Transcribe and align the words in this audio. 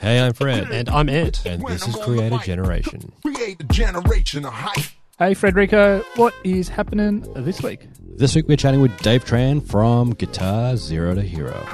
Hey, 0.00 0.18
I'm 0.20 0.32
Fred, 0.32 0.70
And 0.70 0.88
I'm 0.88 1.08
Ant. 1.08 1.44
and 1.44 1.62
this 1.66 1.86
is 1.86 1.94
Creator 1.96 2.38
Generation. 2.38 3.12
Create 3.22 3.60
a 3.60 3.64
generation 3.64 4.46
of 4.46 4.52
hype. 4.52 4.84
Hey, 5.18 5.32
Frederico, 5.34 6.02
what 6.16 6.32
is 6.42 6.70
happening 6.70 7.20
this 7.34 7.62
week? 7.62 7.86
This 8.16 8.34
week 8.34 8.48
we're 8.48 8.56
chatting 8.56 8.80
with 8.80 8.96
Dave 9.02 9.24
Tran 9.26 9.62
from 9.66 10.12
Guitar 10.14 10.76
Zero 10.76 11.14
to 11.14 11.20
Hero. 11.22 11.66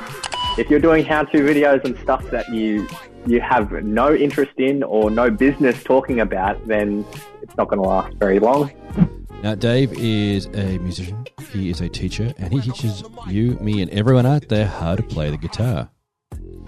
if 0.59 0.69
you're 0.69 0.81
doing 0.81 1.05
how-to 1.05 1.39
videos 1.39 1.85
and 1.85 1.97
stuff 1.99 2.29
that 2.31 2.49
you 2.49 2.87
you 3.27 3.41
have 3.41 3.71
no 3.85 4.15
interest 4.15 4.53
in 4.57 4.83
or 4.85 5.11
no 5.11 5.31
business 5.31 5.83
talking 5.85 6.21
about, 6.21 6.65
then 6.67 7.05
it's 7.43 7.57
not 7.57 7.69
going 7.69 7.83
to 7.83 7.89
last 7.89 8.15
very 8.17 8.39
long. 8.39 8.71
Now, 9.43 9.55
Dave 9.57 9.93
is 9.95 10.47
a 10.47 10.79
musician, 10.79 11.27
he 11.53 11.71
is 11.71 11.81
a 11.81 11.89
teacher, 11.89 12.33
and 12.39 12.53
he 12.53 12.61
teaches 12.61 13.03
you, 13.29 13.57
me, 13.61 13.83
and 13.83 13.91
everyone 13.91 14.27
out 14.27 14.49
there 14.49 14.67
how 14.67 14.95
to 14.95 15.03
play 15.03 15.31
the 15.31 15.37
guitar. 15.37 15.91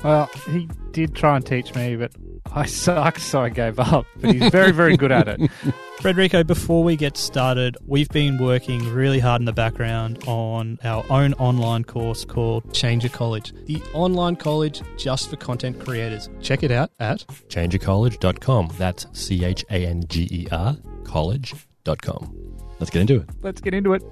Well, 0.03 0.31
he 0.47 0.69
did 0.93 1.15
try 1.15 1.37
and 1.37 1.45
teach 1.45 1.75
me, 1.75 1.97
but 1.97 2.13
I 2.53 2.67
suck, 2.67 3.19
so 3.19 3.43
I 3.43 3.49
gave 3.49 3.79
up. 3.79 4.07
But 4.21 4.35
he's 4.35 4.51
very, 4.51 4.73
very 4.73 4.97
good 4.97 5.13
at 5.13 5.29
it. 5.29 5.41
Frederico, 5.99 6.47
before 6.47 6.85
we 6.85 6.95
get 6.97 7.17
started, 7.17 7.77
we've 7.87 8.09
been 8.09 8.39
working 8.39 8.93
really 8.93 9.19
hard 9.19 9.41
in 9.41 9.45
the 9.45 9.53
background 9.53 10.23
on 10.27 10.79
our 10.85 11.05
own 11.11 11.35
online 11.35 11.83
course 11.85 12.25
called 12.25 12.73
Changer 12.73 13.09
College, 13.09 13.53
the 13.67 13.83
online 13.93 14.37
college 14.37 14.81
just 14.97 15.29
for 15.29 15.37
content 15.37 15.81
creators. 15.81 16.31
Check 16.41 16.63
it 16.63 16.71
out 16.71 16.91
at 17.01 17.27
changercollege.com. 17.49 18.71
That's 18.79 19.07
C 19.13 19.45
H 19.45 19.65
A 19.71 19.87
N 19.87 20.05
G 20.07 20.29
E 20.31 20.47
R, 20.53 20.77
college.com. 21.05 22.57
Let's 22.79 22.91
get 22.91 23.01
into 23.01 23.17
it. 23.17 23.29
Let's 23.43 23.61
get 23.61 23.75
into 23.75 23.95
it. 23.95 24.05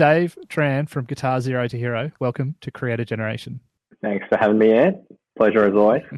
Dave 0.00 0.34
Tran 0.48 0.88
from 0.88 1.04
Guitar 1.04 1.42
Zero 1.42 1.68
to 1.68 1.76
Hero, 1.76 2.10
welcome 2.20 2.54
to 2.62 2.70
Creator 2.70 3.04
Generation. 3.04 3.60
Thanks 4.00 4.24
for 4.30 4.38
having 4.38 4.56
me, 4.56 4.72
Ant. 4.72 4.96
Pleasure 5.36 5.66
as 5.66 5.74
always. 5.74 6.02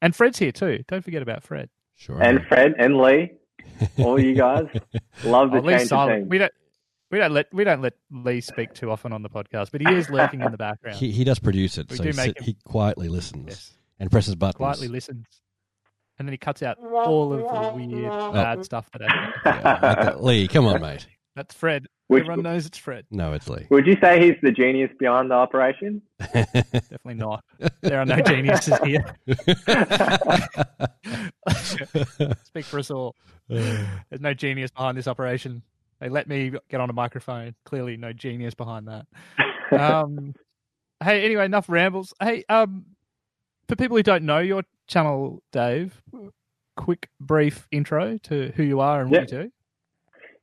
And 0.00 0.16
Fred's 0.16 0.38
here 0.38 0.52
too. 0.52 0.84
Don't 0.88 1.02
forget 1.04 1.20
about 1.20 1.42
Fred. 1.42 1.68
Sure. 1.96 2.22
And 2.22 2.46
Fred 2.46 2.72
and 2.78 2.96
Lee, 2.98 3.32
all 3.98 4.18
you 4.18 4.34
guys, 4.34 4.64
love 5.24 5.50
the 5.50 5.58
Oh, 5.58 5.60
Lee's 5.60 5.72
change 5.80 5.82
of 5.82 5.88
silent. 5.88 6.20
team. 6.22 6.28
We 6.30 6.38
don't. 6.38 6.52
We 7.10 7.18
don't 7.18 7.32
let 7.32 7.52
we 7.52 7.62
don't 7.64 7.82
let 7.82 7.92
Lee 8.10 8.40
speak 8.40 8.72
too 8.72 8.90
often 8.90 9.12
on 9.12 9.22
the 9.22 9.28
podcast, 9.30 9.70
but 9.70 9.82
he 9.82 9.88
is 9.94 10.08
lurking 10.08 10.40
in 10.40 10.50
the 10.50 10.56
background. 10.58 10.96
he, 10.96 11.10
he 11.10 11.24
does 11.24 11.38
produce 11.38 11.76
it, 11.78 11.90
We 11.90 11.96
so 11.96 12.04
do 12.04 12.10
he, 12.10 12.16
make 12.16 12.26
sit- 12.28 12.38
him- 12.38 12.44
he 12.44 12.56
quietly 12.64 13.08
listens 13.08 13.46
Yes. 13.48 13.72
and 13.98 14.10
presses 14.10 14.34
buttons. 14.34 14.56
quietly 14.56 14.88
listens, 14.88 15.26
and 16.18 16.26
then 16.26 16.32
he 16.32 16.38
cuts 16.38 16.62
out 16.62 16.78
all 16.78 17.32
of 17.34 17.38
the 17.40 17.86
weird, 17.86 18.10
oh. 18.10 18.32
bad 18.32 18.64
stuff 18.64 18.90
that 18.92 19.02
happens. 19.10 19.34
Yeah, 19.44 19.52
like 19.52 19.80
that. 20.00 20.24
Lee, 20.24 20.48
come 20.48 20.66
on, 20.66 20.80
mate. 20.82 21.06
That's 21.36 21.54
Fred. 21.54 21.86
Which- 22.06 22.20
Everyone 22.22 22.42
knows 22.42 22.66
it's 22.66 22.78
Fred. 22.78 23.06
No, 23.10 23.32
it's 23.32 23.48
Lee. 23.48 23.66
Would 23.70 23.86
you 23.86 23.96
say 24.00 24.20
he's 24.24 24.36
the 24.42 24.52
genius 24.52 24.90
behind 24.98 25.30
the 25.30 25.34
operation? 25.34 26.02
Definitely 26.34 27.14
not. 27.14 27.42
There 27.80 27.98
are 28.00 28.04
no 28.04 28.20
geniuses 28.20 28.78
here. 28.84 29.16
Speak 32.44 32.64
for 32.64 32.78
us 32.78 32.90
all. 32.90 33.14
There's 33.48 34.20
no 34.20 34.34
genius 34.34 34.70
behind 34.70 34.96
this 34.98 35.08
operation. 35.08 35.62
They 36.00 36.08
let 36.08 36.28
me 36.28 36.52
get 36.70 36.80
on 36.80 36.90
a 36.90 36.92
microphone. 36.92 37.54
Clearly, 37.64 37.96
no 37.96 38.12
genius 38.12 38.54
behind 38.54 38.88
that. 38.88 39.06
Um, 39.72 40.34
hey, 41.02 41.24
anyway, 41.24 41.44
enough 41.46 41.68
rambles. 41.68 42.12
Hey, 42.20 42.44
um, 42.48 42.84
for 43.68 43.76
people 43.76 43.96
who 43.96 44.02
don't 44.02 44.24
know 44.24 44.38
your 44.40 44.62
channel, 44.86 45.42
Dave, 45.52 46.02
quick, 46.76 47.08
brief 47.20 47.66
intro 47.70 48.18
to 48.24 48.52
who 48.56 48.62
you 48.62 48.80
are 48.80 49.00
and 49.00 49.10
what 49.10 49.20
you 49.22 49.26
do. 49.44 49.50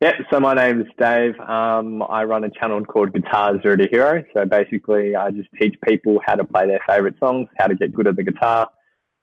Yeah, 0.01 0.13
so 0.31 0.39
my 0.39 0.55
name's 0.55 0.87
Dave. 0.99 1.39
Um, 1.39 2.01
I 2.01 2.23
run 2.23 2.43
a 2.43 2.49
channel 2.49 2.83
called 2.83 3.13
Guitar 3.13 3.61
Zero 3.61 3.75
to 3.75 3.87
Hero. 3.87 4.23
So 4.33 4.45
basically, 4.45 5.15
I 5.15 5.29
just 5.29 5.49
teach 5.59 5.75
people 5.87 6.19
how 6.25 6.33
to 6.33 6.43
play 6.43 6.65
their 6.65 6.79
favorite 6.87 7.13
songs, 7.19 7.49
how 7.59 7.67
to 7.67 7.75
get 7.75 7.93
good 7.93 8.07
at 8.07 8.15
the 8.15 8.23
guitar, 8.23 8.67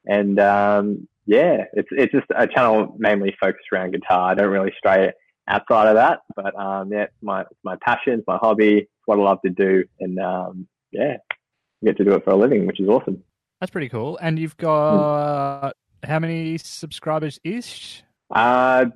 and 0.07 0.39
um, 0.39 1.09
yeah, 1.27 1.65
it's 1.73 1.89
it's 1.91 2.12
just 2.12 2.27
a 2.35 2.47
channel 2.47 2.95
mainly 2.97 3.35
focused 3.41 3.67
around 3.73 3.91
guitar. 3.91 4.31
I 4.31 4.35
don't 4.35 4.51
really 4.51 4.73
stray 4.79 5.12
outside 5.48 5.89
of 5.89 5.97
that, 5.97 6.20
but 6.36 6.55
um, 6.57 6.92
yeah, 6.92 7.02
it's 7.02 7.23
my 7.23 7.41
it's 7.41 7.61
my 7.64 7.75
passion, 7.83 8.20
it's 8.20 8.27
my 8.29 8.36
hobby, 8.36 8.79
it's 8.79 8.89
what 9.07 9.19
I 9.19 9.23
love 9.23 9.42
to 9.45 9.51
do, 9.51 9.83
and 9.98 10.20
um, 10.20 10.69
yeah, 10.92 11.17
I 11.29 11.86
get 11.86 11.97
to 11.97 12.05
do 12.05 12.13
it 12.13 12.23
for 12.23 12.31
a 12.31 12.36
living, 12.36 12.69
which 12.69 12.79
is 12.79 12.89
awesome. 12.89 13.25
That's 13.61 13.73
pretty 13.73 13.89
cool. 13.89 14.17
And 14.23 14.39
you've 14.39 14.57
got 14.57 15.73
how 16.05 16.19
many 16.20 16.57
subscribers 16.58 17.41
ish? 17.42 18.05
Uh, 18.31 18.86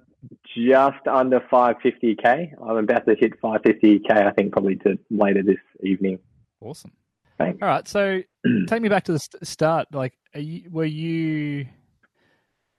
just 0.57 1.07
under 1.07 1.41
550k. 1.41 2.53
I'm 2.63 2.77
about 2.77 3.07
to 3.07 3.15
hit 3.15 3.41
550k. 3.41 4.11
I 4.11 4.31
think 4.33 4.53
probably 4.53 4.77
to 4.77 4.99
later 5.11 5.43
this 5.43 5.59
evening. 5.83 6.19
Awesome. 6.61 6.93
Thanks. 7.39 7.59
All 7.63 7.69
right, 7.69 7.87
so 7.89 8.21
take 8.67 8.83
me 8.83 8.89
back 8.89 9.05
to 9.05 9.13
the 9.13 9.21
start. 9.43 9.89
Like, 9.93 10.15
are 10.35 10.41
you, 10.41 10.69
were 10.71 10.85
you 10.85 11.67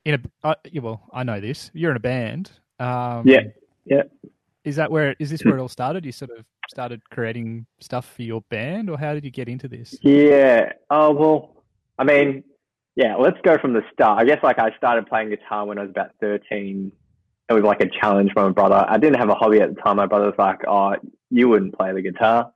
in 0.06 0.16
a? 0.16 0.48
Uh, 0.48 0.56
well, 0.82 1.02
I 1.14 1.24
know 1.24 1.40
this. 1.40 1.72
You're 1.74 1.92
in 1.92 1.98
a 1.98 2.02
band. 2.02 2.52
Um, 2.80 3.24
Yeah, 3.28 3.42
yeah. 3.86 4.04
Is 4.64 4.76
that 4.78 4.92
where? 4.92 5.16
Is 5.20 5.30
this 5.30 5.44
where 5.44 5.58
it 5.58 5.62
all 5.62 5.68
started? 5.70 6.06
You 6.06 6.12
sort 6.12 6.32
of 6.32 6.46
started 6.70 7.02
creating 7.10 7.66
stuff 7.80 8.14
for 8.14 8.22
your 8.22 8.42
band, 8.50 8.90
or 8.90 8.98
how 8.98 9.14
did 9.14 9.26
you 9.26 9.32
get 9.32 9.50
into 9.50 9.68
this? 9.68 9.98
Yeah. 10.02 10.74
Oh 10.90 11.12
well. 11.12 11.64
I 12.00 12.04
mean, 12.04 12.44
yeah. 12.96 13.16
Let's 13.16 13.38
go 13.44 13.58
from 13.58 13.74
the 13.74 13.82
start. 13.92 14.20
I 14.20 14.26
guess 14.26 14.40
like 14.44 14.60
I 14.60 14.76
started 14.78 15.08
playing 15.08 15.30
guitar 15.30 15.66
when 15.66 15.78
I 15.78 15.82
was 15.82 15.90
about 15.90 16.12
13. 16.22 16.92
It 17.50 17.54
was 17.54 17.64
like 17.64 17.82
a 17.82 17.90
challenge 17.90 18.32
from 18.34 18.46
my 18.46 18.52
brother. 18.52 18.86
I 18.88 18.98
didn't 18.98 19.20
have 19.20 19.30
a 19.30 19.36
hobby 19.36 19.60
at 19.60 19.76
the 19.76 19.82
time. 19.82 19.98
My 19.98 20.06
brother 20.06 20.26
was 20.26 20.36
like, 20.38 20.62
"Oh, 20.68 20.96
you 21.30 21.50
wouldn't 21.50 21.78
play 21.78 21.92
the 21.92 22.02
guitar," 22.02 22.52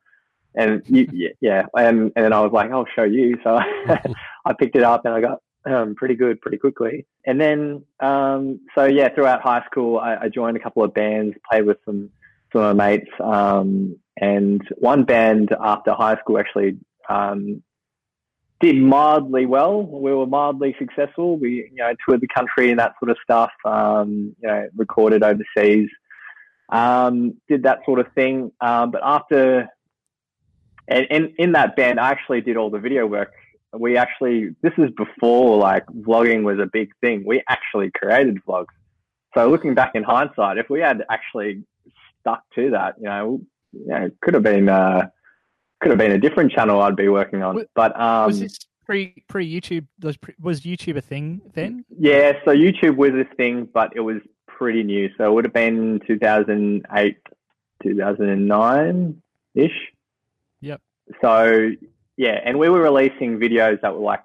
and 0.55 0.81
you, 0.87 1.07
yeah, 1.13 1.29
yeah. 1.41 1.65
And 1.75 2.11
and 2.15 2.25
then 2.25 2.33
I 2.33 2.41
was 2.41 2.51
like, 2.51 2.71
"I'll 2.71 2.87
show 2.95 3.03
you." 3.03 3.37
So 3.43 3.59
I 4.45 4.53
picked 4.57 4.75
it 4.75 4.83
up 4.83 5.05
and 5.05 5.13
I 5.13 5.21
got 5.21 5.41
um, 5.65 5.95
pretty 5.95 6.15
good 6.15 6.41
pretty 6.41 6.57
quickly. 6.57 7.05
And 7.25 7.39
then, 7.39 7.83
um, 7.99 8.61
so 8.75 8.85
yeah, 8.85 9.09
throughout 9.13 9.41
high 9.41 9.63
school, 9.65 9.99
I, 9.99 10.15
I 10.23 10.29
joined 10.29 10.57
a 10.57 10.59
couple 10.59 10.83
of 10.83 10.93
bands, 10.93 11.35
played 11.49 11.65
with 11.65 11.77
some 11.85 12.09
some 12.53 12.61
of 12.61 12.77
my 12.77 12.89
mates, 12.89 13.11
um, 13.21 13.97
and 14.19 14.61
one 14.77 15.03
band 15.03 15.53
after 15.59 15.93
high 15.93 16.17
school 16.17 16.39
actually 16.39 16.77
um, 17.09 17.61
did 18.59 18.75
mildly 18.78 19.45
well. 19.45 19.84
We 19.84 20.13
were 20.13 20.25
mildly 20.25 20.75
successful. 20.79 21.38
We, 21.38 21.69
you 21.72 21.78
know, 21.78 21.94
toured 22.06 22.22
the 22.22 22.28
country 22.28 22.72
and 22.72 22.79
that 22.79 22.94
sort 23.00 23.12
of 23.12 23.18
stuff. 23.23 23.51
Um, 23.66 24.35
you 24.41 24.47
know, 24.47 24.69
recorded 24.75 25.23
overseas. 25.23 25.90
Um, 26.69 27.35
did 27.47 27.63
that 27.63 27.79
sort 27.85 28.00
of 28.00 28.12
thing. 28.13 28.51
Um, 28.59 28.91
but 28.91 29.01
after, 29.03 29.69
and, 30.88 31.07
and 31.09 31.34
in 31.38 31.51
that 31.53 31.75
band, 31.75 32.00
I 32.00 32.09
actually 32.09 32.41
did 32.41 32.57
all 32.57 32.69
the 32.69 32.79
video 32.79 33.06
work. 33.06 33.31
We 33.73 33.97
actually, 33.97 34.56
this 34.62 34.74
is 34.78 34.89
before 34.97 35.57
like 35.57 35.85
vlogging 35.88 36.44
was 36.44 36.59
a 36.59 36.66
big 36.66 36.89
thing. 37.00 37.24
We 37.25 37.44
actually 37.47 37.91
created 37.91 38.44
vlogs. 38.45 38.68
So 39.35 39.50
looking 39.50 39.75
back 39.75 39.91
in 39.94 40.03
hindsight, 40.03 40.57
if 40.57 40.69
we 40.69 40.79
had 40.79 41.03
actually 41.12 41.63
stuck 42.19 42.44
to 42.56 42.72
that, 42.72 42.95
you 42.97 43.06
know, 43.06 43.41
you 43.72 43.88
know, 43.88 44.06
it 44.06 44.18
could 44.22 44.34
have 44.34 44.44
been, 44.44 44.68
uh, 44.68 45.09
could 45.79 45.91
have 45.91 45.99
been 45.99 46.11
a 46.11 46.17
different 46.19 46.51
channel 46.51 46.81
I'd 46.81 46.95
be 46.95 47.07
working 47.09 47.43
on. 47.43 47.55
Was- 47.55 47.65
But 47.75 47.99
um, 47.99 48.27
was 48.27 48.39
this 48.39 48.57
pre 48.85 49.23
pre 49.27 49.49
YouTube? 49.49 49.85
Was, 50.01 50.17
was 50.39 50.61
YouTube 50.61 50.97
a 50.97 51.01
thing 51.01 51.41
then? 51.53 51.85
yeah, 51.97 52.33
so 52.45 52.51
YouTube 52.51 52.95
was 52.97 53.11
this 53.11 53.27
thing, 53.38 53.67
but 53.73 53.91
it 53.95 53.99
was 54.01 54.17
pretty 54.47 54.83
new. 54.83 55.09
So 55.17 55.25
it 55.25 55.33
would 55.33 55.45
have 55.45 55.53
been 55.53 55.99
2008, 56.07 57.17
2009 57.83 59.21
ish. 59.55 59.71
Yep. 60.61 60.81
So 61.21 61.71
yeah, 62.17 62.39
and 62.44 62.57
we 62.57 62.69
were 62.69 62.81
releasing 62.81 63.38
videos 63.38 63.79
that 63.81 63.94
were 63.94 64.01
like 64.01 64.23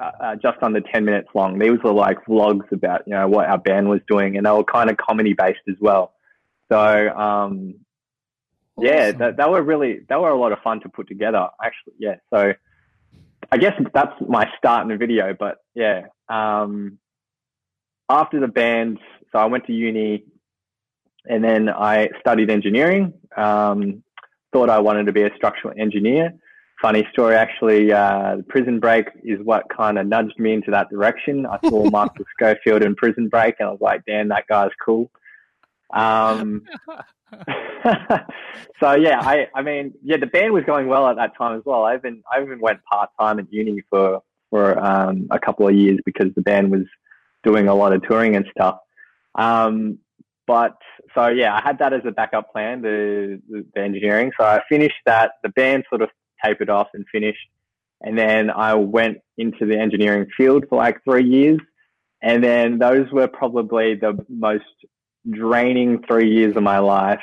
uh, 0.00 0.10
uh, 0.20 0.36
just 0.36 0.58
under 0.62 0.80
10 0.80 1.04
minutes 1.04 1.28
long. 1.34 1.58
These 1.58 1.78
were 1.84 1.92
like 1.92 2.18
vlogs 2.26 2.70
about, 2.72 3.02
you 3.06 3.12
know, 3.14 3.28
what 3.28 3.48
our 3.48 3.58
band 3.58 3.88
was 3.88 4.00
doing 4.08 4.36
and 4.36 4.44
they 4.44 4.50
were 4.50 4.64
kind 4.64 4.90
of 4.90 4.96
comedy 4.96 5.34
based 5.34 5.60
as 5.68 5.76
well. 5.80 6.12
So, 6.72 7.10
um, 7.16 7.74
yeah, 8.78 9.08
Awesome. 9.08 9.18
that, 9.18 9.36
that 9.36 9.50
were 9.50 9.62
really, 9.62 10.00
that 10.08 10.20
were 10.20 10.30
a 10.30 10.38
lot 10.38 10.52
of 10.52 10.58
fun 10.60 10.80
to 10.80 10.88
put 10.88 11.08
together 11.08 11.48
actually. 11.62 11.94
Yeah. 11.98 12.16
So 12.32 12.52
I 13.52 13.58
guess 13.58 13.74
that's 13.92 14.14
my 14.26 14.48
start 14.58 14.82
in 14.82 14.88
the 14.88 14.96
video, 14.96 15.34
but 15.38 15.58
yeah, 15.74 16.06
um, 16.28 16.98
after 18.08 18.40
the 18.40 18.48
band, 18.48 18.98
so 19.32 19.38
I 19.38 19.46
went 19.46 19.66
to 19.66 19.72
uni 19.72 20.24
and 21.26 21.42
then 21.42 21.68
I 21.68 22.10
studied 22.20 22.50
engineering. 22.50 23.14
Um, 23.36 24.02
thought 24.52 24.70
I 24.70 24.78
wanted 24.78 25.06
to 25.06 25.12
be 25.12 25.22
a 25.22 25.30
structural 25.36 25.74
engineer. 25.78 26.32
Funny 26.80 27.06
story, 27.12 27.34
actually, 27.34 27.92
uh, 27.92 28.38
Prison 28.48 28.78
Break 28.78 29.08
is 29.22 29.38
what 29.42 29.64
kind 29.74 29.98
of 29.98 30.06
nudged 30.06 30.38
me 30.38 30.52
into 30.52 30.70
that 30.70 30.90
direction. 30.90 31.46
I 31.46 31.58
saw 31.68 31.84
Michael 31.90 32.24
Scofield 32.36 32.82
in 32.82 32.94
Prison 32.94 33.28
Break 33.28 33.56
and 33.58 33.68
I 33.68 33.72
was 33.72 33.80
like, 33.80 34.04
damn, 34.06 34.28
that 34.28 34.46
guy's 34.48 34.70
cool. 34.84 35.10
Um, 35.92 36.62
so 38.80 38.92
yeah, 38.94 39.20
I, 39.20 39.48
I 39.54 39.62
mean, 39.62 39.94
yeah, 40.02 40.16
the 40.16 40.26
band 40.26 40.52
was 40.52 40.64
going 40.64 40.86
well 40.86 41.06
at 41.08 41.16
that 41.16 41.36
time 41.36 41.56
as 41.56 41.64
well. 41.64 41.84
I 41.84 41.96
even, 41.96 42.22
I 42.32 42.42
even 42.42 42.60
went 42.60 42.80
part 42.84 43.10
time 43.18 43.38
at 43.38 43.52
uni 43.52 43.82
for, 43.90 44.22
for, 44.50 44.78
um, 44.78 45.28
a 45.30 45.38
couple 45.38 45.68
of 45.68 45.74
years 45.74 45.98
because 46.04 46.28
the 46.34 46.42
band 46.42 46.70
was 46.70 46.84
doing 47.42 47.68
a 47.68 47.74
lot 47.74 47.92
of 47.92 48.02
touring 48.02 48.36
and 48.36 48.46
stuff. 48.50 48.78
Um, 49.34 49.98
but 50.46 50.76
so 51.14 51.28
yeah, 51.28 51.54
I 51.54 51.62
had 51.62 51.78
that 51.78 51.92
as 51.92 52.02
a 52.06 52.10
backup 52.10 52.52
plan, 52.52 52.82
the, 52.82 53.40
the, 53.48 53.64
the 53.74 53.80
engineering. 53.80 54.32
So 54.38 54.44
I 54.44 54.60
finished 54.68 55.00
that. 55.06 55.32
The 55.42 55.48
band 55.50 55.84
sort 55.88 56.02
of 56.02 56.10
tapered 56.44 56.70
off 56.70 56.88
and 56.94 57.04
finished. 57.10 57.48
and 58.02 58.18
then 58.18 58.50
I 58.50 58.74
went 58.74 59.18
into 59.38 59.66
the 59.66 59.78
engineering 59.78 60.26
field 60.36 60.66
for 60.68 60.76
like 60.76 61.02
three 61.04 61.24
years, 61.24 61.58
and 62.22 62.44
then 62.44 62.78
those 62.78 63.10
were 63.10 63.28
probably 63.28 63.94
the 63.94 64.24
most 64.28 64.64
draining 65.30 66.02
three 66.06 66.30
years 66.30 66.56
of 66.56 66.62
my 66.62 66.78
life. 66.78 67.20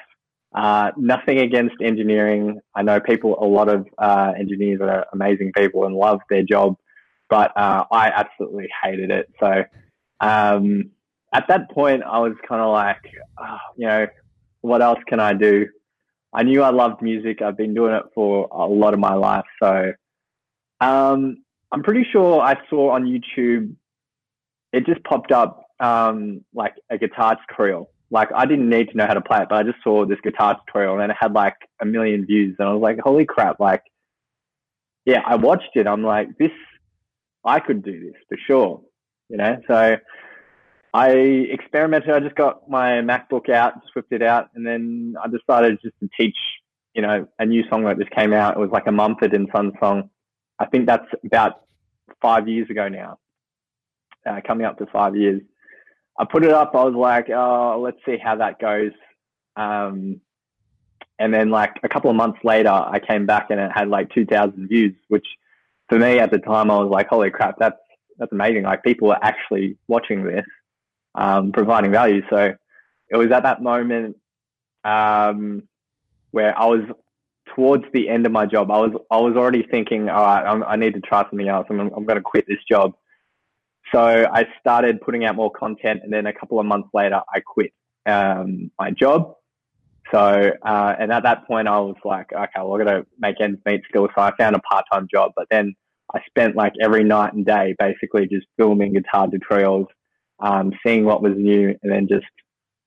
Uh, 0.54 0.92
nothing 0.98 1.40
against 1.40 1.76
engineering. 1.82 2.60
I 2.76 2.82
know 2.82 3.00
people, 3.00 3.42
a 3.42 3.46
lot 3.46 3.70
of 3.70 3.88
uh, 3.98 4.34
engineers 4.38 4.82
are 4.82 5.06
amazing 5.14 5.54
people 5.56 5.86
and 5.86 5.96
love 5.96 6.20
their 6.30 6.44
job, 6.44 6.76
but 7.30 7.56
uh, 7.56 7.86
I 7.92 8.10
absolutely 8.10 8.68
hated 8.84 9.12
it. 9.12 9.32
So 9.40 9.64
um, 10.20 10.92
at 11.34 11.48
that 11.48 11.72
point, 11.72 12.04
I 12.04 12.20
was 12.20 12.34
kind 12.48 12.62
of 12.62 12.72
like, 12.72 13.02
oh, 13.40 13.58
you 13.78 13.88
know, 13.88 14.08
what 14.60 14.82
else 14.82 15.00
can 15.08 15.20
I 15.20 15.34
do? 15.34 15.68
I 16.34 16.44
knew 16.44 16.62
I 16.62 16.70
loved 16.70 17.02
music. 17.02 17.42
I've 17.42 17.58
been 17.58 17.74
doing 17.74 17.94
it 17.94 18.04
for 18.14 18.48
a 18.52 18.66
lot 18.66 18.94
of 18.94 19.00
my 19.00 19.14
life. 19.14 19.46
So 19.62 19.94
um, 20.82 21.44
I'm 21.72 21.84
pretty 21.84 22.06
sure 22.12 22.42
I 22.42 22.58
saw 22.70 22.92
on 22.92 23.06
YouTube, 23.06 23.76
it 24.74 24.86
just 24.86 25.04
popped 25.04 25.32
up 25.32 25.66
um, 25.80 26.44
like 26.54 26.76
a 26.90 26.98
guitar 26.98 27.38
tutorial. 27.48 27.91
Like 28.12 28.30
I 28.36 28.46
didn't 28.46 28.70
need 28.70 28.90
to 28.90 28.98
know 28.98 29.08
how 29.08 29.14
to 29.14 29.22
play 29.22 29.42
it, 29.42 29.48
but 29.50 29.56
I 29.56 29.64
just 29.64 29.82
saw 29.84 30.06
this 30.06 30.20
guitar 30.22 30.60
tutorial 30.66 31.00
and 31.00 31.12
it 31.12 31.18
had 31.20 31.34
like 31.34 31.56
a 31.82 31.86
million 31.86 32.26
views, 32.26 32.56
and 32.60 32.68
I 32.68 32.74
was 32.74 32.82
like, 32.82 33.00
"Holy 33.00 33.26
crap!" 33.26 33.60
Like, 33.60 33.84
yeah, 35.06 35.22
I 35.26 35.36
watched 35.36 35.72
it. 35.76 35.88
I'm 35.88 36.04
like, 36.04 36.38
this, 36.38 36.52
I 37.46 37.60
could 37.60 37.84
do 37.84 38.00
this 38.00 38.22
for 38.28 38.38
sure, 38.46 38.82
you 39.30 39.38
know. 39.38 39.58
So 39.68 39.98
I 40.94 41.10
experimented. 41.10 42.10
I 42.10 42.20
just 42.20 42.36
got 42.36 42.70
my 42.70 43.02
MacBook 43.02 43.50
out, 43.50 43.82
just 43.82 43.96
whipped 43.96 44.12
it 44.12 44.22
out, 44.22 44.50
and 44.56 44.68
then 44.68 45.16
I 45.24 45.28
decided 45.30 45.80
just 45.82 45.96
to 46.02 46.10
teach, 46.20 46.38
you 46.94 47.02
know, 47.02 47.26
a 47.40 47.46
new 47.46 47.64
song 47.70 47.86
that 47.86 47.98
just 47.98 48.12
came 48.12 48.34
out. 48.34 48.58
It 48.58 48.60
was 48.60 48.72
like 48.72 48.88
a 48.88 48.92
Mumford 48.92 49.34
and 49.34 49.48
Sons 49.56 49.74
song. 49.80 50.10
I 50.60 50.66
think 50.66 50.86
that's 50.86 51.08
about 51.26 51.62
five 52.22 52.50
years 52.50 52.70
ago 52.70 52.90
now, 52.90 53.20
uh, 54.26 54.42
coming 54.46 54.66
up 54.66 54.78
to 54.80 54.86
five 54.88 55.16
years. 55.16 55.42
I 56.20 56.26
put 56.26 56.44
it 56.44 56.52
up. 56.52 56.76
I 56.76 56.84
was 56.84 56.94
like, 56.94 57.30
oh, 57.30 57.80
let's 57.82 57.98
see 58.06 58.18
how 58.18 58.36
that 58.36 58.60
goes. 58.60 58.92
Um, 59.56 60.22
and 61.20 61.34
then 61.34 61.50
like 61.50 61.78
a 61.84 61.90
couple 61.90 62.10
of 62.10 62.16
months 62.16 62.40
later, 62.44 62.70
I 62.70 63.00
came 63.00 63.26
back 63.26 63.48
and 63.50 63.60
it 63.60 63.72
had 63.72 63.90
like 63.90 64.10
2,000 64.12 64.68
views, 64.68 64.96
which 65.08 65.26
for 65.88 66.00
me 66.00 66.20
at 66.20 66.32
the 66.32 66.40
time, 66.40 66.72
I 66.72 66.78
was 66.78 66.90
like, 66.90 67.08
holy 67.08 67.30
crap, 67.30 67.58
that's, 67.60 67.78
that's 68.18 68.32
amazing. 68.32 68.64
Like 68.64 68.84
people 68.84 69.12
are 69.12 69.20
actually 69.22 69.78
watching 69.88 70.24
this 70.24 70.46
um, 71.16 71.52
providing 71.52 71.92
value. 71.92 72.22
So 72.30 72.56
it 73.10 73.18
was 73.18 73.32
at 73.32 73.44
that 73.44 73.62
moment 73.62 74.18
um, 74.84 75.64
where 76.32 76.58
I 76.58 76.66
was 76.66 76.82
towards 77.56 77.84
the 77.94 78.10
end 78.10 78.26
of 78.26 78.32
my 78.32 78.46
job. 78.46 78.72
I 78.72 78.80
was 78.80 78.92
I 79.12 79.18
was 79.18 79.36
already 79.36 79.64
thinking, 79.64 80.10
all 80.10 80.24
right, 80.24 80.46
I'm, 80.46 80.64
i 80.64 80.76
need 80.76 80.94
to 80.94 81.02
try 81.02 81.24
something 81.24 81.48
else. 81.48 81.68
I'm, 81.70 81.80
I'm 81.80 82.06
going 82.06 82.16
to 82.16 82.22
quit 82.22 82.46
this 82.48 82.64
job. 82.70 82.94
So 83.94 84.00
I 84.32 84.46
started 84.60 85.02
putting 85.02 85.26
out 85.26 85.36
more 85.36 85.52
content, 85.52 86.02
and 86.04 86.14
then 86.14 86.26
a 86.26 86.34
couple 86.34 86.60
of 86.60 86.66
months 86.66 86.90
later, 86.94 87.22
I 87.34 87.40
quit 87.42 87.74
um, 88.06 88.72
my 88.80 88.92
job. 88.92 89.36
So, 90.12 90.52
uh, 90.62 90.96
and 91.00 91.12
at 91.12 91.24
that 91.24 91.48
point, 91.48 91.68
I 91.68 91.80
was 91.80 91.96
like, 92.04 92.34
okay, 92.34 92.50
well, 92.58 92.74
I'm 92.74 92.86
to 92.86 93.06
make 93.20 93.40
ends 93.40 93.62
meet 93.66 93.82
still. 93.90 94.08
So 94.16 94.22
I 94.22 94.36
found 94.38 94.56
a 94.56 94.60
part 94.60 94.86
time 94.92 95.08
job, 95.14 95.32
but 95.36 95.48
then 95.50 95.74
I 96.14 96.22
spent 96.28 96.56
like 96.56 96.74
every 96.82 97.04
night 97.04 97.34
and 97.34 97.46
day 97.46 97.76
basically 97.80 98.28
just 98.28 98.48
filming 98.58 98.94
guitar 98.94 99.28
tutorials 99.28 99.88
um, 100.42 100.74
seeing 100.86 101.06
what 101.06 101.22
was 101.22 101.34
new, 101.38 101.76
and 101.82 101.92
then 101.92 102.08
just 102.08 102.26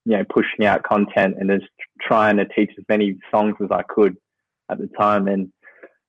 you 0.05 0.17
know 0.17 0.25
pushing 0.29 0.67
out 0.67 0.83
content 0.83 1.37
and 1.39 1.49
just 1.49 1.71
trying 2.01 2.37
to 2.37 2.45
teach 2.47 2.71
as 2.77 2.85
many 2.89 3.19
songs 3.31 3.55
as 3.63 3.71
I 3.71 3.83
could 3.83 4.17
at 4.71 4.79
the 4.79 4.89
time. 4.99 5.29
And 5.29 5.51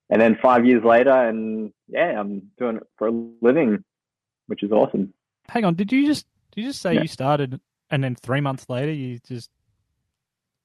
and 0.10 0.22
then 0.22 0.38
five 0.42 0.66
years 0.66 0.84
later, 0.84 1.12
and 1.12 1.72
yeah, 1.88 2.20
I'm 2.20 2.52
doing 2.60 2.78
it 2.78 2.84
for 2.98 3.08
a 3.08 3.26
living, 3.42 3.84
which 4.48 4.64
is 4.64 4.72
awesome. 4.72 5.14
Hang 5.50 5.66
on, 5.66 5.76
did 5.76 5.92
you 5.92 6.06
just 6.06 6.26
did 6.52 6.62
you 6.62 6.68
just 6.70 6.82
say 6.82 6.94
yeah. 6.94 7.02
you 7.02 7.08
started 7.08 7.60
and 7.90 8.04
then 8.04 8.16
three 8.16 8.42
months 8.42 8.66
later 8.70 8.92
you 8.92 9.20
just 9.20 9.50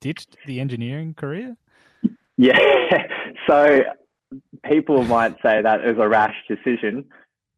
ditched 0.00 0.36
the 0.46 0.60
engineering 0.60 1.14
career? 1.14 1.56
Yeah. 2.36 2.56
so 3.46 3.82
people 4.64 5.04
might 5.04 5.34
say 5.42 5.60
that 5.60 5.84
is 5.84 5.98
a 5.98 6.08
rash 6.08 6.34
decision, 6.48 7.04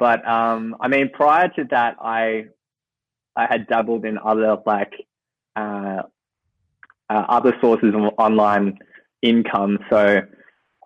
but 0.00 0.26
um, 0.26 0.74
I 0.80 0.88
mean, 0.88 1.08
prior 1.10 1.46
to 1.50 1.64
that, 1.70 1.94
I 2.00 2.46
I 3.36 3.46
had 3.48 3.68
dabbled 3.68 4.04
in 4.04 4.18
other 4.18 4.56
like 4.66 4.92
uh, 5.54 6.02
uh, 7.08 7.24
other 7.28 7.54
sources 7.60 7.94
of 7.94 8.12
online 8.18 8.78
income. 9.22 9.78
So 9.90 10.22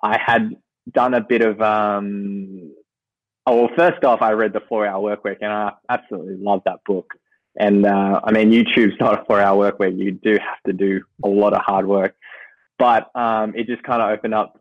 I 0.02 0.18
had 0.18 0.56
done 0.92 1.14
a 1.14 1.20
bit 1.20 1.42
of 1.42 1.60
um, 1.62 2.74
oh 3.46 3.62
well 3.62 3.70
first 3.76 4.04
off 4.04 4.22
I 4.22 4.32
read 4.32 4.52
the 4.52 4.62
four 4.68 4.86
hour 4.86 5.00
work 5.00 5.24
week 5.24 5.38
and 5.40 5.52
I 5.52 5.72
absolutely 5.88 6.36
love 6.36 6.62
that 6.64 6.80
book. 6.84 7.14
And 7.58 7.86
uh, 7.86 8.20
I 8.22 8.32
mean 8.32 8.50
YouTube's 8.50 8.94
not 9.00 9.20
a 9.20 9.24
four 9.24 9.40
hour 9.40 9.56
work 9.56 9.78
week. 9.78 9.94
You 9.96 10.12
do 10.12 10.32
have 10.32 10.62
to 10.66 10.72
do 10.72 11.02
a 11.24 11.28
lot 11.28 11.52
of 11.52 11.62
hard 11.62 11.86
work. 11.86 12.14
But 12.78 13.10
um, 13.14 13.54
it 13.56 13.66
just 13.66 13.82
kind 13.82 14.02
of 14.02 14.10
opened 14.10 14.34
up 14.34 14.60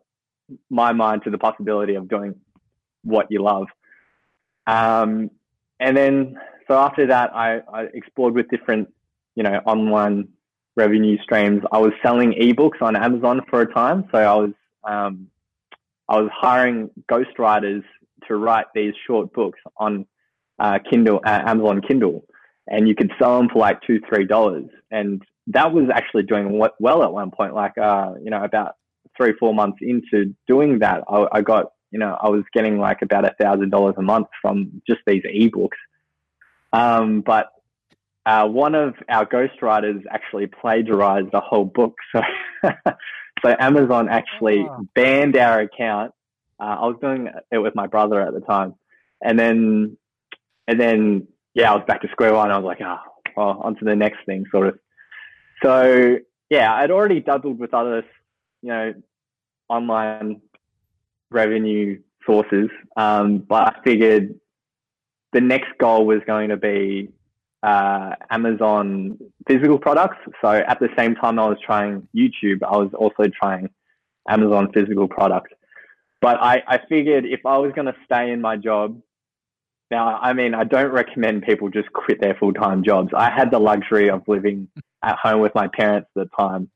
my 0.70 0.92
mind 0.92 1.22
to 1.24 1.30
the 1.30 1.38
possibility 1.38 1.96
of 1.96 2.08
doing 2.08 2.34
what 3.02 3.30
you 3.30 3.42
love. 3.42 3.66
Um, 4.66 5.30
and 5.78 5.96
then 5.96 6.38
so 6.66 6.74
after 6.74 7.06
that, 7.06 7.34
I, 7.34 7.60
I 7.72 7.82
explored 7.94 8.34
with 8.34 8.48
different, 8.48 8.92
you 9.34 9.42
know, 9.42 9.60
online 9.66 10.28
revenue 10.76 11.18
streams. 11.22 11.62
I 11.72 11.78
was 11.78 11.92
selling 12.02 12.32
ebooks 12.32 12.82
on 12.82 12.96
Amazon 12.96 13.42
for 13.48 13.60
a 13.62 13.72
time. 13.72 14.08
So 14.12 14.18
I 14.18 14.34
was, 14.34 14.50
um, 14.84 15.28
I 16.08 16.20
was 16.20 16.30
hiring 16.34 16.90
ghostwriters 17.10 17.84
to 18.28 18.36
write 18.36 18.66
these 18.74 18.94
short 19.06 19.32
books 19.32 19.58
on 19.76 20.06
uh, 20.58 20.78
Kindle, 20.90 21.20
uh, 21.24 21.42
Amazon 21.46 21.80
Kindle, 21.80 22.24
and 22.66 22.88
you 22.88 22.94
could 22.94 23.12
sell 23.18 23.38
them 23.38 23.48
for 23.52 23.58
like 23.58 23.80
two, 23.82 24.00
three 24.08 24.24
dollars. 24.24 24.66
And 24.90 25.22
that 25.48 25.72
was 25.72 25.88
actually 25.92 26.24
doing 26.24 26.60
well 26.80 27.02
at 27.02 27.12
one 27.12 27.30
point. 27.30 27.54
Like, 27.54 27.78
uh, 27.78 28.14
you 28.22 28.30
know, 28.30 28.42
about 28.42 28.74
three, 29.16 29.32
four 29.38 29.54
months 29.54 29.78
into 29.80 30.34
doing 30.48 30.80
that, 30.80 31.04
I, 31.08 31.26
I 31.32 31.40
got, 31.42 31.72
you 31.90 31.98
know, 31.98 32.16
I 32.20 32.28
was 32.28 32.42
getting 32.52 32.78
like 32.78 33.02
about 33.02 33.24
a 33.24 33.34
thousand 33.40 33.70
dollars 33.70 33.94
a 33.98 34.02
month 34.02 34.28
from 34.42 34.82
just 34.88 35.00
these 35.06 35.22
ebooks. 35.22 35.78
Um, 36.72 37.20
but 37.20 37.48
uh, 38.26 38.46
one 38.48 38.74
of 38.74 38.94
our 39.08 39.24
ghostwriters 39.24 40.02
actually 40.10 40.48
plagiarized 40.48 41.30
the 41.32 41.40
whole 41.40 41.64
book. 41.64 41.94
So, 42.64 42.72
so 43.44 43.54
Amazon 43.60 44.08
actually 44.08 44.66
oh. 44.68 44.88
banned 44.94 45.36
our 45.36 45.60
account. 45.60 46.12
Uh, 46.58 46.76
I 46.80 46.86
was 46.86 46.96
doing 47.00 47.28
it 47.50 47.58
with 47.58 47.74
my 47.74 47.86
brother 47.86 48.20
at 48.20 48.32
the 48.32 48.40
time, 48.40 48.74
and 49.22 49.38
then, 49.38 49.96
and 50.68 50.80
then, 50.80 51.28
yeah, 51.54 51.72
I 51.72 51.76
was 51.76 51.84
back 51.86 52.02
to 52.02 52.08
square 52.08 52.34
one. 52.34 52.50
I 52.50 52.58
was 52.58 52.64
like, 52.64 52.80
oh, 52.80 52.98
well, 53.36 53.60
on 53.62 53.76
to 53.76 53.84
the 53.84 53.96
next 53.96 54.24
thing, 54.26 54.44
sort 54.50 54.68
of. 54.68 54.78
So, 55.62 56.18
yeah, 56.50 56.74
I'd 56.74 56.90
already 56.90 57.20
doubled 57.20 57.58
with 57.58 57.74
other, 57.74 58.04
you 58.62 58.68
know, 58.68 58.94
online 59.68 60.40
revenue 61.30 62.00
sources, 62.24 62.68
um, 62.96 63.38
but 63.38 63.76
I 63.76 63.82
figured 63.84 64.38
the 65.32 65.40
next 65.40 65.76
goal 65.78 66.06
was 66.06 66.20
going 66.26 66.48
to 66.48 66.56
be 66.56 67.10
uh, 67.62 68.14
Amazon 68.30 69.18
physical 69.46 69.78
products. 69.78 70.18
So 70.42 70.48
at 70.50 70.78
the 70.80 70.88
same 70.96 71.14
time 71.14 71.38
I 71.38 71.48
was 71.48 71.58
trying 71.64 72.08
YouTube, 72.14 72.62
I 72.62 72.76
was 72.76 72.90
also 72.94 73.24
trying 73.28 73.68
Amazon 74.28 74.70
physical 74.72 75.08
products. 75.08 75.52
But 76.20 76.40
I, 76.40 76.62
I 76.66 76.80
figured 76.88 77.24
if 77.26 77.44
I 77.44 77.58
was 77.58 77.72
going 77.72 77.86
to 77.86 77.96
stay 78.04 78.30
in 78.30 78.40
my 78.40 78.56
job, 78.56 79.00
now, 79.90 80.18
I 80.20 80.32
mean, 80.32 80.54
I 80.54 80.64
don't 80.64 80.90
recommend 80.90 81.42
people 81.42 81.68
just 81.68 81.92
quit 81.92 82.20
their 82.20 82.34
full 82.34 82.52
time 82.52 82.82
jobs. 82.82 83.12
I 83.14 83.30
had 83.30 83.50
the 83.50 83.58
luxury 83.58 84.10
of 84.10 84.22
living 84.26 84.68
at 85.02 85.16
home 85.16 85.40
with 85.40 85.54
my 85.54 85.68
parents 85.68 86.08
at 86.16 86.28
the 86.28 86.36
time. 86.36 86.70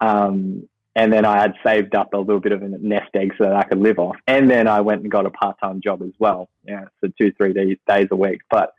Um, 0.00 0.68
and 0.96 1.12
then 1.12 1.24
I 1.24 1.40
had 1.40 1.54
saved 1.64 1.94
up 1.94 2.14
a 2.14 2.18
little 2.18 2.40
bit 2.40 2.52
of 2.52 2.62
a 2.62 2.68
nest 2.68 3.10
egg 3.14 3.34
so 3.36 3.44
that 3.44 3.56
I 3.56 3.62
could 3.64 3.78
live 3.78 3.98
off. 3.98 4.16
And 4.26 4.48
then 4.48 4.68
I 4.68 4.80
went 4.80 5.02
and 5.02 5.10
got 5.10 5.26
a 5.26 5.30
part 5.30 5.56
time 5.60 5.80
job 5.80 6.02
as 6.02 6.12
well, 6.18 6.48
yeah, 6.64 6.84
for 7.00 7.08
two, 7.18 7.32
three 7.32 7.52
days, 7.52 7.78
days 7.88 8.08
a 8.10 8.16
week. 8.16 8.42
But 8.50 8.74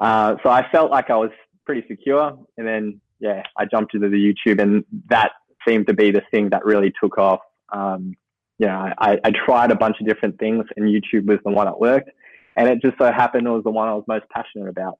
uh, 0.00 0.36
so 0.42 0.48
I 0.48 0.68
felt 0.70 0.90
like 0.90 1.10
I 1.10 1.16
was 1.16 1.30
pretty 1.64 1.86
secure. 1.86 2.36
And 2.56 2.66
then, 2.66 3.00
yeah, 3.20 3.42
I 3.56 3.66
jumped 3.66 3.94
into 3.94 4.08
the 4.08 4.16
YouTube, 4.16 4.60
and 4.60 4.84
that 5.08 5.32
seemed 5.66 5.86
to 5.86 5.94
be 5.94 6.10
the 6.10 6.22
thing 6.30 6.50
that 6.50 6.64
really 6.64 6.92
took 7.00 7.18
off. 7.18 7.40
Um, 7.72 8.16
you 8.58 8.66
know, 8.66 8.92
I, 8.98 9.18
I 9.24 9.30
tried 9.30 9.70
a 9.70 9.76
bunch 9.76 9.96
of 10.00 10.06
different 10.06 10.38
things, 10.38 10.64
and 10.76 10.86
YouTube 10.86 11.26
was 11.26 11.38
the 11.44 11.50
one 11.50 11.66
that 11.66 11.78
worked. 11.78 12.10
And 12.56 12.68
it 12.68 12.80
just 12.82 12.96
so 12.98 13.10
happened 13.10 13.46
it 13.46 13.50
was 13.50 13.64
the 13.64 13.70
one 13.70 13.88
I 13.88 13.94
was 13.94 14.04
most 14.06 14.28
passionate 14.30 14.68
about. 14.68 14.98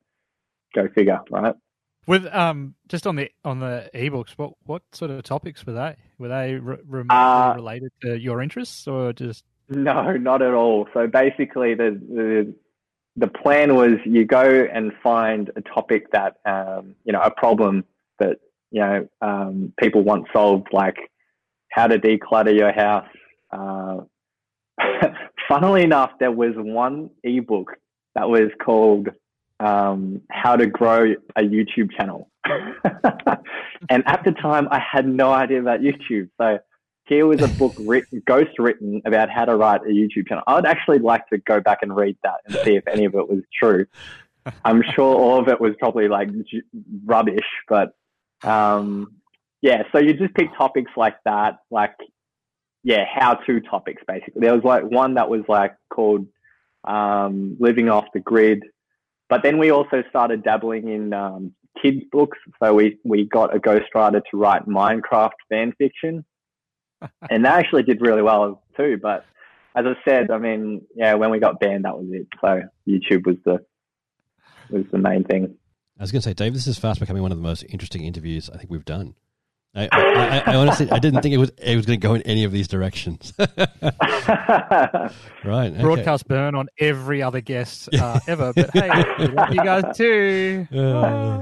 Go 0.74 0.88
figure, 0.94 1.20
right? 1.30 1.54
With 2.06 2.26
um, 2.34 2.74
just 2.88 3.06
on 3.06 3.16
the 3.16 3.30
on 3.44 3.60
the 3.60 3.88
ebooks, 3.94 4.32
what 4.32 4.52
what 4.64 4.82
sort 4.92 5.10
of 5.10 5.22
topics 5.22 5.64
were 5.64 5.72
they? 5.72 5.96
Were 6.18 6.28
they 6.28 6.54
re- 6.56 6.78
re- 6.86 7.04
uh, 7.08 7.54
related 7.54 7.92
to 8.02 8.18
your 8.18 8.42
interests, 8.42 8.86
or 8.86 9.12
just 9.12 9.44
no, 9.68 10.12
not 10.16 10.42
at 10.42 10.52
all. 10.52 10.88
So 10.92 11.06
basically, 11.06 11.74
the 11.74 11.98
the 12.08 12.54
the 13.16 13.28
plan 13.28 13.74
was 13.74 13.92
you 14.04 14.24
go 14.24 14.66
and 14.70 14.92
find 15.02 15.50
a 15.56 15.62
topic 15.62 16.10
that 16.12 16.36
um, 16.44 16.94
you 17.04 17.12
know 17.12 17.20
a 17.20 17.30
problem 17.30 17.84
that 18.18 18.38
you 18.70 18.80
know 18.80 19.08
um, 19.22 19.72
people 19.78 20.02
want 20.02 20.26
solved, 20.32 20.68
like 20.72 20.96
how 21.70 21.86
to 21.86 21.98
declutter 21.98 22.54
your 22.54 22.72
house, 22.72 23.08
uh, 23.54 24.00
funnily 25.48 25.82
enough, 25.82 26.12
there 26.18 26.32
was 26.32 26.52
one 26.56 27.10
ebook 27.22 27.76
that 28.14 28.28
was 28.28 28.50
called 28.64 29.08
um, 29.60 30.22
"How 30.30 30.56
to 30.56 30.66
Grow 30.66 31.14
a 31.36 31.42
YouTube 31.42 31.92
Channel," 31.96 32.28
and 33.88 34.02
at 34.06 34.24
the 34.24 34.32
time, 34.32 34.68
I 34.70 34.80
had 34.80 35.06
no 35.06 35.32
idea 35.32 35.60
about 35.60 35.80
YouTube. 35.80 36.28
So 36.40 36.58
here 37.06 37.26
was 37.26 37.42
a 37.42 37.48
book 37.48 37.74
written, 37.78 38.22
ghost 38.26 38.58
written 38.58 39.02
about 39.04 39.30
how 39.30 39.44
to 39.44 39.56
write 39.56 39.82
a 39.82 39.90
YouTube 39.90 40.28
channel. 40.28 40.42
I 40.46 40.54
would 40.54 40.66
actually 40.66 40.98
like 40.98 41.28
to 41.28 41.38
go 41.38 41.60
back 41.60 41.78
and 41.82 41.94
read 41.94 42.16
that 42.22 42.40
and 42.46 42.54
see 42.64 42.76
if 42.76 42.86
any 42.88 43.04
of 43.04 43.14
it 43.14 43.28
was 43.28 43.42
true. 43.58 43.86
I'm 44.64 44.82
sure 44.94 45.14
all 45.14 45.38
of 45.38 45.48
it 45.48 45.60
was 45.60 45.74
probably 45.78 46.08
like 46.08 46.28
rubbish, 47.04 47.46
but 47.68 47.94
um, 48.42 49.14
yeah. 49.62 49.82
So 49.92 49.98
you 49.98 50.14
just 50.14 50.34
pick 50.34 50.54
topics 50.56 50.92
like 50.96 51.16
that, 51.24 51.58
like 51.70 51.94
yeah, 52.84 53.04
how 53.12 53.34
to 53.34 53.60
topics 53.62 54.02
basically. 54.06 54.42
There 54.42 54.54
was 54.54 54.62
like 54.62 54.84
one 54.84 55.14
that 55.14 55.28
was 55.28 55.40
like 55.48 55.74
called 55.90 56.26
um, 56.84 57.56
living 57.58 57.88
off 57.88 58.04
the 58.12 58.20
grid, 58.20 58.62
but 59.28 59.42
then 59.42 59.58
we 59.58 59.70
also 59.70 60.04
started 60.10 60.44
dabbling 60.44 60.88
in 60.88 61.14
um, 61.14 61.54
kids 61.82 62.02
books. 62.12 62.38
So 62.62 62.74
we 62.74 62.98
we 63.02 63.24
got 63.24 63.56
a 63.56 63.58
ghostwriter 63.58 64.20
to 64.30 64.36
write 64.36 64.68
Minecraft 64.68 65.32
fan 65.48 65.72
fiction, 65.78 66.26
and 67.30 67.44
that 67.46 67.58
actually 67.58 67.84
did 67.84 68.02
really 68.02 68.22
well 68.22 68.62
too. 68.76 68.98
But 69.02 69.24
as 69.74 69.86
I 69.86 69.94
said, 70.06 70.30
I 70.30 70.36
mean, 70.36 70.82
yeah, 70.94 71.14
when 71.14 71.30
we 71.30 71.38
got 71.38 71.58
banned, 71.58 71.86
that 71.86 71.96
was 71.96 72.06
it. 72.10 72.28
So 72.42 72.62
YouTube 72.86 73.26
was 73.26 73.36
the 73.46 73.64
was 74.68 74.84
the 74.92 74.98
main 74.98 75.24
thing. 75.24 75.56
I 75.98 76.02
was 76.02 76.12
going 76.12 76.20
to 76.22 76.28
say, 76.28 76.34
Dave, 76.34 76.52
this 76.52 76.66
is 76.66 76.76
fast 76.76 76.98
becoming 77.00 77.22
one 77.22 77.30
of 77.30 77.38
the 77.38 77.42
most 77.42 77.64
interesting 77.68 78.04
interviews 78.04 78.50
I 78.50 78.58
think 78.58 78.68
we've 78.68 78.84
done. 78.84 79.14
I, 79.76 79.88
I, 79.90 80.42
I, 80.52 80.54
honestly, 80.54 80.88
I 80.90 81.00
didn't 81.00 81.22
think 81.22 81.34
it 81.34 81.38
was 81.38 81.50
it 81.58 81.74
was 81.74 81.84
going 81.84 81.98
to 81.98 82.06
go 82.06 82.14
in 82.14 82.22
any 82.22 82.44
of 82.44 82.52
these 82.52 82.68
directions. 82.68 83.32
right, 83.38 83.48
okay. 85.44 85.80
Broadcast 85.80 86.28
burn 86.28 86.54
on 86.54 86.68
every 86.78 87.22
other 87.22 87.40
guest 87.40 87.88
uh, 87.92 88.20
ever, 88.28 88.52
but 88.54 88.70
hey, 88.72 89.04
you 89.50 89.56
guys 89.56 89.96
too. 89.96 90.68
Uh, 90.72 91.40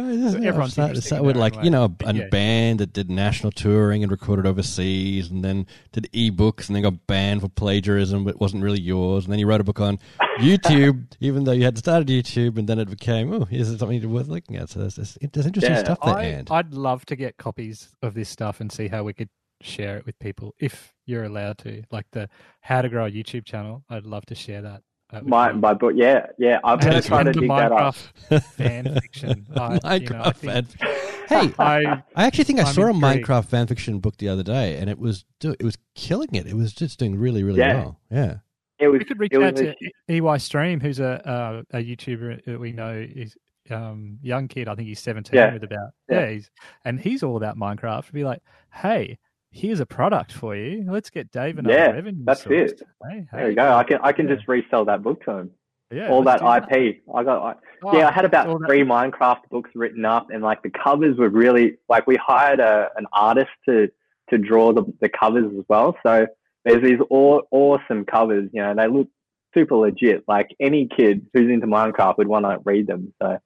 yeah, 0.00 0.30
So 0.30 0.38
everyone's 0.38 0.72
start, 0.72 0.90
interesting 0.90 1.16
start 1.16 1.24
with 1.24 1.36
like 1.36 1.54
you 1.62 1.70
know 1.70 1.84
way. 1.84 2.06
a 2.08 2.12
Yeah. 2.14 2.28
band 2.30 2.80
that 2.80 2.92
did 2.92 3.10
national 3.10 3.52
touring 3.52 4.02
and 4.02 4.10
recorded 4.10 4.46
overseas, 4.46 5.30
and 5.30 5.44
then 5.44 5.66
did 5.92 6.08
ebooks, 6.12 6.66
and 6.68 6.76
then 6.76 6.82
got 6.82 7.06
banned 7.06 7.40
for 7.42 7.48
plagiarism, 7.48 8.24
but 8.24 8.30
it 8.34 8.40
wasn't 8.40 8.62
really 8.62 8.80
yours. 8.80 9.24
And 9.24 9.32
then 9.32 9.38
you 9.38 9.46
wrote 9.46 9.60
a 9.60 9.64
book 9.64 9.80
on 9.80 9.98
YouTube, 10.36 11.06
even 11.20 11.44
though 11.44 11.52
you 11.52 11.64
had 11.64 11.78
started 11.78 12.08
YouTube, 12.08 12.58
and 12.58 12.68
then 12.68 12.78
it 12.78 12.90
became 12.90 13.32
oh, 13.32 13.44
here's 13.44 13.76
something 13.78 14.10
worth 14.10 14.28
looking 14.28 14.56
at. 14.56 14.70
So 14.70 14.80
there's, 14.80 14.96
there's, 14.96 15.18
there's 15.32 15.46
interesting 15.46 15.74
Yeah, 15.74 15.80
stuff 15.84 16.00
there. 16.00 16.16
I, 16.16 16.44
I'd 16.50 16.74
love 16.74 17.06
to 17.06 17.16
get 17.16 17.36
copies 17.36 17.90
of 18.02 18.14
this 18.14 18.28
stuff 18.28 18.60
and 18.60 18.70
see 18.70 18.88
how 18.88 19.04
we 19.04 19.12
could 19.12 19.28
share 19.60 19.96
it 19.96 20.06
with 20.06 20.18
people 20.18 20.54
if 20.58 20.92
you're 21.06 21.24
allowed 21.24 21.58
to. 21.58 21.82
Like 21.90 22.06
the 22.12 22.28
How 22.60 22.82
to 22.82 22.88
Grow 22.88 23.06
a 23.06 23.10
YouTube 23.10 23.44
channel, 23.44 23.84
I'd 23.88 24.06
love 24.06 24.26
to 24.26 24.34
share 24.34 24.62
that. 24.62 24.82
Uh, 25.12 25.18
with 25.20 25.26
my 25.28 25.50
you. 25.50 25.56
my 25.58 25.74
book, 25.74 25.92
yeah, 25.94 26.26
yeah. 26.38 26.58
I'm 26.64 26.78
And 26.78 26.82
gonna 26.82 27.02
try 27.02 27.22
to 27.22 27.32
the 27.32 27.40
dig 27.40 27.48
that 27.50 27.72
up. 27.72 27.94
Minecraft 28.30 28.42
fan 28.54 29.00
fiction. 29.00 29.46
I, 29.56 29.74
you 29.74 29.74
know, 29.74 29.80
I 29.84 29.98
Minecraft 30.32 30.36
think- 30.36 30.68
fan. 30.68 30.90
Hey, 31.26 31.50
I 31.58 32.02
I 32.14 32.26
actually 32.26 32.44
think 32.44 32.58
I 32.60 32.64
I'm 32.64 32.74
saw 32.74 32.82
a 32.82 32.90
intrigued. 32.90 33.26
Minecraft 33.26 33.46
fanfiction 33.48 34.00
book 34.02 34.18
the 34.18 34.28
other 34.28 34.42
day, 34.42 34.76
and 34.76 34.90
it 34.90 34.98
was 34.98 35.24
do- 35.40 35.56
it 35.58 35.64
was 35.64 35.78
killing 35.94 36.28
it. 36.34 36.46
It 36.46 36.54
was 36.54 36.74
just 36.74 36.98
doing 36.98 37.16
really, 37.18 37.42
really 37.42 37.60
Yeah. 37.60 37.74
well. 37.74 38.00
Yeah. 38.10 38.34
It 38.78 38.88
was 38.88 38.98
we 38.98 39.04
could 39.06 39.18
reach 39.18 39.32
it 39.32 39.42
out 39.42 39.58
a- 39.58 39.74
to 39.74 39.90
EYstreem, 40.10 40.82
who's 40.82 41.00
a 41.00 41.26
uh, 41.26 41.62
a 41.70 41.78
YouTuber 41.82 42.44
that 42.44 42.60
we 42.60 42.72
know 42.72 42.92
is 43.08 43.36
um 43.70 44.18
young 44.20 44.48
kid. 44.48 44.68
I 44.68 44.74
think 44.74 44.88
he's 44.88 45.00
seventeen 45.00 45.38
Yeah. 45.38 45.54
with 45.54 45.64
about 45.64 45.92
Yeah. 46.10 46.20
yeah, 46.20 46.30
he's, 46.32 46.50
and 46.84 47.00
he's 47.00 47.22
all 47.22 47.38
about 47.38 47.56
Minecraft. 47.56 48.12
Be 48.12 48.24
like, 48.24 48.42
hey, 48.74 49.16
here's 49.54 49.80
a 49.80 49.86
product 49.86 50.32
for 50.32 50.54
you. 50.56 50.84
Let's 50.88 51.10
get 51.10 51.30
Dave 51.30 51.58
another 51.58 51.74
Yeah, 51.74 51.90
revenue. 51.92 52.24
that's 52.24 52.42
source. 52.42 52.72
it. 52.72 52.82
Eh? 52.82 53.08
Hey, 53.10 53.26
There 53.32 53.50
you 53.50 53.56
go. 53.56 53.72
I 53.74 53.84
can 53.84 53.98
I 54.02 54.12
can 54.12 54.28
Yeah. 54.28 54.34
just 54.34 54.48
resell 54.48 54.84
that 54.86 55.02
book 55.02 55.24
to 55.24 55.30
him. 55.38 55.50
Yeah, 55.90 56.08
all 56.10 56.22
that 56.24 56.42
IP. 56.42 57.02
I 57.14 57.22
got. 57.22 57.42
I, 57.42 57.54
Oh, 57.82 57.96
yeah, 57.96 58.08
I 58.08 58.12
had 58.12 58.24
about 58.24 58.48
all 58.48 58.58
that- 58.58 58.66
three 58.66 58.82
Minecraft 58.82 59.48
books 59.50 59.70
written 59.74 60.04
up, 60.04 60.30
and 60.30 60.42
like 60.42 60.62
the 60.62 60.70
covers 60.70 61.16
were 61.18 61.28
really 61.28 61.76
like 61.88 62.06
we 62.06 62.16
hired 62.16 62.58
a 62.60 62.90
an 62.96 63.06
artist 63.12 63.50
to 63.68 63.90
to 64.30 64.38
draw 64.38 64.72
the 64.72 64.84
the 65.00 65.08
covers 65.08 65.52
as 65.56 65.64
well. 65.68 65.96
So 66.02 66.26
there's 66.64 66.82
these 66.82 67.00
aw- 67.10 67.42
awesome 67.50 68.04
covers. 68.06 68.48
You 68.52 68.62
know, 68.62 68.74
they 68.74 68.88
look 68.88 69.08
super 69.52 69.76
legit. 69.76 70.24
Like 70.26 70.48
any 70.58 70.88
kid 70.88 71.26
who's 71.32 71.50
into 71.50 71.66
Minecraft 71.66 72.16
would 72.18 72.28
want 72.28 72.44
to 72.46 72.58
read 72.64 72.86
them. 72.86 73.12
So. 73.22 73.38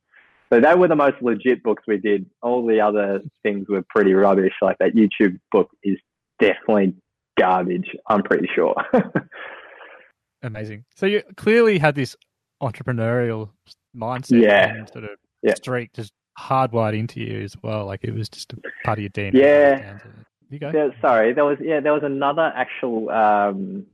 So 0.53 0.61
they 0.61 0.75
were 0.75 0.89
the 0.89 0.97
most 0.97 1.17
legit 1.21 1.63
books 1.63 1.83
we 1.87 1.99
did. 1.99 2.25
All 2.43 2.67
the 2.67 2.81
other 2.81 3.21
things 3.43 3.67
were 3.69 3.85
pretty 3.91 4.15
rubbish. 4.15 4.55
Like 4.63 4.79
that 4.79 4.95
YouTube 4.95 5.39
book 5.53 5.69
is 5.83 5.99
definitely 6.41 6.95
garbage. 7.39 7.95
I'm 8.09 8.23
pretty 8.23 8.49
sure. 8.55 8.75
Amazing. 10.43 10.85
So 10.97 11.07
you 11.07 11.23
clearly 11.37 11.79
had 11.79 11.95
this 11.95 12.17
entrepreneurial 12.63 13.51
mindset 13.97 14.43
Yeah. 14.43 14.75
and 14.75 14.89
sort 14.89 15.05
of 15.05 15.11
Yeah. 15.43 15.55
streak 15.55 15.93
just 15.93 16.13
hardwired 16.39 16.97
into 16.99 17.21
you 17.21 17.41
as 17.43 17.55
well. 17.63 17.85
Like 17.87 18.05
it 18.05 18.15
was 18.15 18.29
just 18.29 18.53
a 18.53 18.57
part 18.85 18.99
of 18.99 19.03
your 19.03 19.11
DNA. 19.11 19.35
Yeah. 19.35 19.99
You 20.51 20.59
go. 20.59 20.73
There, 20.73 20.95
sorry, 21.03 21.35
there 21.35 21.45
was 21.45 21.59
yeah, 21.61 21.81
there 21.81 21.93
was 21.93 22.05
another 22.05 22.51
actual 22.55 23.11
um, 23.11 23.85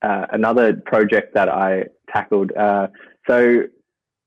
uh, 0.00 0.26
another 0.30 0.74
project 0.74 1.34
that 1.34 1.48
I 1.48 1.86
tackled. 2.12 2.52
Uh, 2.52 2.88
so 3.26 3.64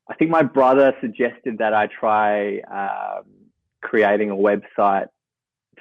I 0.09 0.15
think 0.15 0.31
my 0.31 0.43
brother 0.43 0.93
suggested 1.01 1.57
that 1.59 1.73
I 1.73 1.87
try 1.87 2.59
um, 2.59 3.25
creating 3.81 4.31
a 4.31 4.35
website 4.35 5.07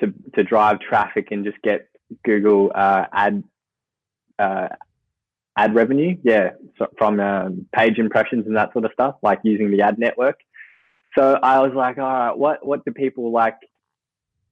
to 0.00 0.12
to 0.34 0.42
drive 0.42 0.80
traffic 0.80 1.28
and 1.30 1.44
just 1.44 1.60
get 1.62 1.88
Google 2.24 2.72
uh, 2.74 3.06
ad 3.12 3.44
uh, 4.38 4.68
ad 5.56 5.74
revenue. 5.74 6.16
Yeah, 6.22 6.50
so 6.78 6.88
from 6.98 7.20
um, 7.20 7.66
page 7.74 7.98
impressions 7.98 8.46
and 8.46 8.56
that 8.56 8.72
sort 8.72 8.84
of 8.84 8.92
stuff, 8.92 9.16
like 9.22 9.40
using 9.44 9.70
the 9.70 9.82
ad 9.82 9.98
network. 9.98 10.40
So 11.16 11.38
I 11.42 11.60
was 11.60 11.72
like, 11.74 11.98
all 11.98 12.04
right, 12.04 12.36
what 12.36 12.66
what 12.66 12.84
do 12.84 12.92
people 12.92 13.30
like? 13.30 13.56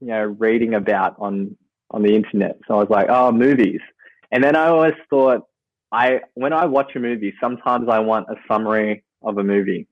you 0.02 0.08
know, 0.08 0.24
reading 0.38 0.74
about 0.74 1.14
on 1.18 1.56
on 1.92 2.02
the 2.02 2.14
internet. 2.14 2.58
So 2.66 2.74
I 2.74 2.78
was 2.78 2.90
like, 2.90 3.06
oh, 3.08 3.30
movies. 3.30 3.80
And 4.32 4.42
then 4.42 4.56
I 4.56 4.66
always 4.66 4.94
thought, 5.08 5.46
I 5.92 6.22
when 6.34 6.52
I 6.52 6.66
watch 6.66 6.96
a 6.96 6.98
movie, 6.98 7.32
sometimes 7.40 7.88
I 7.88 8.00
want 8.00 8.28
a 8.28 8.34
summary 8.48 9.04
of 9.24 9.38
a 9.38 9.44
movie. 9.44 9.86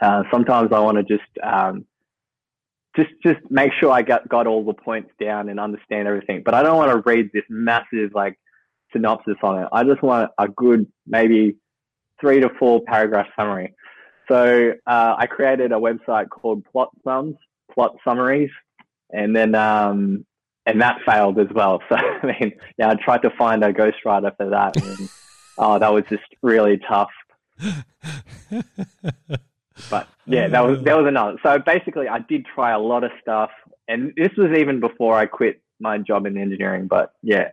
Uh, 0.00 0.24
sometimes 0.30 0.72
I 0.72 0.80
want 0.80 0.98
to 0.98 1.04
just 1.04 1.30
um, 1.42 1.84
just 2.96 3.10
just 3.22 3.40
make 3.50 3.72
sure 3.78 3.90
I 3.90 4.02
got 4.02 4.28
got 4.28 4.46
all 4.46 4.64
the 4.64 4.74
points 4.74 5.10
down 5.20 5.48
and 5.48 5.58
understand 5.60 6.08
everything. 6.08 6.42
But 6.44 6.54
I 6.54 6.62
don't 6.62 6.76
want 6.76 6.90
to 6.90 7.08
read 7.08 7.30
this 7.32 7.44
massive 7.48 8.14
like 8.14 8.38
synopsis 8.92 9.36
on 9.42 9.62
it. 9.62 9.68
I 9.72 9.84
just 9.84 10.02
want 10.02 10.30
a 10.38 10.48
good 10.48 10.86
maybe 11.06 11.56
three 12.20 12.40
to 12.40 12.50
four 12.58 12.82
paragraph 12.82 13.26
summary. 13.36 13.74
So 14.28 14.72
uh, 14.86 15.14
I 15.18 15.26
created 15.26 15.72
a 15.72 15.76
website 15.76 16.28
called 16.30 16.64
Plot 16.70 16.90
Sums, 17.04 17.36
Plot 17.72 17.96
Summaries, 18.04 18.50
and 19.10 19.34
then 19.34 19.54
um, 19.54 20.24
and 20.66 20.80
that 20.80 20.98
failed 21.06 21.38
as 21.38 21.48
well. 21.54 21.82
So 21.88 21.96
I 21.96 22.26
mean, 22.40 22.52
yeah, 22.78 22.90
I 22.90 22.94
tried 22.94 23.22
to 23.22 23.30
find 23.30 23.62
a 23.64 23.72
ghostwriter 23.72 24.36
for 24.36 24.50
that, 24.50 24.76
and 24.82 25.08
oh, 25.58 25.78
that 25.78 25.92
was 25.92 26.04
just 26.08 26.22
really 26.42 26.80
tough. 26.88 27.10
But 29.90 30.06
yeah, 30.26 30.48
that 30.48 30.60
was 30.60 30.82
that 30.84 30.96
was 30.96 31.06
another. 31.06 31.38
So 31.42 31.58
basically, 31.58 32.08
I 32.08 32.18
did 32.20 32.46
try 32.54 32.72
a 32.72 32.78
lot 32.78 33.04
of 33.04 33.10
stuff, 33.20 33.50
and 33.88 34.12
this 34.16 34.30
was 34.36 34.52
even 34.56 34.80
before 34.80 35.16
I 35.16 35.26
quit 35.26 35.60
my 35.80 35.98
job 35.98 36.26
in 36.26 36.36
engineering. 36.36 36.86
But 36.86 37.14
yeah, 37.22 37.50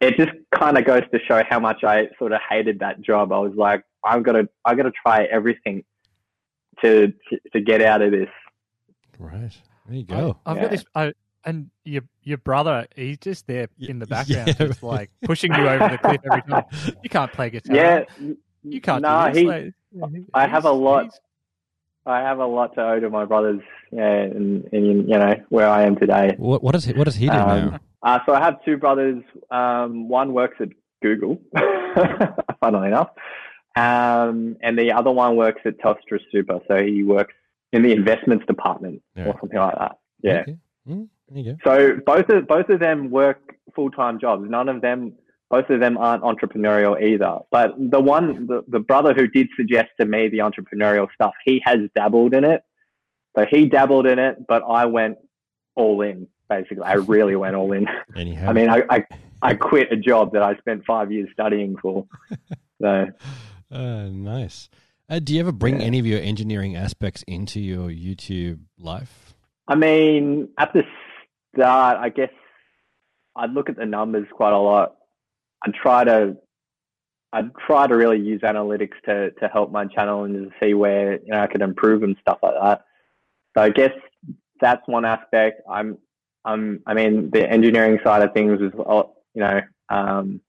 it 0.00 0.16
just 0.16 0.32
kind 0.54 0.78
of 0.78 0.84
goes 0.84 1.02
to 1.12 1.18
show 1.26 1.42
how 1.48 1.60
much 1.60 1.84
I 1.84 2.08
sort 2.18 2.32
of 2.32 2.40
hated 2.48 2.78
that 2.80 3.00
job. 3.02 3.32
I 3.32 3.38
was 3.38 3.54
like, 3.54 3.84
I've 4.04 4.22
got 4.22 4.32
to, 4.32 4.48
I 4.64 4.74
got 4.74 4.84
to 4.84 4.92
try 4.92 5.24
everything 5.24 5.84
to, 6.82 7.08
to 7.08 7.38
to 7.52 7.60
get 7.60 7.82
out 7.82 8.02
of 8.02 8.10
this. 8.12 8.28
Right. 9.18 9.50
There 9.86 9.96
you 9.96 10.04
go. 10.04 10.38
I, 10.46 10.50
have 10.50 10.56
Yeah. 10.56 10.62
got 10.62 10.70
this. 10.70 10.84
I, 10.94 11.12
and 11.44 11.70
your 11.84 12.02
your 12.22 12.38
brother, 12.38 12.86
he's 12.96 13.18
just 13.18 13.46
there 13.46 13.68
in 13.78 13.98
the 13.98 14.06
background, 14.16 14.48
yeah. 14.58 14.66
just 14.66 14.82
like 14.82 15.10
pushing 15.22 15.52
you 15.54 15.68
over 15.68 15.88
the 15.88 15.98
cliff 15.98 16.20
every 16.24 16.42
time. 16.42 16.64
You 17.02 17.10
can't 17.10 17.32
play 17.32 17.50
guitar. 17.50 17.74
Yeah, 17.76 18.04
you 18.62 18.80
can't. 18.80 19.02
No, 19.02 19.28
do 19.32 19.32
this. 19.32 19.72
he. 19.92 19.98
Like, 20.00 20.22
I 20.34 20.46
have 20.46 20.64
a 20.64 20.70
lot- 20.72 21.04
he's- 21.04 21.20
I 22.06 22.20
have 22.20 22.38
a 22.38 22.46
lot 22.46 22.74
to 22.76 22.82
owe 22.82 22.98
to 23.00 23.10
my 23.10 23.26
brothers, 23.26 23.60
yeah, 23.92 24.06
and, 24.22 24.66
and 24.72 24.86
you 24.86 24.94
know 25.18 25.34
where 25.50 25.68
I 25.68 25.82
am 25.82 25.94
today. 25.96 26.34
What, 26.38 26.62
what 26.62 26.72
does 26.72 26.84
he, 26.86 26.94
what 26.94 27.04
does 27.04 27.16
he 27.16 27.26
do 27.26 27.32
Um, 27.32 27.70
now? 27.72 27.78
Uh, 28.02 28.18
so 28.24 28.32
I 28.32 28.40
have 28.40 28.64
two 28.64 28.78
brothers. 28.78 29.22
Um, 29.50 30.08
one 30.08 30.32
works 30.32 30.56
at 30.60 30.68
Google, 31.02 31.38
funnily 32.60 32.88
enough, 32.88 33.10
um, 33.76 34.56
and 34.62 34.78
the 34.78 34.92
other 34.92 35.10
one 35.10 35.36
works 35.36 35.60
at 35.66 35.78
Telstra 35.80 36.18
Super. 36.32 36.60
So 36.68 36.82
he 36.82 37.02
works 37.02 37.34
in 37.72 37.82
the 37.82 37.92
investments 37.92 38.46
department 38.46 39.02
Yeah. 39.14 39.26
or 39.26 39.36
something 39.40 39.58
like 39.58 39.76
that. 39.78 39.98
Yeah. 40.22 40.40
Okay. 40.40 40.56
Mm, 40.88 41.08
there 41.28 41.42
you 41.42 41.52
go. 41.52 41.58
So 41.64 42.00
both 42.06 42.28
of 42.30 42.46
both 42.48 42.68
of 42.70 42.80
them 42.80 43.10
work 43.10 43.56
full 43.74 43.90
time 43.90 44.18
jobs. 44.18 44.48
None 44.48 44.68
of 44.70 44.80
them, 44.80 45.12
both 45.50 45.68
of 45.70 45.80
them 45.80 45.96
aren't 45.96 46.22
entrepreneurial 46.22 47.00
either. 47.02 47.38
But 47.50 47.74
the 47.78 48.00
one, 48.00 48.46
the, 48.46 48.64
the 48.68 48.80
brother 48.80 49.14
who 49.14 49.26
did 49.26 49.48
suggest 49.56 49.88
to 49.98 50.06
me 50.06 50.28
the 50.28 50.38
entrepreneurial 50.38 51.08
stuff, 51.14 51.32
he 51.44 51.62
has 51.64 51.78
dabbled 51.94 52.34
in 52.34 52.44
it. 52.44 52.62
So 53.36 53.46
he 53.50 53.66
dabbled 53.66 54.06
in 54.06 54.18
it, 54.18 54.46
but 54.46 54.62
I 54.68 54.86
went 54.86 55.18
all 55.74 56.00
in. 56.02 56.26
Basically, 56.48 56.82
I 56.82 56.94
really 56.94 57.36
went 57.36 57.54
all 57.56 57.72
in. 57.72 57.86
Anyhow. 58.16 58.48
I 58.50 58.52
mean, 58.52 58.68
I, 58.70 58.82
I 58.90 59.04
I 59.42 59.54
quit 59.54 59.92
a 59.92 59.96
job 59.96 60.32
that 60.32 60.42
I 60.42 60.56
spent 60.56 60.84
five 60.86 61.12
years 61.12 61.28
studying 61.32 61.76
for. 61.76 62.06
So 62.80 63.06
Uh, 63.72 64.04
nice. 64.04 64.70
Uh, 65.10 65.18
do 65.18 65.34
you 65.34 65.40
ever 65.40 65.50
bring 65.50 65.80
Yeah. 65.80 65.86
any 65.86 65.98
of 65.98 66.06
your 66.06 66.20
engineering 66.20 66.76
aspects 66.76 67.24
into 67.26 67.60
your 67.60 67.88
YouTube 67.88 68.60
life? 68.78 69.34
I 69.66 69.74
mean, 69.74 70.48
at 70.58 70.72
the 70.72 70.84
start, 71.56 71.98
I 71.98 72.08
guess 72.10 72.30
I'd 73.34 73.52
look 73.52 73.68
at 73.68 73.76
the 73.76 73.84
numbers 73.84 74.28
quite 74.32 74.52
a 74.52 74.58
lot. 74.58 74.97
I'd 75.64 75.74
try 75.74 76.04
to, 76.04 76.36
I'd 77.32 77.50
try 77.66 77.86
to 77.86 77.96
really 77.96 78.20
use 78.20 78.40
analytics 78.42 79.00
to 79.04 79.30
to 79.32 79.48
help 79.48 79.70
my 79.70 79.86
channel 79.86 80.24
and 80.24 80.34
to 80.34 80.50
see 80.60 80.74
where 80.74 81.14
you 81.20 81.28
know 81.28 81.40
I 81.40 81.46
could 81.46 81.62
improve 81.62 82.02
and 82.02 82.16
stuff 82.20 82.38
like 82.42 82.54
that. 82.60 82.84
So 83.56 83.62
I 83.62 83.70
guess 83.70 83.92
that's 84.60 84.86
one 84.86 85.04
aspect. 85.04 85.62
I'm, 85.70 85.98
I'm, 86.44 86.80
I 86.86 86.94
mean, 86.94 87.30
the 87.30 87.48
engineering 87.48 87.98
side 88.04 88.22
of 88.22 88.32
things 88.32 88.60
is, 88.60 88.72
uh, 88.78 89.02
you 89.34 89.40
know, 89.40 89.60
um, 89.88 90.40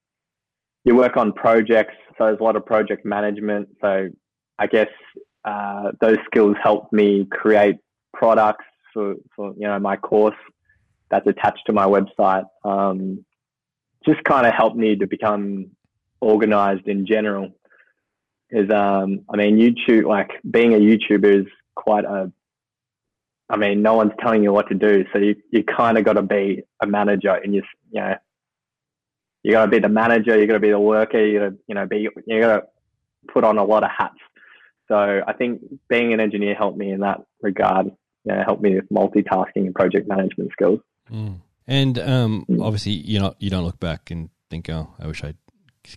you 0.85 0.95
work 0.95 1.17
on 1.17 1.33
projects, 1.33 1.95
so 2.17 2.25
there's 2.25 2.39
a 2.39 2.43
lot 2.43 2.55
of 2.55 2.65
project 2.65 3.05
management. 3.05 3.69
So 3.81 4.09
I 4.57 4.67
guess 4.67 4.89
uh, 5.45 5.91
those 6.01 6.17
skills 6.25 6.55
help 6.61 6.91
me 6.91 7.25
create 7.31 7.77
products 8.13 8.65
for, 8.93 9.15
for 9.35 9.53
you 9.57 9.67
know 9.67 9.79
my 9.79 9.95
course 9.95 10.35
that's 11.11 11.27
attached 11.27 11.63
to 11.65 11.73
my 11.73 11.85
website. 11.85 12.45
Um, 12.63 13.25
just 14.09 14.23
kind 14.23 14.47
of 14.47 14.53
helped 14.53 14.77
me 14.77 14.95
to 14.95 15.07
become 15.07 15.71
organized 16.21 16.87
in 16.87 17.05
general. 17.05 17.51
Is 18.51 18.69
um, 18.71 19.21
I 19.31 19.37
mean, 19.37 19.57
YouTube 19.57 20.05
like 20.05 20.31
being 20.49 20.73
a 20.73 20.77
YouTuber 20.77 21.41
is 21.41 21.47
quite 21.75 22.05
a. 22.05 22.31
I 23.51 23.57
mean, 23.57 23.81
no 23.81 23.95
one's 23.95 24.11
telling 24.19 24.43
you 24.43 24.53
what 24.53 24.69
to 24.69 24.75
do, 24.75 25.05
so 25.11 25.19
you 25.19 25.35
you 25.51 25.63
kind 25.63 25.97
of 25.97 26.05
got 26.05 26.13
to 26.13 26.21
be 26.21 26.63
a 26.81 26.87
manager, 26.87 27.33
and 27.33 27.53
you 27.53 27.61
you 27.91 28.01
know. 28.01 28.15
You 29.41 29.53
got 29.53 29.65
to 29.65 29.71
be 29.71 29.79
the 29.79 29.87
manager. 29.87 30.37
You 30.37 30.47
got 30.47 30.55
to 30.55 30.59
be 30.59 30.69
the 30.69 30.79
worker. 30.79 31.25
You 31.25 31.39
got 31.39 31.45
to, 31.45 31.57
you 31.67 31.75
know, 31.75 31.85
be. 31.85 32.09
You 32.27 32.41
got 32.41 32.57
to 32.57 32.63
put 33.31 33.45
on 33.45 33.57
a 33.57 33.63
lot 33.63 33.85
of 33.85 33.89
hats. 33.97 34.19
So 34.89 35.21
I 35.25 35.31
think 35.31 35.61
being 35.87 36.11
an 36.11 36.19
engineer 36.19 36.55
helped 36.55 36.77
me 36.77 36.91
in 36.91 36.99
that 37.01 37.21
regard 37.41 37.85
you 38.25 38.35
know, 38.35 38.43
help 38.43 38.61
me 38.61 38.75
with 38.75 38.89
multitasking 38.89 39.65
and 39.65 39.73
project 39.73 40.07
management 40.07 40.51
skills. 40.51 40.79
Mm. 41.11 41.37
And 41.69 41.99
um, 41.99 42.45
Mm. 42.49 42.65
obviously, 42.65 42.93
you 42.93 43.19
not 43.19 43.35
you 43.39 43.51
don't 43.51 43.63
look 43.63 43.79
back 43.79 44.09
and 44.09 44.29
think, 44.49 44.69
"Oh, 44.69 44.89
I 44.99 45.05
wish 45.05 45.23
I 45.23 45.35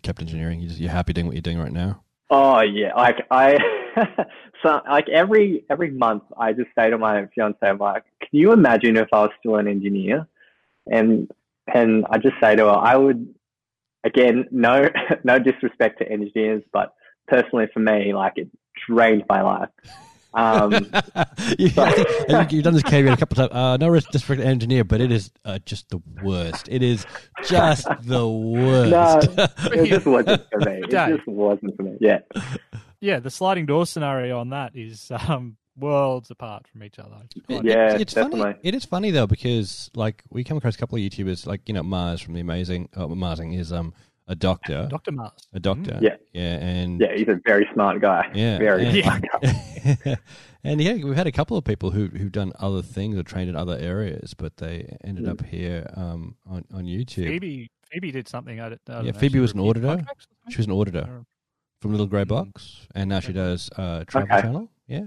kept 0.03 0.21
engineering." 0.21 0.61
You 0.61 0.69
just, 0.69 0.79
you're 0.79 0.91
happy 0.91 1.15
doing 1.15 1.27
what 1.27 1.35
you're 1.35 1.41
doing 1.41 1.59
right 1.59 1.73
now. 1.73 2.03
Oh 2.29 2.61
yeah, 2.61 2.95
like 2.95 3.27
I, 3.31 3.57
so 4.63 4.83
like 4.89 5.09
every 5.09 5.65
every 5.71 5.91
month 5.91 6.25
I 6.39 6.53
just 6.53 6.69
say 6.79 6.91
to 6.91 6.99
my 6.99 7.27
fiance, 7.35 7.57
I'm 7.63 7.79
like, 7.79 8.05
can 8.21 8.29
you 8.33 8.53
imagine 8.53 8.99
if 8.99 9.09
I 9.15 9.23
was 9.23 9.31
still 9.41 9.57
an 9.57 9.67
engineer? 9.67 10.27
And 10.91 11.31
and 11.73 12.05
I 12.11 12.19
just 12.19 12.37
say 12.39 12.55
to 12.57 12.65
her, 12.65 12.71
I 12.71 12.97
would, 12.97 13.35
again, 14.05 14.47
no 14.51 14.91
no 15.25 15.39
disrespect 15.39 16.01
to 16.01 16.11
engineers, 16.11 16.63
but 16.71 16.95
personally 17.29 17.69
for 17.73 17.81
me, 17.81 18.13
like 18.13 18.35
it 18.37 18.49
drained 18.87 19.25
my 19.27 19.41
life. 19.41 19.71
Um, 20.35 20.73
you, 20.73 20.81
I 21.77 21.93
think, 21.93 22.09
I 22.09 22.25
think 22.27 22.53
you've 22.53 22.65
done 22.65 22.75
this 22.75 22.83
caveat 22.83 23.15
a 23.15 23.17
couple 23.17 23.43
of 23.43 23.51
times. 23.51 23.57
Uh, 23.59 23.77
no 23.77 23.93
disrespect 23.95 24.41
to 24.41 24.47
engineer, 24.47 24.85
but 24.85 25.01
it 25.01 25.13
is 25.13 25.31
uh, 25.45 25.59
just 25.67 25.89
the 25.91 26.01
worst. 26.23 26.69
It 26.71 26.83
is 26.83 27.05
just 27.45 27.87
the 28.03 28.29
worst. 28.29 28.91
no, 29.37 29.47
it 29.73 29.87
just 29.89 30.07
wasn't 30.07 30.43
for 30.51 30.59
me. 30.61 30.73
It 30.85 30.91
Dave. 30.91 31.17
just 31.17 31.29
wasn't 31.29 31.77
for 31.77 31.83
me. 31.83 31.97
Yeah. 32.01 32.21
Yeah, 33.01 33.19
the 33.19 33.31
sliding 33.31 33.67
door 33.67 33.85
scenario 33.87 34.39
on 34.39 34.51
that 34.51 34.77
is 34.77 35.11
um, 35.29 35.57
worlds 35.77 36.31
apart 36.31 36.67
from 36.69 36.83
each 36.85 36.99
other. 36.99 37.17
It's 37.49 37.65
Yeah, 37.65 37.97
it's 37.97 38.15
definitely. 38.15 38.41
funny. 38.41 38.55
It 38.63 38.75
is 38.75 38.85
funny 38.85 39.11
though 39.11 39.27
because 39.27 39.91
like 39.95 40.23
we 40.31 40.45
come 40.45 40.57
across 40.57 40.77
a 40.77 40.79
couple 40.79 40.97
of 40.97 41.03
YouTubers, 41.03 41.47
like 41.47 41.63
you 41.69 41.75
know 41.75 41.83
Mars 41.83 42.21
from 42.21 42.35
the 42.35 42.41
Amazing. 42.41 42.89
Oh, 42.97 43.09
Marsing 43.09 43.55
is 43.55 43.73
um 43.73 43.93
a 44.29 44.35
doctor, 44.35 44.87
Dr. 44.91 45.13
Mars. 45.13 45.33
a 45.53 45.61
doctor. 45.61 45.99
Yeah. 46.01 46.17
yeah, 46.33 46.57
and 46.59 47.01
Yeah, 47.01 47.15
he's 47.15 47.29
a 47.29 47.41
very 47.45 47.69
smart 47.75 48.01
guy. 48.01 48.31
Yeah, 48.35 48.59
Very 48.59 48.87
and, 48.87 49.03
smart 49.03 49.23
guy. 49.43 50.17
and 50.65 50.81
yeah, 50.81 50.95
we've 50.95 51.17
had 51.17 51.27
a 51.27 51.33
couple 51.33 51.57
of 51.57 51.65
people 51.65 51.91
who 51.91 52.07
who've 52.07 52.33
done 52.33 52.53
other 52.59 52.83
things 52.83 53.17
or 53.19 53.23
trained 53.25 53.51
in 53.51 53.57
other 53.57 53.77
areas, 53.79 54.35
but 54.35 54.57
they 54.59 54.97
ended 55.05 55.29
up 55.29 55.45
here 55.45 55.91
um, 55.97 56.37
on 56.47 56.65
on 56.73 56.85
YouTube. 56.85 57.27
Phoebe 57.29 57.71
Phoebe 57.91 58.11
did 58.13 58.29
something. 58.29 58.61
I 58.61 58.69
don't, 58.71 58.81
I 58.89 58.93
don't 58.95 59.05
Yeah, 59.07 59.11
know, 59.13 59.19
Phoebe 59.19 59.39
was 59.41 59.53
an 59.53 59.61
auditor. 59.61 60.03
She 60.51 60.57
was 60.59 60.67
an 60.67 60.73
auditor 60.73 61.25
from 61.81 61.91
Little 61.91 62.07
Grey 62.07 62.25
Mm. 62.25 62.29
Box, 62.29 62.87
and 62.95 63.09
now 63.11 63.21
she 63.21 63.33
does 63.33 63.69
uh, 63.77 64.05
Travel 64.07 64.29
Okay. 64.33 64.43
Channel. 64.43 64.69
Yeah, 64.87 65.07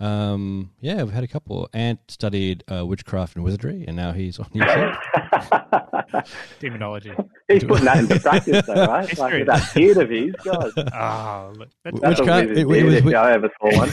um, 0.00 0.70
yeah, 0.80 1.02
we've 1.02 1.12
had 1.12 1.24
a 1.24 1.28
couple. 1.28 1.68
Ant 1.72 2.00
studied 2.08 2.64
uh, 2.72 2.84
witchcraft 2.86 3.34
and 3.36 3.44
wizardry, 3.44 3.84
and 3.86 3.96
now 3.96 4.12
he's 4.12 4.38
on 4.38 4.46
YouTube. 4.46 6.24
Demonology. 6.60 7.12
he's 7.48 7.64
putting 7.64 7.84
that 7.84 7.98
into 7.98 8.18
practice, 8.20 8.66
though, 8.66 8.86
right? 8.86 9.08
History. 9.08 9.22
Like 9.24 9.32
with 9.34 9.46
that 9.48 9.74
beard 9.74 9.96
of 9.98 10.10
his, 10.10 10.34
God. 10.44 10.72
Ah, 10.92 11.50
look, 11.54 11.68
that's, 11.84 12.00
That's 12.00 12.20
a 12.20 12.22
Witchcraft- 12.24 12.48
wizard 12.48 12.58
it- 12.58 12.60
it 12.60 12.68
beard 12.68 12.84
was 12.86 12.94
if 12.94 13.04
wi- 13.04 13.20
I 13.22 13.32
ever 13.32 13.50
saw 13.60 13.76
one. 13.76 13.90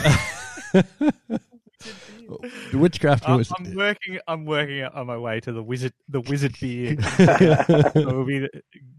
The 2.71 2.77
witchcraft 2.77 3.27
I'm, 3.29 3.37
wiz- 3.37 3.51
I'm 3.57 3.75
working. 3.75 4.19
I'm 4.27 4.45
working 4.45 4.83
on 4.83 5.07
my 5.07 5.17
way 5.17 5.39
to 5.41 5.51
the 5.51 5.63
wizard. 5.63 5.93
The 6.09 6.21
wizard 6.21 6.55
beard. 6.59 7.03
So 7.03 7.93
we'll 7.95 8.25
be 8.25 8.47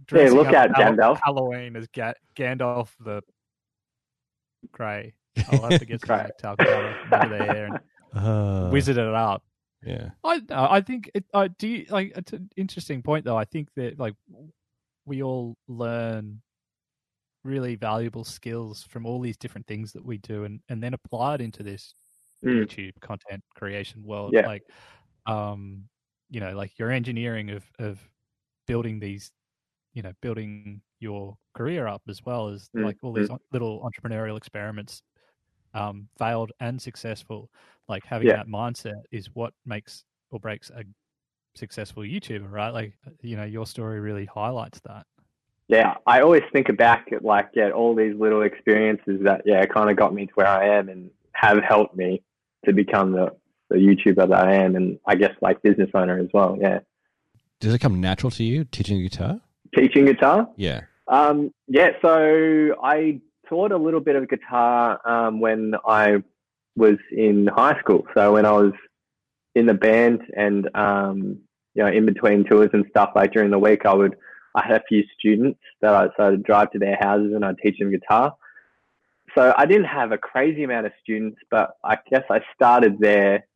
dressing 0.07 0.37
look 0.37 0.49
up 0.49 0.55
out, 0.55 0.71
Gandalf. 0.73 1.21
Halloween 1.23 1.77
as 1.77 1.87
Ga- 1.89 2.15
Gandalf 2.37 2.89
the 3.01 3.23
Grey. 4.73 5.15
I'll 5.49 5.63
have 5.63 5.77
to 5.79 5.87
get 5.87 6.05
some 6.07 6.19
Grey. 6.19 6.31
talc 6.39 6.61
powder 6.65 6.97
under 7.11 7.29
there 7.29 7.67
and 7.67 7.81
Uh, 8.13 8.71
wizard 8.71 8.99
it 8.99 9.15
out. 9.15 9.43
Yeah, 9.83 10.11
I 10.25 10.43
I 10.51 10.81
think 10.81 11.11
it, 11.15 11.25
I 11.35 11.49
do 11.49 11.69
you, 11.69 11.87
like 11.91 12.13
it's 12.17 12.33
an 12.33 12.51
interesting 12.57 13.03
point 13.03 13.25
though. 13.25 13.37
I 13.39 13.45
think 13.45 13.69
that 13.77 13.99
like 13.99 14.15
we 15.07 15.23
all 15.23 15.57
learn 15.69 16.43
really 17.45 17.77
valuable 17.77 18.25
skills 18.25 18.83
from 18.85 19.07
all 19.07 19.21
these 19.21 19.37
different 19.37 19.67
things 19.67 19.93
that 19.93 20.05
we 20.05 20.19
do 20.19 20.45
and, 20.45 20.61
and 20.69 20.83
then 20.83 20.95
apply 20.95 21.37
it 21.37 21.41
into 21.41 21.63
this 21.63 21.95
Mm. 22.45 22.65
YouTube 22.65 22.93
content 23.01 23.43
creation 23.55 24.03
world. 24.03 24.35
Yeah. 24.35 24.43
Like 24.43 24.65
um 25.27 25.89
you 26.31 26.41
know, 26.41 26.55
like 26.57 26.79
your 26.79 26.91
engineering 26.91 27.51
of 27.51 27.71
of 27.79 28.11
building 28.67 29.01
these 29.01 29.33
you 29.95 30.03
know, 30.03 30.13
building 30.23 30.83
your 31.01 31.37
career 31.55 31.87
up 31.89 32.03
as 32.09 32.25
well 32.25 32.49
as 32.49 32.71
Mm, 32.75 32.83
like 32.83 32.99
all 33.03 33.13
these 33.15 33.31
little 33.53 33.83
entrepreneurial 33.91 34.37
experiments 34.39 35.03
um 35.75 36.09
failed 36.19 36.53
and 36.61 36.81
successful 36.81 37.51
like 37.89 38.05
having 38.05 38.29
Yeah. 38.29 38.37
that 38.37 38.49
mindset 38.49 39.03
is 39.11 39.29
what 39.35 39.53
makes 39.65 40.05
or 40.31 40.39
breaks 40.39 40.71
a 40.71 40.85
successful 41.55 42.03
YouTuber, 42.03 42.51
right? 42.51 42.71
Like, 42.71 42.95
you 43.23 43.37
know, 43.37 43.45
your 43.45 43.67
story 43.67 44.01
really 44.01 44.27
highlights 44.27 44.81
that. 44.81 45.07
Yeah, 45.69 45.95
I 46.07 46.21
always 46.21 46.43
think 46.53 46.75
back 46.79 47.09
at 47.13 47.25
like 47.25 47.51
yeah, 47.55 47.71
all 47.71 47.95
these 47.95 48.15
little 48.15 48.43
experiences 48.43 49.21
that 49.25 49.43
yeah, 49.45 49.65
kind 49.67 49.91
of 49.91 49.97
got 49.97 50.15
me 50.15 50.27
to 50.27 50.33
where 50.35 50.47
I 50.47 50.77
am 50.79 50.89
and 50.89 51.11
have 51.33 51.63
helped 51.63 51.95
me 51.95 52.23
to 52.65 52.73
become 52.73 53.13
the, 53.13 53.35
the 53.69 53.77
YouTuber 53.77 54.29
that 54.29 54.33
I 54.33 54.55
am, 54.55 54.77
and 54.77 54.99
I 55.07 55.15
guess 55.15 55.33
like 55.43 55.61
business 55.63 55.91
owner 55.93 56.19
as 56.19 56.29
well. 56.33 56.57
Yeah, 56.59 56.81
does 57.61 57.75
it 57.75 57.81
come 57.81 58.01
natural 58.01 58.31
to 58.33 58.45
you 58.45 58.65
teaching 58.65 59.03
guitar? 59.03 59.41
teaching 59.75 60.07
guitar. 60.07 60.49
Yeah, 60.57 60.83
Um, 61.07 61.53
yeah, 61.67 61.91
so 62.01 62.75
I 62.83 63.21
taught 63.49 63.73
a 63.73 63.77
little 63.77 64.01
bit 64.01 64.17
of 64.17 64.29
guitar 64.29 65.01
um, 65.09 65.41
when 65.41 65.75
I 65.87 66.23
was 66.77 66.97
in 67.11 67.47
high 67.49 67.79
school. 67.81 68.07
So 68.15 68.35
when 68.35 68.47
I 68.47 68.53
was 68.53 68.73
in 69.55 69.67
the 69.67 69.75
band 69.75 70.23
and 70.37 70.69
um, 70.75 71.39
you 71.75 71.83
know 71.83 71.89
in 71.89 72.07
between 72.07 72.45
tours 72.45 72.71
and 72.73 72.85
stuff, 72.91 73.13
like 73.15 73.33
during 73.33 73.51
the 73.51 73.59
week, 73.59 73.87
I 73.87 73.95
would 73.95 74.17
I 74.55 74.67
had 74.67 74.81
a 74.81 74.85
few 74.89 75.05
students 75.19 75.61
that 75.81 75.95
I 75.95 76.09
so 76.17 76.33
I'd 76.33 76.43
drive 76.43 76.71
to 76.73 76.79
their 76.79 76.97
houses 77.01 77.33
and 77.35 77.45
I'd 77.45 77.59
teach 77.59 77.79
them 77.79 77.91
guitar. 77.91 78.35
So 79.35 79.55
I 79.57 79.67
didn't 79.67 79.87
have 79.87 80.13
a 80.13 80.19
crazy 80.19 80.65
amount 80.65 80.87
of 80.87 80.93
students, 81.03 81.39
but 81.51 81.77
I 81.85 81.99
guess 82.11 82.25
I 82.31 82.41
started 82.55 82.99
there. 82.99 83.47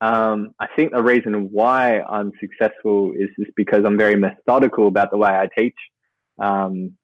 Um, 0.00 0.52
I 0.58 0.66
think 0.74 0.92
the 0.92 1.02
reason 1.02 1.52
why 1.52 2.00
I'm 2.00 2.32
successful 2.40 3.12
is 3.12 3.28
just 3.38 3.54
because 3.54 3.84
I'm 3.84 3.96
very 3.96 4.16
methodical 4.16 4.88
about 4.88 5.12
the 5.12 5.16
way 5.16 5.30
I 5.30 5.48
teach. 5.56 5.76
Um, 6.40 6.96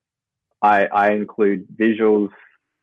I, 0.62 0.87
I 0.87 1.11
include 1.12 1.66
visuals. 1.77 2.31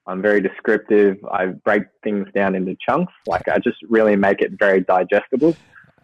I'm 0.08 0.22
very 0.22 0.40
descriptive. 0.42 1.18
I 1.32 1.48
break 1.48 1.84
things 2.04 2.28
down 2.34 2.56
into 2.56 2.76
chunks. 2.88 3.14
Like 3.28 3.48
I 3.48 3.58
just 3.60 3.78
really 3.90 4.16
make 4.16 4.42
it 4.42 4.52
very 4.58 4.82
digestible. 4.82 5.56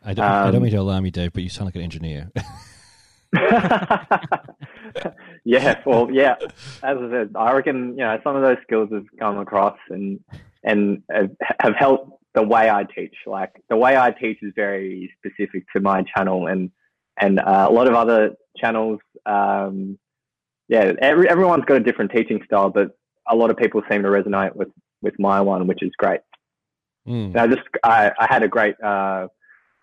I 0.04 0.14
don't, 0.14 0.26
I 0.26 0.46
don't 0.46 0.56
Um, 0.56 0.64
mean 0.64 0.72
to 0.72 0.78
alarm 0.78 1.06
you, 1.06 1.12
Dave, 1.12 1.34
but 1.34 1.44
you 1.44 1.50
sound 1.50 1.68
like 1.68 1.76
an 1.76 1.82
engineer. 1.82 2.32
yeah, 5.46 5.80
well, 5.86 6.10
yeah. 6.12 6.36
As 6.84 6.98
I 6.98 7.10
said, 7.10 7.32
I 7.36 7.54
reckon 7.54 7.92
you 7.92 8.04
know 8.04 8.20
some 8.24 8.36
of 8.36 8.42
those 8.42 8.58
skills 8.64 8.90
have 8.92 9.06
come 9.20 9.38
across 9.40 9.78
and 9.90 10.20
and 10.64 11.04
have, 11.10 11.30
have 11.60 11.76
helped 11.76 12.12
the 12.34 12.44
way 12.44 12.70
I 12.70 12.84
teach. 12.84 13.16
Like 13.26 13.52
the 13.70 13.78
way 13.78 13.96
I 13.96 14.12
teach 14.12 14.40
is 14.42 14.52
very 14.56 15.14
specific 15.18 15.64
to 15.76 15.82
my 15.82 16.04
channel, 16.16 16.48
and 16.48 16.72
and 17.18 17.40
uh, 17.40 17.68
a 17.70 17.72
lot 17.72 17.88
of 17.88 17.94
other 17.94 18.32
channels. 18.58 19.00
Um, 19.26 19.98
yeah, 20.72 20.94
every, 21.02 21.28
everyone's 21.28 21.66
got 21.66 21.76
a 21.76 21.82
different 21.82 22.12
teaching 22.12 22.42
style, 22.46 22.70
but 22.70 22.98
a 23.30 23.36
lot 23.36 23.52
of 23.52 23.58
people 23.58 23.82
seem 23.92 24.04
to 24.04 24.08
resonate 24.08 24.56
with 24.56 24.70
with 25.02 25.14
my 25.20 25.42
one, 25.42 25.68
which 25.68 25.84
is 25.84 25.92
great. 25.98 26.22
Mm. 27.06 27.36
I 27.36 27.48
just 27.48 27.68
I, 27.84 28.12
I 28.18 28.28
had 28.30 28.42
a 28.42 28.48
great 28.48 28.82
uh, 28.82 29.28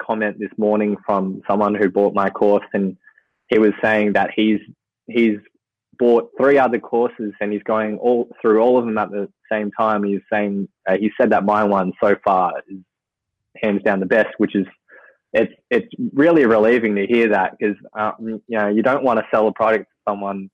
comment 0.01 0.39
this 0.39 0.51
morning 0.57 0.97
from 1.05 1.43
someone 1.47 1.75
who 1.75 1.91
bought 1.91 2.15
my 2.15 2.31
course 2.31 2.65
and 2.73 2.97
he 3.49 3.59
was 3.59 3.73
saying 3.83 4.15
that 4.15 4.31
he's 4.35 4.61
he's 5.07 5.37
bought 5.99 6.31
three 6.41 6.59
other 6.59 6.79
courses 6.79 7.35
and 7.41 7.53
he's 7.53 7.63
going 7.65 7.99
all 7.99 8.31
through 8.41 8.61
all 8.61 8.79
of 8.79 8.87
them 8.87 8.97
at 8.97 9.11
the 9.11 9.29
same 9.53 9.71
time. 9.73 10.05
He's 10.05 10.23
saying 10.33 10.69
uh, 10.89 10.97
he 10.97 11.11
said 11.21 11.31
that 11.31 11.45
my 11.45 11.65
one 11.65 11.93
so 12.03 12.17
far 12.25 12.55
is 12.67 12.79
hands 13.63 13.83
down 13.83 14.01
the 14.01 14.07
best, 14.07 14.31
which 14.39 14.55
is 14.55 14.67
it's 15.35 15.53
it's 15.71 15.93
really 16.15 16.47
relieving 16.47 16.95
to 16.95 17.07
hear 17.07 17.29
that 17.29 17.59
because 17.59 17.77
uh, 17.95 18.13
you 18.21 18.41
know 18.49 18.69
you 18.69 18.83
don't 18.83 19.05
want 19.05 19.19
to 19.21 19.27
sell 19.31 19.49
a 19.49 19.53
product 19.53 19.85
to 19.85 20.11
someone 20.11 20.49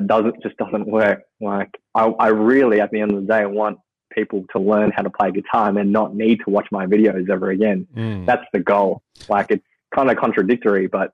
that 0.00 0.06
doesn't 0.06 0.42
just 0.42 0.56
doesn't 0.56 0.86
work. 0.86 1.22
Like 1.40 1.70
I, 1.94 2.06
I 2.06 2.28
really 2.28 2.80
at 2.80 2.90
the 2.90 3.00
end 3.00 3.12
of 3.12 3.20
the 3.20 3.26
day 3.26 3.46
want 3.46 3.78
people 4.12 4.44
to 4.52 4.58
learn 4.58 4.92
how 4.96 5.02
to 5.02 5.10
play 5.10 5.30
guitar 5.30 5.68
and 5.68 5.76
then 5.76 5.92
not 5.92 6.14
need 6.14 6.38
to 6.44 6.50
watch 6.50 6.68
my 6.70 6.86
videos 6.86 7.28
ever 7.28 7.50
again. 7.50 7.86
Mm. 7.96 8.26
That's 8.26 8.44
the 8.52 8.60
goal. 8.60 9.02
Like 9.28 9.50
it's 9.50 9.64
kind 9.94 10.10
of 10.10 10.16
contradictory, 10.16 10.86
but 10.86 11.12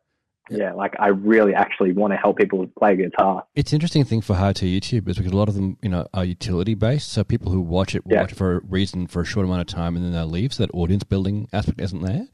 yeah, 0.50 0.72
like 0.72 0.94
I 0.98 1.08
really 1.08 1.54
actually 1.54 1.92
want 1.92 2.12
to 2.12 2.16
help 2.16 2.36
people 2.36 2.66
play 2.78 2.96
guitar. 2.96 3.44
It's 3.54 3.72
an 3.72 3.76
interesting 3.76 4.04
thing 4.04 4.20
for 4.20 4.34
how 4.34 4.52
to 4.52 4.66
YouTubers 4.66 5.16
because 5.16 5.32
a 5.32 5.36
lot 5.36 5.48
of 5.48 5.54
them, 5.54 5.78
you 5.82 5.88
know, 5.88 6.06
are 6.12 6.24
utility 6.24 6.74
based. 6.74 7.10
So 7.12 7.24
people 7.24 7.50
who 7.52 7.60
watch 7.60 7.94
it 7.94 8.04
will 8.04 8.14
Yeah. 8.14 8.20
watch 8.22 8.32
it 8.32 8.36
for 8.36 8.56
a 8.56 8.60
reason 8.60 9.06
for 9.06 9.22
a 9.22 9.24
short 9.24 9.46
amount 9.46 9.60
of 9.62 9.66
time 9.68 9.96
and 9.96 10.04
then 10.04 10.12
they'll 10.12 10.26
leave. 10.26 10.52
So 10.52 10.64
that 10.64 10.74
audience 10.74 11.04
building 11.04 11.48
aspect 11.52 11.80
isn't 11.80 12.02
there. 12.02 12.26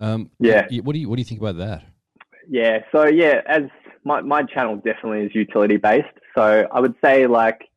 Um, 0.00 0.30
Yeah. 0.38 0.66
What 0.82 0.92
do 0.94 0.98
you 1.00 1.08
What 1.08 1.16
do 1.16 1.20
you 1.20 1.24
think 1.24 1.40
about 1.40 1.56
that? 1.58 1.84
Yeah. 2.48 2.80
So 2.92 3.06
yeah, 3.08 3.40
as 3.46 3.62
my 4.04 4.20
my 4.20 4.42
channel 4.42 4.76
definitely 4.76 5.26
is 5.26 5.34
utility 5.34 5.76
based. 5.76 6.06
So 6.34 6.66
I 6.72 6.80
would 6.80 6.94
say 7.04 7.26
like, 7.26 7.68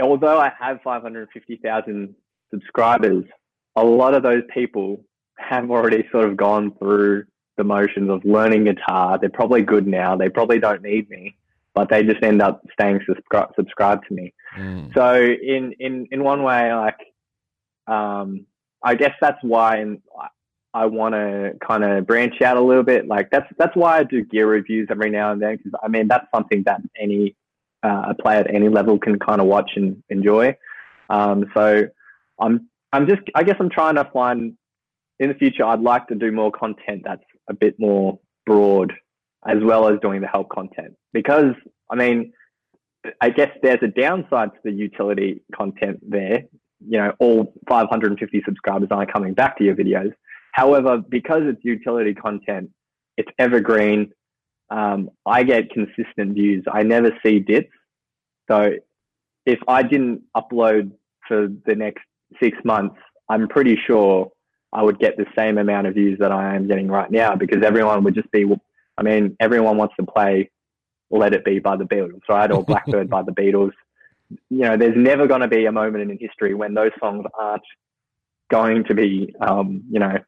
although 0.00 0.38
I 0.38 0.52
have 0.58 0.80
550,000 0.82 2.14
subscribers, 2.50 3.24
a 3.76 3.84
lot 3.84 4.14
of 4.14 4.22
those 4.22 4.42
people 4.52 5.04
have 5.38 5.70
already 5.70 6.06
sort 6.12 6.28
of 6.28 6.36
gone 6.36 6.72
through 6.78 7.24
the 7.56 7.64
motions 7.64 8.10
of 8.10 8.24
learning 8.24 8.64
guitar. 8.64 9.18
They're 9.18 9.30
probably 9.30 9.62
good 9.62 9.86
now. 9.86 10.16
They 10.16 10.28
probably 10.28 10.58
don't 10.58 10.82
need 10.82 11.08
me, 11.10 11.36
but 11.74 11.88
they 11.88 12.02
just 12.02 12.22
end 12.22 12.40
up 12.40 12.64
staying 12.72 13.00
subscri- 13.00 13.54
subscribed 13.56 14.06
to 14.08 14.14
me. 14.14 14.32
Mm. 14.56 14.94
So 14.94 15.14
in 15.16 15.72
in 15.78 16.06
in 16.10 16.22
one 16.22 16.42
way, 16.42 16.72
like, 16.74 16.98
um, 17.86 18.46
I 18.82 18.94
guess 18.94 19.14
that's 19.20 19.38
why 19.42 19.84
I- 20.74 20.86
want 20.86 21.14
to 21.14 21.52
kind 21.66 21.84
of 21.84 22.06
branch 22.06 22.40
out 22.42 22.56
a 22.56 22.60
little 22.60 22.82
bit. 22.82 23.06
Like 23.06 23.30
that's 23.30 23.46
that's 23.58 23.76
why 23.76 23.98
I 23.98 24.04
do 24.04 24.24
gear 24.24 24.46
reviews 24.46 24.88
every 24.90 25.10
now 25.10 25.32
and 25.32 25.40
then 25.40 25.56
because 25.56 25.72
I 25.82 25.88
mean 25.88 26.08
that's 26.08 26.26
something 26.34 26.62
that 26.64 26.80
any 26.98 27.36
uh, 27.82 28.06
a 28.10 28.14
player 28.14 28.40
at 28.40 28.54
any 28.54 28.68
level 28.68 28.98
can 28.98 29.18
kind 29.18 29.40
of 29.40 29.46
watch 29.46 29.72
and 29.76 30.02
enjoy. 30.08 30.56
Um, 31.10 31.46
so 31.54 31.88
I'm 32.40 32.68
I'm 32.92 33.08
just 33.08 33.22
I 33.34 33.42
guess 33.42 33.56
I'm 33.60 33.70
trying 33.70 33.96
to 33.96 34.04
find 34.12 34.56
in 35.18 35.28
the 35.28 35.34
future 35.34 35.64
I'd 35.64 35.80
like 35.80 36.08
to 36.08 36.14
do 36.14 36.32
more 36.32 36.50
content 36.50 37.02
that's 37.04 37.24
a 37.48 37.54
bit 37.54 37.78
more 37.78 38.18
broad 38.46 38.92
as 39.46 39.58
well 39.62 39.88
as 39.88 39.98
doing 40.00 40.20
the 40.20 40.26
help 40.26 40.48
content 40.48 40.96
because 41.12 41.54
I 41.90 41.96
mean 41.96 42.32
I 43.20 43.30
guess 43.30 43.50
there's 43.62 43.82
a 43.82 43.88
downside 43.88 44.52
to 44.52 44.58
the 44.64 44.72
utility 44.72 45.42
content 45.54 45.98
there. 46.08 46.44
You 46.86 46.98
know, 46.98 47.12
all 47.18 47.52
550 47.68 48.42
subscribers 48.44 48.88
aren't 48.90 49.12
coming 49.12 49.34
back 49.34 49.58
to 49.58 49.64
your 49.64 49.74
videos. 49.74 50.12
However, 50.52 50.98
because 50.98 51.42
it's 51.44 51.64
utility 51.64 52.14
content, 52.14 52.70
it's 53.16 53.30
evergreen. 53.38 54.12
Um, 54.70 55.10
I 55.26 55.42
get 55.42 55.70
consistent 55.70 56.34
views. 56.34 56.64
I 56.70 56.82
never 56.82 57.10
see 57.24 57.40
dips. 57.40 57.68
So 58.50 58.74
if 59.44 59.58
I 59.66 59.82
didn't 59.82 60.22
upload 60.36 60.92
for 61.26 61.48
the 61.66 61.74
next 61.74 62.04
six 62.40 62.56
months, 62.64 62.96
I'm 63.28 63.48
pretty 63.48 63.78
sure 63.86 64.30
I 64.72 64.82
would 64.82 64.98
get 64.98 65.16
the 65.16 65.26
same 65.36 65.58
amount 65.58 65.86
of 65.86 65.94
views 65.94 66.18
that 66.20 66.32
I 66.32 66.54
am 66.54 66.66
getting 66.66 66.88
right 66.88 67.10
now 67.10 67.34
because 67.34 67.62
everyone 67.62 68.04
would 68.04 68.14
just 68.14 68.30
be, 68.30 68.46
I 68.96 69.02
mean, 69.02 69.36
everyone 69.40 69.76
wants 69.76 69.94
to 70.00 70.06
play 70.06 70.50
Let 71.10 71.34
It 71.34 71.44
Be 71.44 71.58
by 71.58 71.76
the 71.76 71.84
Beatles, 71.84 72.22
right? 72.28 72.50
Or 72.50 72.64
Blackbird 72.64 73.10
by 73.10 73.22
the 73.22 73.32
Beatles. 73.32 73.72
You 74.50 74.60
know, 74.60 74.76
there's 74.76 74.96
never 74.96 75.26
going 75.26 75.42
to 75.42 75.48
be 75.48 75.66
a 75.66 75.72
moment 75.72 76.10
in 76.10 76.18
history 76.18 76.54
when 76.54 76.72
those 76.72 76.92
songs 76.98 77.24
aren't 77.38 77.62
going 78.50 78.84
to 78.84 78.94
be, 78.94 79.34
um, 79.40 79.82
you 79.90 79.98
know, 79.98 80.18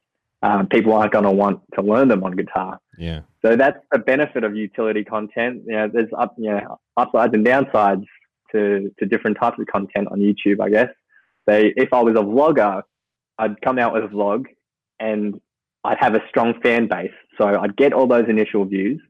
um, 0.45 0.67
people 0.67 0.93
aren't 0.93 1.11
going 1.11 1.25
to 1.25 1.31
want 1.31 1.61
to 1.75 1.81
learn 1.81 2.09
them 2.09 2.23
on 2.23 2.33
guitar. 2.37 2.79
Yeah. 2.99 3.21
So 3.43 3.57
that's 3.57 3.79
the 3.91 3.99
benefit 3.99 4.45
of 4.45 4.55
utility 4.55 5.03
content. 5.03 5.63
You 5.67 5.73
know, 5.73 5.89
there's 5.91 6.11
up, 6.17 6.35
you 6.37 6.51
know, 6.51 6.79
upsides 6.99 7.33
and 7.33 7.47
downsides 7.47 8.05
to, 8.53 8.93
to 8.99 9.07
different 9.07 9.39
types 9.41 9.59
of 9.59 9.67
content 9.69 10.09
on 10.11 10.21
YouTube, 10.21 10.61
I 10.61 10.69
guess. 10.69 10.91
They, 11.47 11.73
if 11.77 11.95
I 11.95 12.03
was 12.03 12.15
a 12.15 12.23
vlogger, 12.23 12.83
I'd 13.39 13.59
come 13.63 13.79
out 13.79 13.95
with 13.95 14.05
a 14.05 14.09
vlog 14.09 14.45
and 15.01 15.41
I'd 15.83 15.99
have 15.99 16.15
a 16.15 16.21
strong 16.29 16.61
fan 16.63 16.89
base. 16.89 17.13
So 17.39 17.47
I'd 17.47 17.77
get 17.77 17.95
all 17.95 18.07
those 18.07 18.29
initial 18.29 18.67
views, 18.67 19.01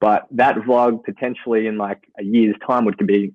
but 0.00 0.26
that 0.32 0.56
vlog 0.56 1.04
potentially 1.04 1.68
in 1.68 1.78
like 1.78 2.02
a 2.18 2.24
year's 2.24 2.56
time 2.66 2.84
would 2.84 2.98
be 3.06 3.32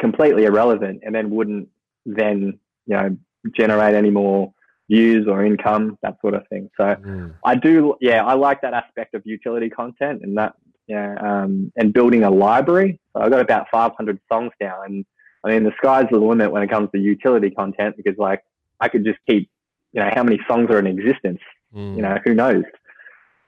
completely 0.00 0.46
irrelevant 0.46 1.02
and 1.04 1.14
then 1.14 1.30
wouldn't 1.30 1.68
then, 2.06 2.58
you 2.86 2.96
know, 2.96 3.16
generate 3.56 3.94
any 3.94 4.10
more 4.10 4.52
views 4.88 5.26
or 5.28 5.44
income, 5.44 5.98
that 6.02 6.16
sort 6.20 6.34
of 6.34 6.46
thing. 6.48 6.68
So 6.76 6.84
Mm. 6.84 7.34
I 7.44 7.54
do, 7.54 7.96
yeah, 8.00 8.24
I 8.24 8.34
like 8.34 8.60
that 8.62 8.74
aspect 8.74 9.14
of 9.14 9.22
utility 9.24 9.70
content 9.70 10.22
and 10.22 10.36
that, 10.38 10.54
yeah, 10.86 11.14
um, 11.20 11.72
and 11.76 11.92
building 11.92 12.24
a 12.24 12.30
library. 12.30 13.00
So 13.12 13.22
I've 13.22 13.30
got 13.30 13.40
about 13.40 13.68
500 13.70 14.18
songs 14.30 14.52
now, 14.60 14.82
and 14.82 15.04
I 15.44 15.50
mean 15.50 15.64
the 15.64 15.72
sky's 15.78 16.06
the 16.10 16.18
limit 16.18 16.50
when 16.52 16.62
it 16.62 16.70
comes 16.70 16.90
to 16.92 16.98
utility 16.98 17.50
content 17.50 17.96
because 17.96 18.18
like 18.18 18.42
I 18.80 18.88
could 18.88 19.04
just 19.04 19.18
keep, 19.28 19.48
you 19.92 20.02
know, 20.02 20.10
how 20.12 20.22
many 20.24 20.40
songs 20.48 20.70
are 20.70 20.78
in 20.78 20.86
existence. 20.86 21.40
Mm. 21.74 21.96
You 21.96 22.02
know, 22.02 22.18
who 22.24 22.34
knows? 22.34 22.64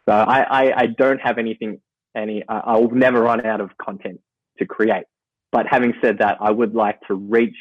So 0.08 0.12
I, 0.12 0.40
I, 0.42 0.80
I 0.82 0.86
don't 0.86 1.20
have 1.20 1.38
anything, 1.38 1.80
any, 2.16 2.44
I'll 2.48 2.90
never 2.90 3.22
run 3.22 3.44
out 3.44 3.60
of 3.60 3.70
content 3.78 4.20
to 4.58 4.66
create. 4.66 5.04
But 5.50 5.66
having 5.66 5.94
said 6.02 6.18
that, 6.18 6.38
I 6.40 6.50
would 6.50 6.74
like 6.74 7.00
to 7.08 7.14
reach 7.14 7.56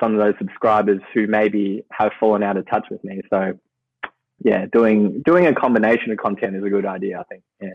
some 0.00 0.14
of 0.14 0.18
those 0.18 0.34
subscribers 0.38 1.00
who 1.14 1.26
maybe 1.26 1.84
have 1.90 2.12
fallen 2.18 2.42
out 2.42 2.56
of 2.56 2.68
touch 2.68 2.86
with 2.90 3.02
me. 3.04 3.22
So 3.30 3.58
yeah, 4.44 4.66
doing 4.72 5.22
doing 5.24 5.46
a 5.46 5.54
combination 5.54 6.12
of 6.12 6.18
content 6.18 6.56
is 6.56 6.64
a 6.64 6.68
good 6.68 6.86
idea. 6.86 7.20
I 7.20 7.24
think. 7.24 7.42
Yeah. 7.60 7.70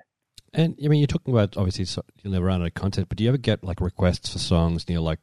And 0.54 0.78
I 0.84 0.88
mean, 0.88 1.00
you're 1.00 1.08
talking 1.08 1.34
about 1.34 1.58
obviously 1.58 1.86
you'll 2.22 2.34
never 2.34 2.46
run 2.46 2.62
out 2.62 2.68
of 2.68 2.74
content, 2.74 3.08
but 3.10 3.18
do 3.18 3.24
you 3.24 3.30
ever 3.30 3.38
get 3.38 3.64
like 3.64 3.80
requests 3.80 4.34
for 4.34 4.40
songs 4.40 4.84
and 4.84 4.94
you're 4.94 5.02
like, 5.02 5.20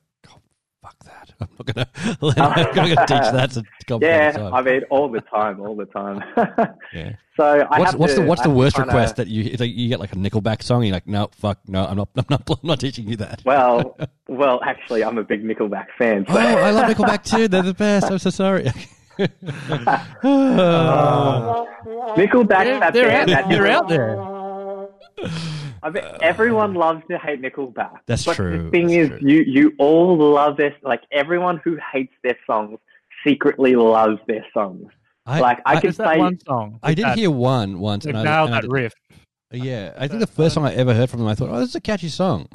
fuck 0.82 0.96
that. 1.04 1.34
I'm 1.40 1.48
not 1.58 1.66
gonna, 1.66 1.88
I'm 2.38 2.74
gonna 2.74 3.06
teach 3.06 3.32
that 3.32 3.50
to 3.52 3.62
come 3.86 4.02
Yeah, 4.02 4.32
song. 4.32 4.52
I 4.52 4.62
mean, 4.62 4.82
all 4.90 5.08
the 5.10 5.20
time, 5.20 5.60
all 5.60 5.74
the 5.76 5.86
time. 5.86 6.22
yeah. 6.92 7.12
so 7.36 7.44
I 7.70 7.78
What's, 7.78 7.92
have 7.92 8.00
what's 8.00 8.14
to- 8.14 8.20
the 8.20 8.26
what's 8.26 8.40
I 8.42 8.44
the 8.48 8.50
worst 8.54 8.76
kinda- 8.76 8.88
request 8.88 9.16
that 9.16 9.26
you 9.28 9.56
like 9.58 9.70
you 9.74 9.88
get 9.88 10.00
like 10.00 10.12
a 10.12 10.16
Nickelback 10.16 10.62
song 10.62 10.78
and 10.78 10.86
you're 10.88 10.94
like 10.96 11.06
no 11.06 11.28
fuck 11.32 11.58
no 11.68 11.84
I'm 11.86 11.96
not 11.96 12.08
I'm 12.16 12.24
not 12.30 12.42
I'm 12.50 12.56
not 12.62 12.80
teaching 12.80 13.08
you 13.08 13.16
that. 13.16 13.42
Well, 13.44 13.96
well, 14.28 14.60
actually, 14.64 15.04
I'm 15.04 15.18
a 15.18 15.24
big 15.24 15.44
Nickelback 15.44 15.86
fan. 15.98 16.24
So. 16.28 16.34
Oh, 16.34 16.38
I 16.38 16.70
love 16.70 16.90
Nickelback 16.90 17.24
too. 17.24 17.48
They're 17.48 17.62
the 17.62 17.74
best. 17.74 18.10
I'm 18.10 18.18
so 18.18 18.30
sorry. 18.30 18.70
Nickelback, 22.16 22.64
They're, 22.64 22.80
that 22.80 22.92
they're, 22.92 23.08
band 23.08 23.30
out, 23.30 23.36
that 23.42 23.48
they're 23.48 23.66
out 23.66 23.88
there. 23.88 24.16
I 25.82 25.90
mean, 25.90 26.04
uh, 26.04 26.18
everyone 26.20 26.74
loves 26.74 27.02
to 27.10 27.18
hate 27.18 27.40
Nickelback. 27.42 27.98
That's 28.06 28.24
but 28.24 28.34
true, 28.36 28.64
The 28.64 28.70
thing 28.70 28.90
is, 28.90 29.08
true. 29.08 29.18
you 29.22 29.42
you 29.46 29.72
all 29.78 30.16
love 30.16 30.56
this. 30.56 30.74
Like 30.82 31.02
everyone 31.12 31.58
who 31.64 31.78
hates 31.92 32.12
their 32.22 32.36
songs 32.46 32.78
secretly 33.26 33.74
loves 33.76 34.18
their 34.26 34.44
songs. 34.54 34.86
I, 35.26 35.40
like 35.40 35.58
I, 35.66 35.72
I- 35.76 35.80
could 35.80 35.88
Just 35.88 35.98
that 35.98 36.14
say, 36.14 36.18
one 36.18 36.38
song. 36.40 36.78
I 36.82 36.94
did 36.94 37.04
that, 37.04 37.18
hear 37.18 37.30
one 37.30 37.78
once, 37.80 38.04
They've 38.04 38.14
and 38.14 38.28
I, 38.28 38.32
nailed 38.36 38.46
and 38.48 38.54
I 38.54 38.58
that 38.58 38.62
did- 38.62 38.72
riff. 38.72 38.94
Yeah, 39.50 39.94
I 39.96 40.08
think 40.08 40.20
the 40.20 40.26
first 40.26 40.54
song 40.54 40.66
I 40.66 40.74
ever 40.74 40.92
heard 40.92 41.08
from 41.08 41.20
them, 41.20 41.28
I 41.28 41.34
thought, 41.34 41.48
oh, 41.48 41.58
this 41.60 41.70
is 41.70 41.74
a 41.74 41.80
catchy 41.80 42.08
song. 42.08 42.48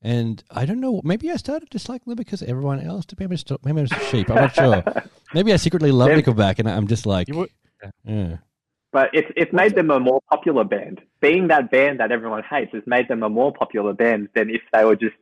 And 0.00 0.42
I 0.50 0.64
don't 0.64 0.80
know, 0.80 1.00
maybe 1.04 1.30
I 1.30 1.36
started 1.36 1.68
disliking 1.70 2.08
them 2.10 2.16
because 2.16 2.42
everyone 2.42 2.80
else 2.80 3.04
did. 3.04 3.18
Maybe, 3.20 3.34
it's, 3.34 3.44
maybe 3.64 3.82
it's 3.82 3.92
a 3.92 3.98
sheep. 4.06 4.30
I'm 4.30 4.36
not 4.36 4.54
sure. 4.54 4.82
Maybe 5.34 5.52
I 5.52 5.56
secretly 5.56 5.90
love 5.92 6.08
Nickelback, 6.08 6.58
and 6.58 6.66
I'm 6.70 6.86
just 6.86 7.04
like, 7.04 7.28
You 7.28 7.34
would, 7.36 7.50
yeah. 8.06 8.36
But 8.92 9.10
it's 9.12 9.30
it's 9.36 9.52
made 9.52 9.74
them 9.74 9.90
a 9.90 10.00
more 10.00 10.20
popular 10.30 10.64
band. 10.64 11.00
Being 11.20 11.48
that 11.48 11.70
band 11.70 12.00
that 12.00 12.10
everyone 12.12 12.42
hates 12.42 12.72
has 12.72 12.82
made 12.86 13.08
them 13.08 13.22
a 13.22 13.28
more 13.28 13.52
popular 13.52 13.92
band 13.92 14.28
than 14.34 14.50
if 14.50 14.62
they 14.72 14.84
were 14.84 14.96
just, 14.96 15.16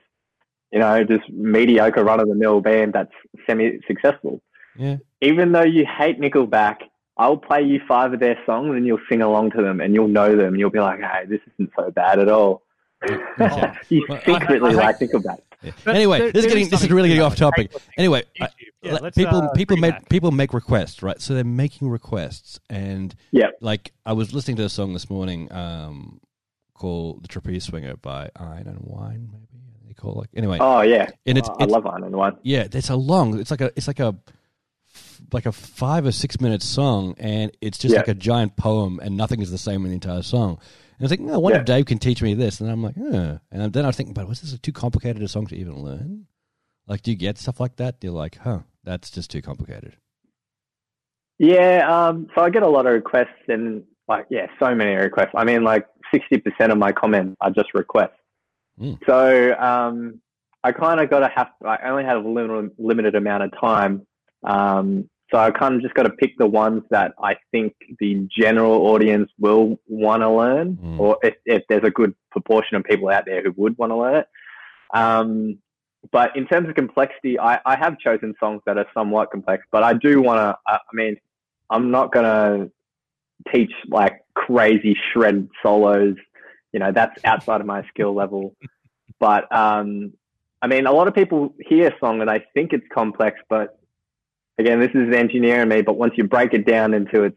you 0.73 0.79
know, 0.79 1.03
just 1.05 1.29
mediocre 1.31 2.05
run 2.05 2.21
of 2.21 2.29
the 2.29 2.35
mill 2.35 2.61
band 2.61 2.93
that's 2.93 3.13
semi 3.47 3.81
successful. 3.87 4.41
Yeah. 4.79 4.97
Even 5.21 5.53
though 5.53 5.65
you 5.65 5.87
hate 5.87 6.21
Nickelback, 6.21 6.77
I'll 7.17 7.39
play 7.39 7.63
you 7.63 7.81
five 7.89 8.13
of 8.13 8.21
their 8.21 8.39
songs 8.45 8.77
and 8.77 8.87
you'll 8.87 9.01
sing 9.09 9.23
along 9.23 9.53
to 9.53 9.63
them 9.63 9.81
and 9.81 9.95
you'll 9.95 10.09
know 10.09 10.37
them 10.37 10.49
and 10.49 10.59
you'll 10.59 10.71
be 10.71 10.81
like, 10.81 11.01
hey, 11.01 11.25
this 11.27 11.41
isn't 11.55 11.71
so 11.79 11.91
bad 11.91 12.19
at 12.19 12.29
all. 12.29 12.63
You 13.09 13.21
Well, 13.39 13.65
I- 13.65 14.23
secretly 14.25 14.71
I- 14.71 14.75
like 14.75 14.99
Nickelback. 14.99 15.39
But 15.85 15.95
Anyway, 15.97 16.19
there- 16.19 16.33
this 16.33 16.45
is 16.45 16.53
getting 16.53 16.69
this 16.69 16.83
is 16.83 16.91
really 16.91 17.09
getting 17.09 17.23
off 17.23 17.37
topic. 17.37 17.73
Anyway, 17.97 18.25
I- 18.41 18.49
Yeah, 18.83 18.93
let- 19.01 19.15
people 19.15 19.39
uh, 19.43 19.49
people 19.55 19.77
make 19.77 19.95
that. 19.95 20.09
people 20.09 20.31
make 20.31 20.53
requests, 20.55 21.03
right? 21.03 21.21
So 21.21 21.35
they're 21.35 21.45
making 21.45 21.89
requests, 21.89 22.61
and 22.71 23.15
Yep. 23.33 23.59
like 23.61 23.93
I 24.05 24.13
was 24.13 24.33
listening 24.33 24.57
to 24.59 24.65
a 24.65 24.69
song 24.69 24.93
this 24.93 25.11
morning 25.11 25.51
um, 25.53 26.21
called 26.75 27.23
"The 27.25 27.29
Trapeze 27.29 27.65
Swinger" 27.65 27.97
by 27.97 28.31
Iron 28.37 28.67
and 28.69 28.79
Wine, 28.83 29.31
maybe 29.33 29.47
they 29.89 29.95
call 29.95 30.13
it. 30.13 30.19
Like 30.19 30.29
anyway, 30.37 30.59
Oh 30.61 30.83
yeah, 30.83 31.09
and 31.27 31.37
it's, 31.39 31.49
Oh, 31.49 31.57
I 31.59 31.65
love 31.65 31.87
Iron 31.87 32.05
and 32.05 32.15
Wine. 32.15 32.37
yeah, 32.43 32.67
it's 32.71 32.91
a 32.91 32.97
long. 32.97 33.39
It's 33.41 33.51
like 33.51 33.61
a 33.63 33.73
it's 33.77 33.87
like 33.89 33.99
a 34.01 34.15
like 35.33 35.47
a 35.47 35.53
five 35.53 36.07
or 36.07 36.13
six 36.13 36.41
minute 36.41 36.63
song, 36.63 37.15
and 37.19 37.51
it's 37.61 37.79
just 37.79 37.93
Yeah. 37.93 38.01
like 38.01 38.09
a 38.09 38.15
giant 38.15 38.57
poem, 38.57 39.01
and 39.03 39.17
nothing 39.17 39.41
is 39.41 39.51
the 39.51 39.59
same 39.59 39.85
in 39.85 39.89
the 39.91 39.95
entire 39.95 40.23
song. 40.23 40.59
I 40.99 41.03
was 41.05 41.11
like, 41.11 41.21
no, 41.21 41.35
I 41.35 41.37
wonder 41.37 41.57
Yeah. 41.57 41.61
if 41.61 41.67
Dave 41.67 41.87
can 41.87 41.99
teach 41.99 42.23
me 42.23 42.35
this. 42.35 42.61
And 42.61 42.71
I'm 42.71 42.83
like, 42.83 42.97
huh. 42.97 43.39
And 43.51 43.73
then 43.73 43.85
I 43.85 43.89
was 43.89 43.97
thinking, 43.97 44.15
but 44.15 44.29
was 44.29 44.41
this 44.41 44.59
too 44.59 44.73
complicated 44.73 45.23
a 45.23 45.29
song 45.29 45.47
to 45.49 45.57
even 45.57 45.83
learn? 45.83 46.27
Like, 46.87 47.03
do 47.03 47.11
you 47.11 47.17
get 47.17 47.37
stuff 47.39 47.61
like 47.61 47.77
that? 47.77 47.97
You're 48.01 48.13
like, 48.13 48.39
huh, 48.39 48.61
that's 48.85 49.11
just 49.11 49.31
too 49.31 49.43
complicated. 49.43 49.97
Yeah, 51.39 51.85
um, 51.87 52.29
so 52.35 52.43
I 52.43 52.51
get 52.51 52.63
a 52.63 52.69
lot 52.69 52.87
of 52.87 52.95
requests 52.95 53.29
and 53.49 53.85
like 54.09 54.27
yeah, 54.31 54.47
so 54.59 54.75
many 54.75 54.95
requests. 54.95 55.33
I 55.35 55.45
mean, 55.45 55.65
like 55.65 55.87
sixty 56.11 56.39
percent 56.39 56.73
of 56.73 56.79
my 56.79 56.93
comments 56.93 57.37
are 57.41 57.51
just 57.51 57.75
requests. 57.75 58.13
Mm. 58.81 58.99
So 59.07 59.55
um, 59.59 60.21
I 60.65 60.73
kind 60.73 61.01
of 61.01 61.11
got 61.11 61.21
to 61.21 61.29
have. 61.29 61.49
I 61.63 61.89
only 61.91 62.05
have 62.05 62.25
a 62.25 62.29
limited, 62.29 62.71
limited 62.79 63.15
amount 63.17 63.43
of 63.43 63.61
time, 63.61 64.07
um, 64.45 65.11
so 65.31 65.39
I 65.39 65.51
kind 65.51 65.75
of 65.75 65.83
just 65.83 65.95
got 65.95 66.05
to 66.05 66.11
pick 66.11 66.39
the 66.39 66.47
ones 66.47 66.83
that 66.91 67.13
I 67.23 67.37
think 67.51 67.75
the 67.99 68.29
general 68.31 68.87
audience 68.87 69.31
will 69.39 69.79
want 69.89 70.23
to 70.23 70.31
learn, 70.31 70.77
Mm. 70.77 71.01
or 71.01 71.19
if, 71.23 71.35
if 71.45 71.63
there's 71.69 71.85
a 71.85 71.91
good 71.91 72.15
proportion 72.31 72.77
of 72.77 72.85
people 72.85 73.09
out 73.09 73.25
there 73.27 73.43
who 73.43 73.53
would 73.57 73.77
want 73.79 73.91
to 73.91 73.97
learn 73.97 74.17
it. 74.17 74.29
Um, 74.95 75.59
but 76.13 76.37
in 76.37 76.47
terms 76.47 76.69
of 76.69 76.77
complexity, 76.77 77.39
I, 77.41 77.59
I 77.67 77.77
have 77.77 77.99
chosen 77.99 78.35
songs 78.39 78.63
that 78.67 78.79
are 78.79 78.87
somewhat 78.95 79.31
complex, 79.33 79.65
but 79.73 79.83
I 79.83 79.95
do 79.95 80.23
want 80.23 80.39
to. 80.39 80.57
I, 80.67 80.75
I 80.77 80.93
mean, 80.95 81.17
I'm 81.71 81.91
not 81.91 82.13
gonna 82.13 82.71
teach 83.53 83.73
like 83.89 84.25
crazy 84.35 84.97
shred 85.13 85.49
solos. 85.63 86.15
You 86.73 86.79
know, 86.81 86.93
that's 86.93 87.25
outside 87.25 87.61
of 87.61 87.67
my 87.67 87.83
skill 87.89 88.15
level. 88.15 88.55
But 89.19 89.51
um, 89.51 90.13
I 90.61 90.67
mean, 90.67 90.87
a 90.87 90.93
lot 90.93 91.09
of 91.09 91.15
people 91.15 91.55
hear 91.59 91.89
a 91.89 91.99
song 91.99 92.21
and 92.21 92.29
they 92.29 92.45
think 92.53 92.75
it's 92.75 92.87
complex, 92.93 93.41
but 93.49 93.79
again, 94.59 94.81
this 94.81 94.91
is 94.95 95.15
engineering 95.15 95.69
me. 95.69 95.83
But 95.83 95.97
once 95.97 96.15
you 96.17 96.25
break 96.25 96.55
it 96.55 96.67
down 96.67 96.95
into 96.95 97.25
its, 97.25 97.37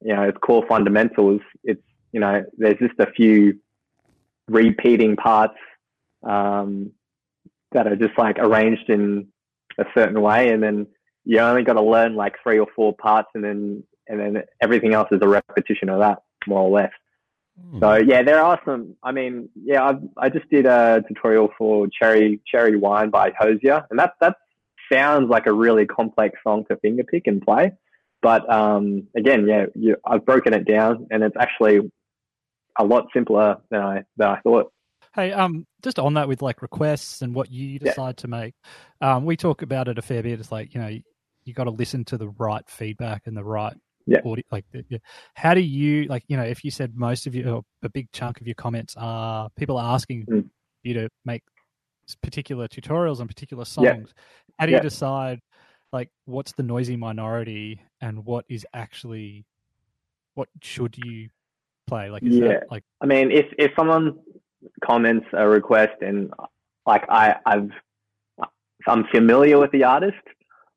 you 0.00 0.14
know, 0.14 0.22
its 0.22 0.38
core 0.38 0.64
fundamentals, 0.68 1.40
it's 1.64 1.82
you 2.12 2.20
know, 2.20 2.44
there's 2.58 2.78
just 2.78 2.98
a 2.98 3.10
few 3.12 3.58
repeating 4.48 5.16
parts 5.16 5.56
um, 6.22 6.92
that 7.72 7.86
are 7.86 7.96
just 7.96 8.16
like 8.18 8.38
arranged 8.38 8.90
in 8.90 9.28
a 9.78 9.84
certain 9.94 10.20
way, 10.20 10.50
and 10.50 10.62
then 10.62 10.86
you 11.24 11.38
only 11.38 11.62
got 11.62 11.74
to 11.74 11.82
learn 11.82 12.14
like 12.14 12.34
three 12.42 12.58
or 12.58 12.66
four 12.76 12.94
parts, 12.94 13.28
and 13.34 13.42
then 13.42 13.82
and 14.08 14.20
then 14.20 14.42
everything 14.60 14.94
else 14.94 15.08
is 15.10 15.20
a 15.22 15.28
repetition 15.28 15.88
of 15.88 16.00
that, 16.00 16.18
more 16.46 16.60
or 16.60 16.70
less. 16.70 16.92
Hmm. 17.70 17.80
So 17.80 17.94
yeah, 17.96 18.22
there 18.22 18.42
are 18.42 18.60
some. 18.64 18.96
I 19.02 19.12
mean, 19.12 19.48
yeah, 19.54 19.82
I 19.82 19.94
I 20.18 20.28
just 20.28 20.48
did 20.50 20.66
a 20.66 21.02
tutorial 21.08 21.50
for 21.56 21.86
Cherry 21.88 22.40
Cherry 22.46 22.76
Wine 22.76 23.10
by 23.10 23.32
Hozier, 23.38 23.86
and 23.90 23.98
that 23.98 24.14
that 24.20 24.36
sounds 24.92 25.28
like 25.30 25.46
a 25.46 25.52
really 25.52 25.86
complex 25.86 26.38
song 26.44 26.64
to 26.66 26.76
fingerpick 26.76 27.22
and 27.26 27.40
play. 27.42 27.72
But 28.20 28.50
um, 28.52 29.08
again, 29.16 29.46
yeah, 29.48 29.66
you, 29.74 29.96
I've 30.06 30.24
broken 30.24 30.52
it 30.54 30.64
down, 30.66 31.06
and 31.10 31.22
it's 31.22 31.36
actually 31.38 31.80
a 32.78 32.84
lot 32.84 33.06
simpler 33.12 33.56
than 33.70 33.80
I 33.80 34.04
than 34.16 34.28
I 34.28 34.40
thought. 34.40 34.72
Hey, 35.14 35.32
um, 35.32 35.66
just 35.82 35.98
on 35.98 36.14
that 36.14 36.28
with 36.28 36.40
like 36.40 36.62
requests 36.62 37.20
and 37.22 37.34
what 37.34 37.50
you 37.50 37.72
Yeah. 37.72 37.78
decide 37.90 38.16
to 38.18 38.28
make, 38.28 38.54
um, 39.00 39.24
we 39.26 39.36
talk 39.36 39.60
about 39.62 39.88
it 39.88 39.98
a 39.98 40.02
fair 40.02 40.22
bit. 40.22 40.40
It's 40.40 40.52
like 40.52 40.74
you 40.74 40.80
know 40.80 40.88
you, 41.44 41.52
got 41.54 41.64
to 41.64 41.70
listen 41.70 42.04
to 42.06 42.16
the 42.16 42.28
right 42.38 42.62
feedback 42.68 43.22
and 43.26 43.36
the 43.36 43.42
right 43.44 43.74
Yeah. 44.06 44.20
audio. 44.24 44.44
Like, 44.52 44.64
the- 44.70 44.84
yeah. 44.88 44.98
how 45.34 45.52
do 45.54 45.60
you 45.60 46.04
like 46.04 46.22
you 46.28 46.36
know 46.36 46.44
if 46.44 46.64
you 46.64 46.70
said 46.70 46.94
most 46.96 47.26
of 47.26 47.34
your 47.34 47.62
a 47.82 47.88
big 47.88 48.10
chunk 48.12 48.40
of 48.40 48.46
your 48.46 48.54
comments 48.54 48.94
are 48.96 49.50
people 49.56 49.78
asking 49.80 50.26
Mm. 50.26 50.48
you 50.84 50.94
to 50.94 51.08
make 51.24 51.42
particular 52.14 52.68
tutorials 52.68 53.20
and 53.20 53.28
particular 53.28 53.64
Yeah. 53.78 53.94
songs, 53.94 54.14
how 54.58 54.66
do 54.66 54.72
Yeah. 54.72 54.78
you 54.78 54.82
decide 54.82 55.40
like 55.92 56.08
what's 56.24 56.52
the 56.52 56.62
noisy 56.62 56.96
minority 56.96 57.80
and 58.00 58.24
what 58.24 58.44
is 58.48 58.66
actually 58.72 59.44
what 60.34 60.48
should 60.62 60.96
you 60.96 61.28
play? 61.86 62.10
Like, 62.10 62.22
is 62.22 62.36
Yeah. 62.36 62.48
that 62.48 62.70
like 62.70 62.84
I 63.00 63.06
mean, 63.06 63.30
if 63.30 63.46
if 63.58 63.72
someone 63.76 64.18
comments 64.84 65.26
a 65.32 65.46
request 65.48 66.00
and 66.00 66.32
like 66.86 67.04
I 67.08 67.36
I've 67.46 67.70
I'm 68.86 69.04
familiar 69.12 69.58
with 69.58 69.70
the 69.72 69.84
artist, 69.84 70.16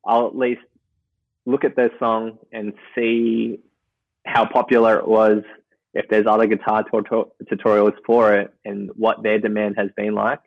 I'll 0.06 0.28
at 0.28 0.36
least 0.36 0.62
look 1.46 1.64
at 1.64 1.76
their 1.76 1.92
song 2.00 2.38
and 2.52 2.74
see 2.94 3.60
how 4.26 4.46
popular 4.46 4.98
it 4.98 5.08
was. 5.08 5.44
If 5.94 6.10
there's 6.10 6.28
other 6.28 6.46
guitar 6.46 6.84
tutorials 6.84 7.94
for 8.06 8.36
it 8.36 8.54
and 8.66 8.92
what 8.96 9.24
their 9.24 9.40
demand 9.40 9.76
has 9.78 9.90
been 9.96 10.14
like. 10.14 10.42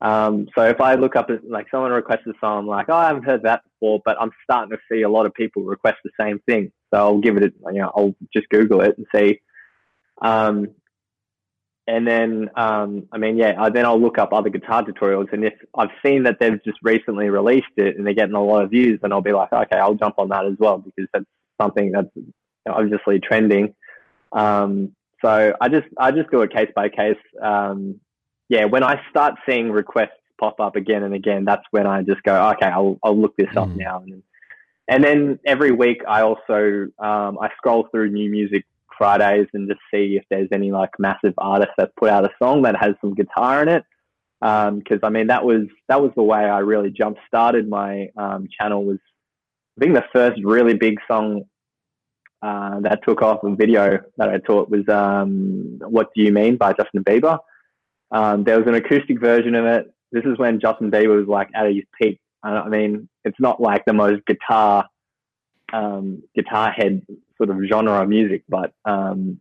Um, 0.00 0.48
so 0.54 0.62
if 0.62 0.80
I 0.80 0.94
look 0.94 1.16
up 1.16 1.28
like 1.48 1.66
someone 1.70 1.90
requests 1.90 2.26
a 2.26 2.32
song, 2.40 2.60
I'm 2.60 2.66
like, 2.66 2.88
oh, 2.88 2.94
I 2.94 3.08
haven't 3.08 3.24
heard 3.24 3.42
that 3.42 3.62
before, 3.64 4.00
but 4.04 4.16
I'm 4.20 4.30
starting 4.44 4.70
to 4.70 4.78
see 4.90 5.02
a 5.02 5.08
lot 5.08 5.26
of 5.26 5.34
people 5.34 5.64
request 5.64 5.98
the 6.04 6.10
same 6.20 6.38
thing. 6.48 6.72
So 6.92 7.00
I'll 7.00 7.18
give 7.18 7.36
it, 7.36 7.42
a, 7.42 7.72
you 7.72 7.80
know, 7.80 7.92
I'll 7.96 8.14
just 8.32 8.48
Google 8.48 8.80
it 8.82 8.96
and 8.96 9.06
see. 9.14 9.40
Um, 10.22 10.68
and 11.88 12.06
then, 12.06 12.50
um, 12.54 13.08
I 13.10 13.18
mean, 13.18 13.38
yeah, 13.38 13.54
I, 13.58 13.70
then 13.70 13.86
I'll 13.86 14.00
look 14.00 14.18
up 14.18 14.32
other 14.32 14.50
guitar 14.50 14.84
tutorials. 14.84 15.32
And 15.32 15.44
if 15.44 15.54
I've 15.74 15.90
seen 16.04 16.22
that 16.24 16.38
they've 16.38 16.62
just 16.62 16.78
recently 16.82 17.30
released 17.30 17.66
it 17.76 17.96
and 17.96 18.06
they're 18.06 18.14
getting 18.14 18.34
a 18.34 18.42
lot 18.42 18.62
of 18.62 18.70
views, 18.70 19.00
then 19.00 19.10
I'll 19.10 19.22
be 19.22 19.32
like, 19.32 19.52
okay, 19.52 19.78
I'll 19.78 19.94
jump 19.94 20.16
on 20.18 20.28
that 20.28 20.44
as 20.44 20.54
well 20.58 20.78
because 20.78 21.08
that's 21.12 21.24
something 21.60 21.90
that's 21.92 22.10
obviously 22.68 23.20
trending. 23.20 23.74
Um, 24.32 24.94
so 25.22 25.54
I 25.60 25.68
just, 25.68 25.86
I 25.98 26.12
just 26.12 26.30
do 26.30 26.42
it 26.42 26.52
case 26.52 26.70
by 26.76 26.90
case. 26.90 27.16
Um, 27.42 28.00
yeah, 28.48 28.64
when 28.64 28.82
I 28.82 29.00
start 29.10 29.34
seeing 29.46 29.70
requests 29.70 30.12
pop 30.38 30.60
up 30.60 30.76
again 30.76 31.02
and 31.02 31.14
again, 31.14 31.44
that's 31.44 31.64
when 31.70 31.86
I 31.86 32.02
just 32.02 32.22
go, 32.22 32.50
okay, 32.50 32.66
I'll, 32.66 32.98
I'll 33.02 33.18
look 33.18 33.36
this 33.36 33.54
up 33.56 33.68
Mm. 33.70 33.76
now. 33.76 34.02
And, 34.06 34.22
and 34.88 35.04
then 35.04 35.38
every 35.44 35.72
week 35.72 36.02
I 36.08 36.22
also, 36.22 36.88
um, 36.98 37.38
I 37.40 37.50
scroll 37.56 37.88
through 37.90 38.10
new 38.10 38.30
music 38.30 38.64
Fridays 38.96 39.48
and 39.52 39.68
just 39.68 39.80
see 39.92 40.16
if 40.16 40.24
there's 40.30 40.48
any 40.52 40.72
like 40.72 40.90
massive 40.98 41.34
artist 41.38 41.72
that's 41.76 41.92
put 41.96 42.08
out 42.08 42.24
a 42.24 42.30
song 42.38 42.62
that 42.62 42.76
has 42.76 42.94
some 43.00 43.14
guitar 43.14 43.62
in 43.62 43.68
it. 43.68 43.84
Um, 44.40 44.80
cause 44.82 45.00
I 45.02 45.10
mean, 45.10 45.26
that 45.26 45.44
was, 45.44 45.66
that 45.88 46.00
was 46.00 46.12
the 46.16 46.22
way 46.22 46.38
I 46.38 46.60
really 46.60 46.90
jump 46.90 47.18
started 47.26 47.68
my, 47.68 48.10
um, 48.16 48.48
channel 48.58 48.84
was, 48.84 48.98
I 49.76 49.80
think 49.80 49.94
the 49.94 50.04
first 50.12 50.40
really 50.42 50.74
big 50.74 50.98
song, 51.06 51.44
uh, 52.40 52.80
that 52.80 53.04
took 53.04 53.20
off 53.20 53.42
in 53.42 53.56
video 53.56 53.98
that 54.16 54.28
I 54.28 54.38
taught 54.38 54.70
was, 54.70 54.88
um, 54.88 55.80
What 55.80 56.14
Do 56.14 56.22
You 56.22 56.32
Mean 56.32 56.56
by 56.56 56.72
Justin 56.72 57.02
Bieber. 57.04 57.38
Um, 58.10 58.44
there 58.44 58.58
was 58.58 58.66
an 58.66 58.74
acoustic 58.74 59.20
version 59.20 59.54
of 59.54 59.66
it. 59.66 59.92
This 60.12 60.24
is 60.24 60.38
when 60.38 60.60
Justin 60.60 60.90
Bieber 60.90 61.18
was 61.18 61.28
like 61.28 61.48
at 61.54 61.66
his 61.66 61.84
peak. 62.00 62.18
I 62.42 62.68
mean, 62.68 63.08
it's 63.24 63.38
not 63.40 63.60
like 63.60 63.84
the 63.84 63.92
most 63.92 64.24
guitar, 64.26 64.88
um, 65.72 66.22
guitar 66.34 66.70
head 66.70 67.04
sort 67.36 67.50
of 67.50 67.58
genre 67.70 68.02
of 68.02 68.08
music, 68.08 68.44
but 68.48 68.72
um, 68.84 69.40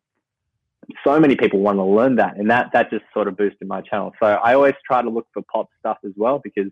so 1.05 1.19
many 1.19 1.35
people 1.35 1.59
want 1.59 1.77
to 1.77 1.83
learn 1.83 2.15
that, 2.15 2.37
and 2.37 2.49
that 2.49 2.71
that 2.73 2.89
just 2.89 3.05
sort 3.13 3.27
of 3.27 3.37
boosted 3.37 3.67
my 3.67 3.81
channel. 3.81 4.13
So 4.21 4.27
I 4.27 4.53
always 4.53 4.73
try 4.85 5.01
to 5.01 5.09
look 5.09 5.27
for 5.33 5.43
pop 5.51 5.67
stuff 5.79 5.97
as 6.05 6.11
well 6.15 6.39
because 6.43 6.71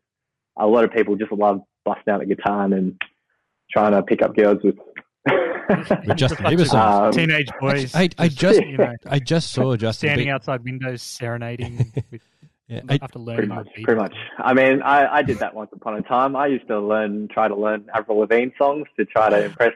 a 0.58 0.65
lot 0.65 0.84
of 0.84 0.91
people 0.91 1.15
just 1.15 1.31
love 1.31 1.62
busting 1.84 2.12
out 2.12 2.21
the 2.21 2.25
guitar 2.25 2.63
and 2.63 2.73
then 2.73 2.97
trying 3.71 3.91
to 3.91 4.01
pick 4.03 4.21
up 4.21 4.36
girls 4.36 4.60
with. 4.63 4.75
With 5.69 6.17
Justin 6.17 6.43
Bunch 6.43 6.58
Bieber 6.58 6.62
of 6.62 6.67
songs. 6.67 7.15
Um, 7.17 7.21
teenage 7.25 7.49
boys? 7.60 7.95
I, 7.95 8.10
I 8.17 8.28
just 8.28 8.62
you 8.62 8.78
know, 8.78 8.95
I 9.08 9.19
just 9.19 9.51
saw 9.51 9.75
Justin 9.75 10.10
standing 10.10 10.28
Bieber. 10.28 10.34
outside 10.34 10.63
windows 10.63 11.01
serenading 11.01 11.91
with, 12.12 12.21
Yeah, 12.67 12.82
I, 12.89 12.99
after 13.01 13.19
learning 13.19 13.49
pretty 13.49 13.63
much, 13.69 13.84
pretty 13.84 13.99
much. 14.01 14.15
I 14.39 14.54
mean, 14.54 14.82
I, 14.82 15.17
I 15.17 15.21
did 15.21 15.39
that 15.39 15.54
once 15.54 15.69
upon 15.73 15.95
a 15.95 16.01
time. 16.01 16.36
I 16.36 16.47
used 16.47 16.67
to 16.67 16.80
learn, 16.80 17.28
try 17.28 17.47
to 17.47 17.56
learn 17.56 17.88
Avril 17.93 18.19
Lavigne 18.19 18.49
songs 18.58 18.88
to 18.97 19.06
try 19.06 19.30
to 19.30 19.45
impress 19.45 19.73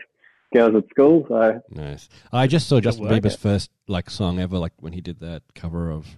girls 0.54 0.76
at 0.76 0.90
school. 0.90 1.26
So 1.28 1.62
Nice. 1.70 2.10
I 2.32 2.48
just 2.48 2.68
saw 2.68 2.80
Justin 2.80 3.08
work. 3.08 3.22
Bieber's 3.22 3.36
first 3.36 3.70
like 3.88 4.10
song 4.10 4.40
ever, 4.40 4.58
like 4.58 4.74
when 4.80 4.94
he 4.94 5.02
did 5.02 5.20
that 5.20 5.44
cover 5.54 5.92
of 5.92 6.18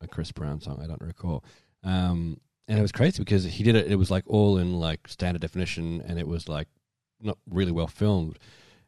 a 0.00 0.08
Chris 0.08 0.32
Brown 0.32 0.60
song. 0.60 0.80
I 0.82 0.86
don't 0.86 1.00
recall. 1.02 1.44
Um, 1.82 2.40
and 2.66 2.78
it 2.78 2.82
was 2.82 2.92
crazy 2.92 3.18
because 3.22 3.44
he 3.44 3.62
did 3.62 3.74
it. 3.76 3.90
It 3.92 3.96
was 3.96 4.10
like 4.10 4.24
all 4.26 4.56
in 4.56 4.72
like 4.80 5.06
standard 5.06 5.42
definition, 5.42 6.02
and 6.06 6.18
it 6.18 6.26
was 6.26 6.48
like 6.48 6.68
not 7.20 7.36
really 7.50 7.72
well 7.72 7.86
filmed. 7.86 8.38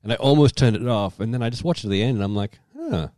And 0.03 0.13
I 0.13 0.17
almost 0.17 0.57
turned 0.57 0.77
it 0.77 0.87
off, 0.87 1.19
and 1.21 1.35
then 1.35 1.43
I 1.43 1.51
just 1.51 1.65
watched 1.65 1.81
it 1.81 1.89
to 1.89 1.89
the 1.89 2.03
end, 2.03 2.17
and 2.17 2.25
I'm 2.25 2.35
like, 2.37 2.59
huh. 2.79 3.09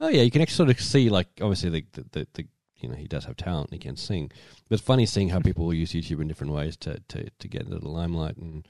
Oh 0.00 0.08
yeah, 0.08 0.22
you 0.22 0.30
can 0.30 0.42
actually 0.42 0.56
sort 0.56 0.70
of 0.70 0.80
see 0.80 1.08
like 1.08 1.28
obviously 1.40 1.70
the 1.70 1.84
the, 1.92 2.04
the, 2.12 2.26
the 2.34 2.46
you 2.78 2.88
know 2.88 2.96
he 2.96 3.06
does 3.06 3.24
have 3.24 3.36
talent, 3.36 3.72
he 3.72 3.78
can 3.78 3.96
sing. 3.96 4.30
But 4.68 4.74
it's 4.78 4.82
funny 4.86 5.06
seeing 5.06 5.28
how 5.30 5.40
people 5.40 5.64
will 5.64 5.72
use 5.74 5.92
YouTube 5.92 6.20
in 6.20 6.28
different 6.28 6.52
ways 6.52 6.76
to 6.78 7.00
to, 7.08 7.30
to 7.30 7.48
get 7.48 7.62
into 7.62 7.78
the 7.78 7.88
limelight, 7.88 8.36
and 8.36 8.66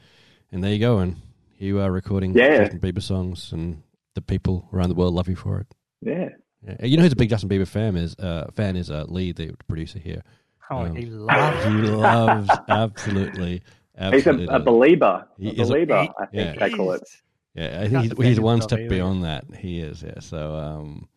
and 0.53 0.63
there 0.63 0.73
you 0.73 0.79
go, 0.79 0.99
and 0.99 1.17
here 1.57 1.69
you 1.69 1.81
are 1.81 1.91
recording 1.91 2.33
Yeah. 2.37 2.59
Justin 2.59 2.81
Bieber 2.81 3.03
songs, 3.03 3.53
and 3.53 3.83
the 4.15 4.21
people 4.23 4.69
around 4.73 4.89
the 4.91 4.95
world 4.95 5.15
love 5.15 5.29
you 5.29 5.35
for 5.37 5.59
it. 5.61 5.67
yeah, 6.03 6.29
Yeah. 6.67 6.85
You 6.87 6.97
know 6.97 7.03
who's 7.03 7.13
a 7.13 7.17
big 7.17 7.31
Justin 7.31 7.49
Bieber 7.49 7.67
fan 7.67 7.97
is? 7.97 8.15
Uh, 8.17 8.49
fan 8.55 8.77
is 8.77 8.91
uh, 8.91 9.05
Lee, 9.09 9.33
the 9.33 9.53
producer 9.67 9.99
here. 9.99 10.23
Oh, 10.71 10.79
Um, 10.81 10.95
he 10.97 11.07
loves. 11.07 11.65
He 11.65 11.71
loves 11.73 12.51
absolutely, 12.69 13.63
he's 14.13 14.27
a, 14.27 14.35
a 14.51 14.61
believer. 14.61 15.27
He 15.39 15.49
a 15.49 15.63
is 15.63 15.71
a- 15.71 15.73
believer, 15.73 16.03
he- 16.03 16.11
I 16.21 16.27
think 16.27 16.57
yeah. 16.61 16.69
they 16.69 16.75
call 16.77 16.93
it. 16.93 17.03
Yeah, 17.57 17.81
I 17.83 17.89
think 17.89 18.19
he's, 18.19 18.27
he's 18.27 18.41
one 18.41 18.61
step 18.61 18.79
either. 18.81 18.89
beyond 18.91 19.25
that. 19.25 19.45
He 19.59 19.81
is, 19.81 20.03
yeah. 20.03 20.21
So, 20.21 20.55
um, 20.55 21.09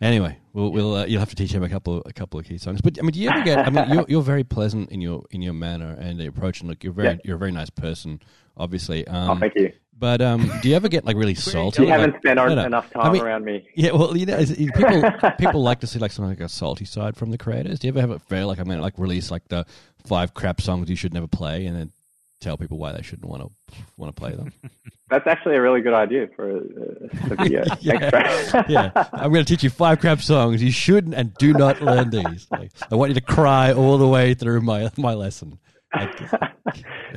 anyway, 0.00 0.36
we'll, 0.52 0.70
we'll 0.72 0.94
uh, 0.96 1.06
you'll 1.06 1.20
have 1.20 1.30
to 1.30 1.36
teach 1.36 1.52
him 1.52 1.62
a 1.62 1.68
couple 1.68 2.02
a 2.04 2.12
couple 2.12 2.40
of 2.40 2.46
key 2.46 2.58
songs. 2.58 2.80
But 2.80 2.98
I 2.98 3.02
mean, 3.02 3.12
do 3.12 3.20
you 3.20 3.30
ever 3.30 3.42
get? 3.44 3.58
I 3.66 3.70
mean, 3.70 3.88
you're 3.90 4.04
you're 4.08 4.22
very 4.22 4.44
pleasant 4.44 4.90
in 4.90 5.00
your 5.00 5.24
in 5.30 5.40
your 5.42 5.52
manner 5.54 5.96
and 5.98 6.18
the 6.18 6.26
approach, 6.26 6.60
and 6.60 6.68
look, 6.68 6.82
you're 6.82 6.92
very 6.92 7.08
Yeah. 7.10 7.16
you're 7.24 7.36
a 7.36 7.38
very 7.38 7.52
nice 7.52 7.70
person. 7.70 8.20
Obviously, 8.56 9.06
oh, 9.06 9.14
um, 9.14 9.40
thank 9.40 9.54
you. 9.54 9.72
But 10.00 10.20
um, 10.20 10.48
do 10.62 10.68
you 10.68 10.76
ever 10.76 10.88
get 10.88 11.04
like 11.04 11.16
really 11.16 11.34
salty? 11.36 11.82
You 11.84 11.88
haven't 11.90 12.16
spent 12.18 12.36
no, 12.36 12.54
no. 12.54 12.64
enough 12.66 12.90
I 12.96 13.02
time 13.04 13.12
mean- 13.12 13.22
around 13.22 13.44
me. 13.44 13.68
Yeah, 13.74 13.92
well, 13.92 14.16
you 14.16 14.26
know, 14.26 14.44
people 14.44 15.02
people 15.38 15.62
like 15.62 15.80
to 15.80 15.86
see 15.86 15.98
like 15.98 16.12
something 16.12 16.30
like 16.30 16.40
a 16.40 16.48
salty 16.48 16.84
side 16.84 17.16
from 17.16 17.30
the 17.30 17.38
creators. 17.38 17.78
Do 17.80 17.86
you 17.86 17.92
ever 17.92 18.00
have 18.00 18.10
it 18.10 18.22
fair? 18.22 18.44
Like, 18.46 18.58
I 18.60 18.64
mean, 18.64 18.80
like 18.80 18.94
release 18.98 19.30
like 19.30 19.46
the 19.48 19.64
five 20.06 20.34
crap 20.34 20.60
songs 20.60 20.88
you 20.90 20.96
should 20.96 21.14
never 21.14 21.26
play, 21.28 21.66
and 21.66 21.76
then 21.76 21.92
tell 22.40 22.56
people 22.56 22.78
why 22.78 22.92
they 22.92 23.02
shouldn't 23.02 23.28
want 23.28 23.42
to 23.42 23.50
want 23.96 24.14
to 24.14 24.18
play 24.18 24.32
them. 24.32 24.52
That's 25.10 25.26
actually 25.26 25.56
a 25.56 25.62
really 25.62 25.80
good 25.80 25.94
idea 25.94 26.28
for 26.36 26.50
a, 26.50 26.56
a 26.56 27.36
video. 27.36 27.64
Yeah. 27.80 28.10
Thanks, 28.10 28.52
yeah, 28.68 28.90
I'm 29.14 29.32
going 29.32 29.44
to 29.44 29.50
teach 29.50 29.62
you 29.64 29.70
five 29.70 30.00
crap 30.00 30.20
songs 30.20 30.62
you 30.62 30.70
shouldn't 30.70 31.14
and 31.14 31.32
do 31.34 31.52
not 31.54 31.80
learn 31.80 32.10
these. 32.10 32.46
Like, 32.50 32.72
I 32.90 32.94
want 32.94 33.10
you 33.10 33.14
to 33.14 33.20
cry 33.22 33.72
all 33.72 33.96
the 33.98 34.06
way 34.08 34.34
through 34.34 34.60
my 34.60 34.90
my 34.98 35.14
lesson. 35.14 35.58
Like, 35.94 36.18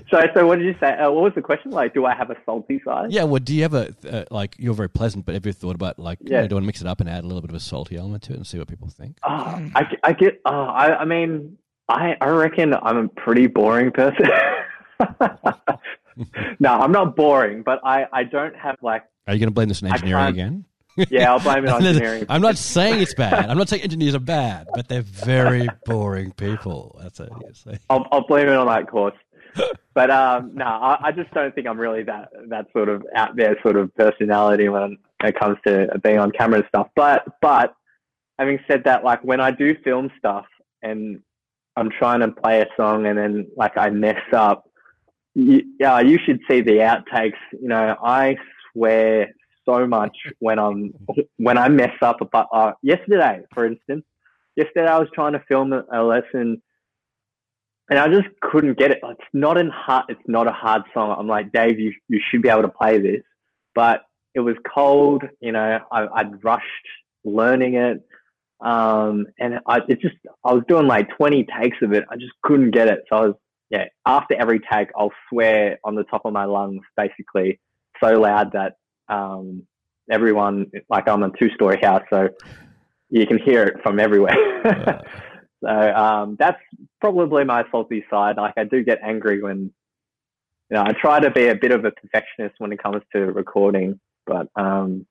so, 0.10 0.22
so 0.34 0.48
what 0.48 0.60
did 0.60 0.66
you 0.66 0.76
say? 0.80 0.94
Uh, 0.94 1.12
what 1.12 1.24
was 1.24 1.34
the 1.36 1.42
question? 1.42 1.72
Like, 1.72 1.94
do 1.94 2.06
I 2.06 2.16
have 2.16 2.30
a 2.30 2.38
salty 2.46 2.82
side? 2.86 3.12
yeah, 3.12 3.24
well, 3.26 3.40
do 3.42 3.54
you 3.54 3.66
ever 3.66 3.90
uh, 4.10 4.24
like 4.32 4.56
you're 4.58 4.74
very 4.74 4.90
pleasant, 4.90 5.26
but 5.26 5.34
have 5.36 5.46
you 5.46 5.52
thought 5.52 5.76
about 5.76 6.00
like, 6.00 6.20
you 6.22 6.28
Yeah. 6.32 6.42
know, 6.44 6.48
do 6.48 6.54
you 6.54 6.56
want 6.56 6.64
to 6.64 6.68
mix 6.68 6.80
it 6.82 6.88
up 6.88 7.02
and 7.02 7.10
add 7.10 7.26
a 7.26 7.28
little 7.28 7.42
bit 7.42 7.50
of 7.50 7.56
a 7.56 7.60
salty 7.60 7.98
element 7.98 8.24
to 8.24 8.34
it 8.34 8.38
and 8.38 8.48
see 8.48 8.58
what 8.58 8.70
people 8.70 8.88
think? 8.88 9.18
Oh, 9.28 9.70
I, 9.76 9.86
I 10.04 10.14
get. 10.14 10.40
Oh, 10.46 10.50
I, 10.64 11.00
I 11.02 11.06
mean, 11.06 11.58
I, 11.90 12.16
I 12.22 12.30
reckon 12.30 12.74
I'm 12.74 12.98
a 12.98 13.08
pretty 13.10 13.48
boring 13.48 13.92
person. 13.92 14.26
No, 16.60 16.70
I'm 16.70 16.92
not 16.92 17.16
boring, 17.16 17.64
but 17.64 17.80
I, 17.84 18.06
I 18.12 18.24
don't 18.24 18.56
have 18.56 18.78
like. 18.82 19.04
Are 19.28 19.34
you 19.34 19.40
going 19.40 19.48
to 19.48 19.54
blame 19.54 19.70
this 19.70 19.84
on 19.84 19.92
engineering 19.92 20.28
again? 20.28 20.66
Yeah, 21.10 21.32
I'll 21.32 21.40
blame 21.40 21.64
it 21.64 21.70
on 21.70 21.86
engineering. 21.86 22.26
I'm 22.30 22.42
not 22.42 22.58
saying 22.58 23.02
it's 23.02 23.14
bad. 23.14 23.50
I'm 23.50 23.58
not 23.58 23.70
saying 23.70 23.84
engineers 23.84 24.16
are 24.16 24.20
bad, 24.20 24.68
but 24.74 24.88
they're 24.88 25.02
very 25.02 25.70
boring 25.86 26.32
people. 26.32 27.00
That's 27.02 27.20
what 27.20 27.30
you 27.30 27.50
say. 27.54 27.80
I'll, 27.90 28.08
I'll 28.12 28.28
blame 28.28 28.48
it 28.48 28.56
on 28.56 28.68
that 28.68 28.90
course. 28.90 29.16
But 29.94 30.10
um, 30.10 30.52
no, 30.54 30.66
I, 30.66 31.08
I 31.08 31.12
just 31.12 31.32
don't 31.32 31.54
think 31.54 31.68
I'm 31.68 31.80
really 31.80 32.04
that 32.04 32.30
that 32.50 32.68
sort 32.72 32.88
of 32.90 33.04
out 33.16 33.36
there 33.36 33.58
sort 33.62 33.76
of 33.76 33.94
personality 33.96 34.70
when 34.70 34.98
it 35.24 35.38
comes 35.38 35.58
to 35.66 35.88
being 36.04 36.20
on 36.20 36.32
camera 36.32 36.60
and 36.60 36.68
stuff. 36.70 36.88
But 36.96 37.26
but 37.42 37.76
having 38.40 38.60
said 38.68 38.84
that, 38.86 39.04
like 39.04 39.24
when 39.24 39.42
I 39.42 39.52
do 39.52 39.76
film 39.84 40.10
stuff 40.18 40.46
and 40.82 41.22
I'm 41.76 41.90
trying 41.90 42.22
to 42.22 42.30
play 42.30 42.62
a 42.62 42.68
song 42.78 43.06
and 43.06 43.18
then 43.18 43.48
like 43.58 43.78
I 43.78 43.90
mess 43.90 44.22
up, 44.34 44.70
yeah, 45.36 46.00
you 46.02 46.20
should 46.26 46.40
see 46.50 46.62
the 46.62 46.80
outtakes. 46.80 47.40
You 47.52 47.68
know, 47.68 47.96
I 48.04 48.36
swear 48.72 49.34
so 49.66 49.88
much 49.88 50.16
when 50.40 50.60
I'm 50.60 50.94
when 51.38 51.58
I 51.58 51.70
mess 51.70 51.96
up. 52.02 52.18
But 52.32 52.48
uh, 52.52 52.74
yesterday, 52.82 53.42
for 53.54 53.66
instance, 53.66 54.04
yesterday 54.56 54.88
I 54.88 54.98
was 55.00 55.10
trying 55.14 55.34
to 55.34 55.44
film 55.48 55.74
a, 55.74 56.04
lesson 56.04 56.62
and 57.90 58.00
I 58.00 58.08
just 58.08 58.28
couldn't 58.42 58.78
get 58.78 58.92
it. 58.92 59.00
It's 59.04 59.22
not 59.34 59.58
hard. 59.70 60.06
It's 60.10 60.22
not 60.28 60.48
a 60.48 60.52
hard 60.52 60.84
song. 60.94 61.16
I'm 61.18 61.28
like, 61.28 61.52
Dave, 61.52 61.80
you 61.80 61.94
you 62.08 62.20
should 62.30 62.42
be 62.42 62.50
able 62.50 62.64
to 62.64 62.70
play 62.70 63.00
this, 63.00 63.22
but 63.76 64.04
it 64.34 64.40
was 64.40 64.56
cold. 64.74 65.24
You 65.40 65.52
know, 65.52 65.80
I, 65.92 66.08
I'd 66.08 66.44
rushed 66.44 66.66
learning 67.24 67.76
it, 67.76 68.02
um, 68.62 69.28
and 69.40 69.60
I 69.68 69.82
it 69.88 70.02
just 70.02 70.16
I 70.44 70.54
was 70.54 70.64
doing 70.68 70.88
like 70.88 71.10
20 71.18 71.48
takes 71.60 71.78
of 71.82 71.94
it. 71.94 72.06
I 72.10 72.16
just 72.16 72.34
couldn't 72.44 72.72
get 72.72 72.88
it. 72.88 73.04
So 73.10 73.16
I 73.16 73.22
was 73.28 73.36
yeah. 73.72 73.86
After 74.06 74.36
every 74.36 74.60
take, 74.72 74.90
I'll 74.96 75.14
swear 75.30 75.80
on 75.84 75.96
the 75.96 76.04
top 76.04 76.26
of 76.26 76.34
my 76.34 76.46
lungs, 76.46 76.82
basically 76.96 77.60
so 78.04 78.20
loud 78.20 78.52
that 78.54 78.76
um, 79.10 79.64
everyone 80.10 80.72
like 80.90 81.08
I'm 81.08 81.24
a 81.24 81.32
two 81.38 81.50
story 81.56 81.80
house, 81.82 82.04
so 82.10 82.30
you 83.10 83.26
can 83.26 83.40
hear 83.40 83.64
it 83.64 83.82
from 83.82 84.00
everywhere. 84.00 85.02
So 85.64 85.70
um, 85.70 86.36
that's 86.40 86.60
probably 87.00 87.44
my 87.44 87.64
salty 87.72 88.04
side. 88.10 88.38
Like 88.38 88.56
I 88.58 88.64
do 88.64 88.84
get 88.84 89.00
angry 89.04 89.42
when, 89.42 89.60
you 89.60 89.72
know, 90.72 90.82
I 90.82 90.94
try 90.94 91.20
to 91.20 91.30
be 91.30 91.48
a 91.48 91.56
bit 91.56 91.72
of 91.72 91.86
a 91.86 91.92
perfectionist 91.92 92.56
when 92.58 92.72
it 92.72 92.82
comes 92.82 93.04
to 93.14 93.20
recording, 93.32 94.00
but 94.26 94.48
um, 94.56 95.06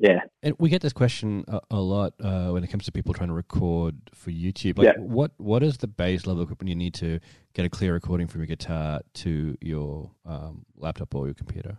yeah, 0.00 0.20
And 0.42 0.54
we 0.58 0.68
get 0.68 0.82
this 0.82 0.92
question 0.92 1.44
a, 1.48 1.60
a 1.70 1.80
lot 1.80 2.14
uh, 2.20 2.50
when 2.50 2.64
it 2.64 2.68
comes 2.68 2.84
to 2.86 2.92
people 2.92 3.14
trying 3.14 3.28
to 3.28 3.34
record 3.34 3.96
for 4.14 4.30
YouTube. 4.30 4.78
Like, 4.78 4.86
Yeah. 4.96 5.00
what 5.02 5.32
what 5.38 5.62
is 5.62 5.78
the 5.78 5.86
base 5.86 6.26
level 6.26 6.42
equipment 6.42 6.68
you 6.68 6.74
need 6.76 6.94
to 6.94 7.20
get 7.54 7.64
a 7.64 7.68
clear 7.68 7.92
recording 7.94 8.26
from 8.26 8.40
your 8.40 8.46
guitar 8.46 9.00
to 9.14 9.56
your 9.60 10.10
um, 10.26 10.64
laptop 10.76 11.14
or 11.14 11.26
your 11.26 11.34
computer? 11.34 11.78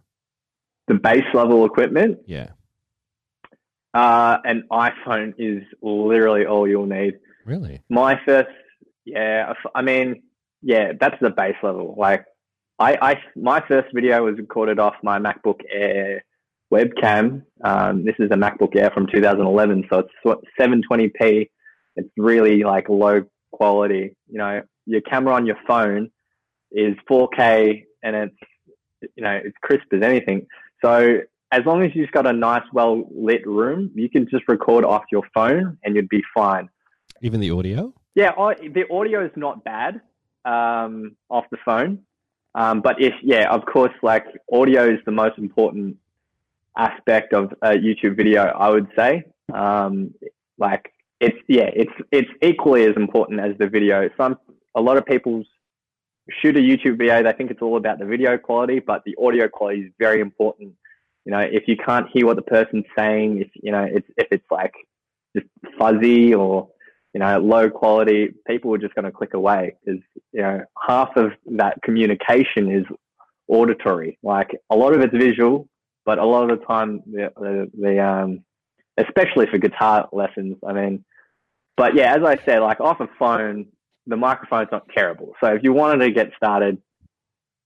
the 0.88 0.93
base 0.93 1.26
level 1.34 1.65
equipment, 1.65 2.19
Yeah, 2.28 2.50
uh, 3.93 4.38
an 4.45 4.63
iPhone 4.71 5.34
is 5.38 5.63
literally 5.82 6.45
all 6.45 6.67
you'll 6.67 6.86
need. 6.86 7.15
really. 7.45 7.82
My 7.89 8.19
first, 8.26 8.50
yeah, 9.06 9.54
I 9.74 9.82
mean, 9.82 10.21
yeah, 10.62 10.91
that's 11.00 11.15
the 11.21 11.30
base 11.32 11.56
level. 11.63 11.95
Like, 11.98 12.26
I, 12.78 12.98
I, 13.02 13.21
my 13.36 13.63
first 13.67 13.88
video 13.93 14.26
was 14.26 14.38
recorded 14.38 14.80
off 14.80 14.95
my 15.02 15.17
MacBook 15.17 15.62
Air 15.71 16.24
webcam. 16.73 17.43
Um, 17.63 18.04
this 18.04 18.15
is 18.19 18.30
a 18.32 18.36
MacBook 18.36 18.75
Air 18.75 18.91
from 18.91 19.08
2011, 19.08 19.88
so 19.89 19.99
it's 20.25 20.47
720p. 20.60 21.49
It's 21.95 22.10
really 22.17 22.63
like 22.63 22.89
low 22.89 23.23
quality. 23.51 24.15
You 24.30 24.38
know, 24.38 24.62
your 24.86 25.01
camera 25.01 25.34
on 25.34 25.45
your 25.45 25.58
phone 25.67 26.12
is 26.71 26.95
4K 27.10 27.84
and 28.04 28.15
it's, 28.15 28.36
you 29.15 29.23
know, 29.23 29.39
it's 29.43 29.56
crisp 29.62 29.86
as 29.93 30.01
anything. 30.01 30.45
So 30.84 31.19
as 31.51 31.65
long 31.65 31.84
as 31.84 31.91
you've 31.95 32.12
got 32.12 32.28
a 32.28 32.34
nice, 32.34 32.63
well 32.73 33.06
lit 33.12 33.45
room, 33.47 33.91
you 33.95 34.10
can 34.10 34.28
just 34.30 34.47
record 34.47 34.84
off 34.84 35.04
your 35.12 35.23
phone 35.34 35.78
and 35.84 35.95
you'd 35.95 36.10
be 36.10 36.23
fine. 36.34 36.69
Even 37.21 37.39
the 37.39 37.51
audio. 37.51 37.93
Yeah, 38.13 38.32
the 38.36 38.86
audio 38.91 39.25
is 39.25 39.32
not 39.36 39.63
bad 39.63 40.01
um, 40.45 41.15
off 41.30 41.45
the 41.51 41.58
phone, 41.65 41.99
um, 42.56 42.82
but 42.82 43.01
if 43.01 43.13
yeah, 43.21 43.49
of 43.54 43.65
course, 43.65 43.91
like 44.01 44.25
audio 44.51 44.86
is 44.86 44.99
the 45.06 45.12
most 45.12 45.38
important 45.38 45.97
aspect 46.77 47.33
of 47.33 47.53
a 47.61 47.71
YouTube 47.71 48.15
video. 48.15 48.43
I 48.43 48.69
would 48.69 48.88
say, 48.97 49.23
um, 49.53 50.13
like 50.57 50.91
it's 51.19 51.38
yeah, 51.47 51.69
it's 51.73 51.91
it's 52.11 52.29
equally 52.41 52.83
as 52.85 52.95
important 52.95 53.39
as 53.39 53.57
the 53.57 53.67
video. 53.67 54.09
Some 54.17 54.38
a 54.75 54.81
lot 54.81 54.97
of 54.97 55.05
people 55.05 55.43
shoot 56.41 56.57
a 56.57 56.59
YouTube 56.59 56.97
video, 56.97 57.21
they 57.21 57.31
think 57.33 57.51
it's 57.51 57.61
all 57.61 57.77
about 57.77 57.99
the 57.99 58.05
video 58.05 58.38
quality, 58.38 58.79
but 58.79 59.03
the 59.05 59.15
audio 59.23 59.47
quality 59.47 59.81
is 59.81 59.91
very 59.99 60.21
important. 60.21 60.73
You 61.23 61.31
know, 61.31 61.39
if 61.39 61.67
you 61.67 61.77
can't 61.77 62.07
hear 62.11 62.25
what 62.25 62.35
the 62.35 62.41
person's 62.41 62.85
saying, 62.97 63.41
if 63.41 63.49
you 63.55 63.71
know, 63.71 63.83
it's 63.83 64.07
if 64.17 64.27
it's 64.31 64.45
like 64.51 64.73
just 65.35 65.47
fuzzy 65.77 66.33
or 66.33 66.69
you 67.15 67.19
know, 67.19 67.39
low 67.39 67.69
quality, 67.69 68.33
people 68.45 68.73
are 68.73 68.77
just 68.77 68.93
going 68.93 69.05
to 69.05 69.11
click 69.11 69.35
away 69.35 69.73
because, 69.85 70.01
you 70.33 70.41
know, 70.41 70.61
half 70.85 71.15
of 71.15 71.31
that 71.45 71.81
communication 71.81 72.69
is 72.69 72.83
auditory. 73.47 74.19
Like 74.21 74.49
a 74.69 74.75
lot 74.75 74.93
of 74.93 74.99
it's 74.99 75.15
visual, 75.15 75.69
but 76.05 76.19
a 76.19 76.25
lot 76.25 76.49
of 76.49 76.59
the 76.59 76.65
time, 76.65 77.01
the, 77.05 77.31
the, 77.35 77.71
the 77.77 78.03
um, 78.03 78.43
especially 78.97 79.47
for 79.47 79.57
guitar 79.57 80.07
lessons, 80.11 80.57
I 80.65 80.73
mean, 80.73 81.03
but 81.77 81.95
yeah, 81.95 82.15
as 82.15 82.23
I 82.23 82.37
said, 82.45 82.59
like 82.59 82.79
off 82.79 82.99
a 82.99 83.09
phone, 83.19 83.67
the 84.07 84.15
microphone's 84.15 84.69
not 84.71 84.87
terrible. 84.95 85.33
So 85.41 85.47
if 85.47 85.63
you 85.63 85.73
wanted 85.73 86.05
to 86.05 86.11
get 86.11 86.31
started, 86.37 86.81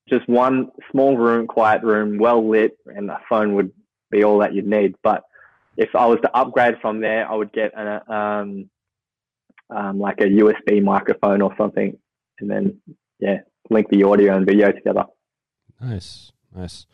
just 0.07 0.27
one 0.27 0.69
small 0.91 1.17
room, 1.17 1.45
quiet 1.45 1.83
room, 1.83 2.17
well 2.17 2.47
lit, 2.47 2.77
and 2.85 3.09
a 3.11 3.19
phone 3.29 3.53
would 3.55 3.71
be 4.09 4.23
all 4.23 4.39
that 4.39 4.53
you'd 4.53 4.65
need. 4.65 4.95
But 5.03 5.23
if 5.77 5.89
I 5.95 6.05
was 6.07 6.19
to 6.21 6.35
upgrade 6.35 6.75
from 6.81 7.01
there, 7.01 7.29
I 7.29 7.35
would 7.35 7.53
get 7.53 7.73
an, 7.75 8.01
um, 8.11 8.69
um, 9.69 9.99
like 9.99 10.19
a 10.21 10.25
USB 10.25 10.83
microphone 10.83 11.41
or 11.41 11.53
something, 11.57 11.97
and 12.39 12.49
then 12.49 12.81
yeah, 13.19 13.41
link 13.69 13.87
the 13.89 14.03
audio 14.03 14.35
and 14.35 14.45
video 14.45 14.71
together. 14.71 15.05
Nice, 15.79 16.31
nice. 16.55 16.87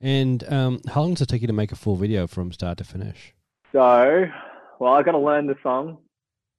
And 0.00 0.44
um, 0.52 0.80
how 0.88 1.02
long 1.02 1.14
does 1.14 1.22
it 1.22 1.28
take 1.28 1.42
you 1.42 1.46
to 1.46 1.52
make 1.52 1.72
a 1.72 1.76
full 1.76 1.96
video 1.96 2.26
from 2.26 2.52
start 2.52 2.78
to 2.78 2.84
finish? 2.84 3.34
So, 3.72 4.26
well, 4.78 4.94
I 4.94 5.02
got 5.02 5.12
to 5.12 5.18
learn 5.18 5.46
the 5.46 5.56
song, 5.62 5.98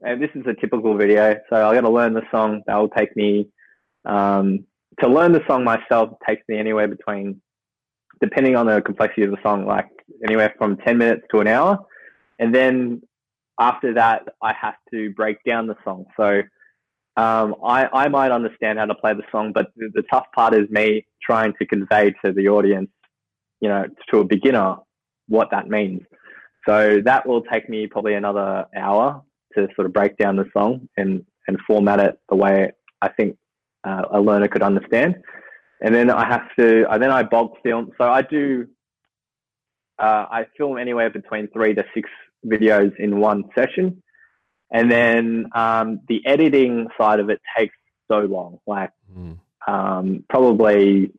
and 0.02 0.22
this 0.22 0.30
is 0.36 0.44
a 0.46 0.54
typical 0.54 0.96
video. 0.96 1.40
So 1.50 1.56
I 1.56 1.74
got 1.74 1.82
to 1.82 1.90
learn 1.90 2.14
the 2.14 2.22
song. 2.30 2.62
That 2.68 2.76
will 2.76 2.90
take 2.90 3.16
me 3.16 3.48
um, 4.06 4.66
to 5.00 5.08
learn 5.08 5.32
the 5.32 5.44
song 5.48 5.64
myself. 5.64 6.12
Takes 6.28 6.48
me 6.48 6.60
anywhere 6.60 6.88
between, 6.88 7.42
depending 8.22 8.56
on 8.56 8.68
the 8.68 8.82
complexity 8.82 9.24
of 9.24 9.32
the 9.32 9.42
song, 9.42 9.66
like 9.66 9.90
anywhere 10.24 10.54
from 10.58 10.78
ten 10.78 10.98
minutes 10.98 11.24
to 11.32 11.40
an 11.40 11.48
hour, 11.48 11.80
and 12.38 12.54
then 12.54 13.02
after 13.60 13.94
that, 13.94 14.28
I 14.42 14.54
have 14.54 14.76
to 14.92 15.12
break 15.14 15.44
down 15.44 15.68
the 15.68 15.76
song. 15.84 16.06
So 16.18 16.42
um, 17.18 17.56
I, 17.64 17.88
I 17.94 18.08
might 18.08 18.32
understand 18.32 18.80
how 18.80 18.86
to 18.86 18.96
play 18.96 19.14
the 19.14 19.24
song, 19.32 19.52
but 19.52 19.72
the, 19.76 19.92
the 19.94 20.04
tough 20.04 20.26
part 20.34 20.56
is 20.56 20.70
me 20.70 21.06
trying 21.22 21.54
to 21.60 21.66
convey 21.66 22.12
to 22.26 22.32
the 22.32 22.48
audience, 22.48 22.90
you 23.62 23.70
know, 23.70 23.86
to 24.10 24.20
a 24.20 24.26
beginner, 24.26 24.76
what 25.28 25.50
that 25.52 25.70
means. 25.70 26.02
So 26.68 27.02
that 27.06 27.28
will 27.28 27.42
take 27.44 27.70
me 27.70 27.88
probably 27.88 28.16
another 28.16 28.66
hour 28.76 29.24
to 29.56 29.68
sort 29.76 29.86
of 29.86 29.94
break 29.94 30.18
down 30.18 30.36
the 30.36 30.46
song 30.56 30.90
and, 30.98 31.26
and 31.48 31.58
format 31.68 32.00
it 32.00 32.20
the 32.30 32.36
way 32.36 32.72
I 33.02 33.10
think 33.10 33.38
uh, 33.84 34.04
a 34.12 34.20
learner 34.22 34.48
could 34.48 34.62
understand. 34.64 35.16
And 35.82 35.96
then 35.96 36.12
I 36.12 36.26
have 36.28 36.48
to, 36.60 36.88
uh, 36.90 36.98
then 36.98 37.12
I 37.12 37.24
bulk 37.24 37.58
film. 37.64 37.92
So 37.98 38.08
I 38.08 38.22
do, 38.22 38.68
uh, 39.98 40.26
I 40.30 40.46
film 40.58 40.78
anywhere 40.78 41.10
between 41.10 41.48
three 41.48 41.74
to 41.74 41.84
six 41.94 42.10
videos 42.46 42.96
in 42.98 43.20
one 43.20 43.46
session. 43.56 44.04
And 44.72 44.90
then 44.92 45.48
um, 45.54 46.02
the 46.08 46.26
editing 46.26 46.88
side 47.00 47.20
of 47.20 47.30
it 47.30 47.42
takes 47.58 47.76
so 48.10 48.20
long, 48.20 48.60
like 48.66 48.92
Mm. 49.18 49.38
um, 49.68 50.24
probably 50.30 51.12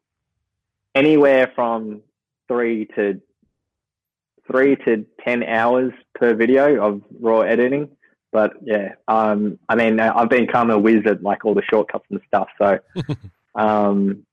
anywhere 0.95 1.53
from 1.55 2.01
three 2.53 2.86
to 2.96 3.20
three 4.50 4.76
to 4.76 5.07
ten 5.24 5.42
hours 5.42 5.92
per 6.14 6.34
video 6.34 6.82
of 6.84 7.03
raw 7.20 7.40
editing. 7.40 7.88
But 8.30 8.53
yeah, 8.62 8.94
um, 9.09 9.59
I 9.68 9.74
mean, 9.74 10.00
I've 10.00 10.28
been 10.28 10.46
become 10.46 10.70
a 10.70 10.78
whiz 10.78 11.03
at 11.07 11.22
like 11.22 11.44
all 11.44 11.55
the 11.55 11.62
shortcuts 11.70 12.07
and 12.11 12.20
stuff. 12.26 12.48
So, 12.59 12.78
um, 13.55 14.24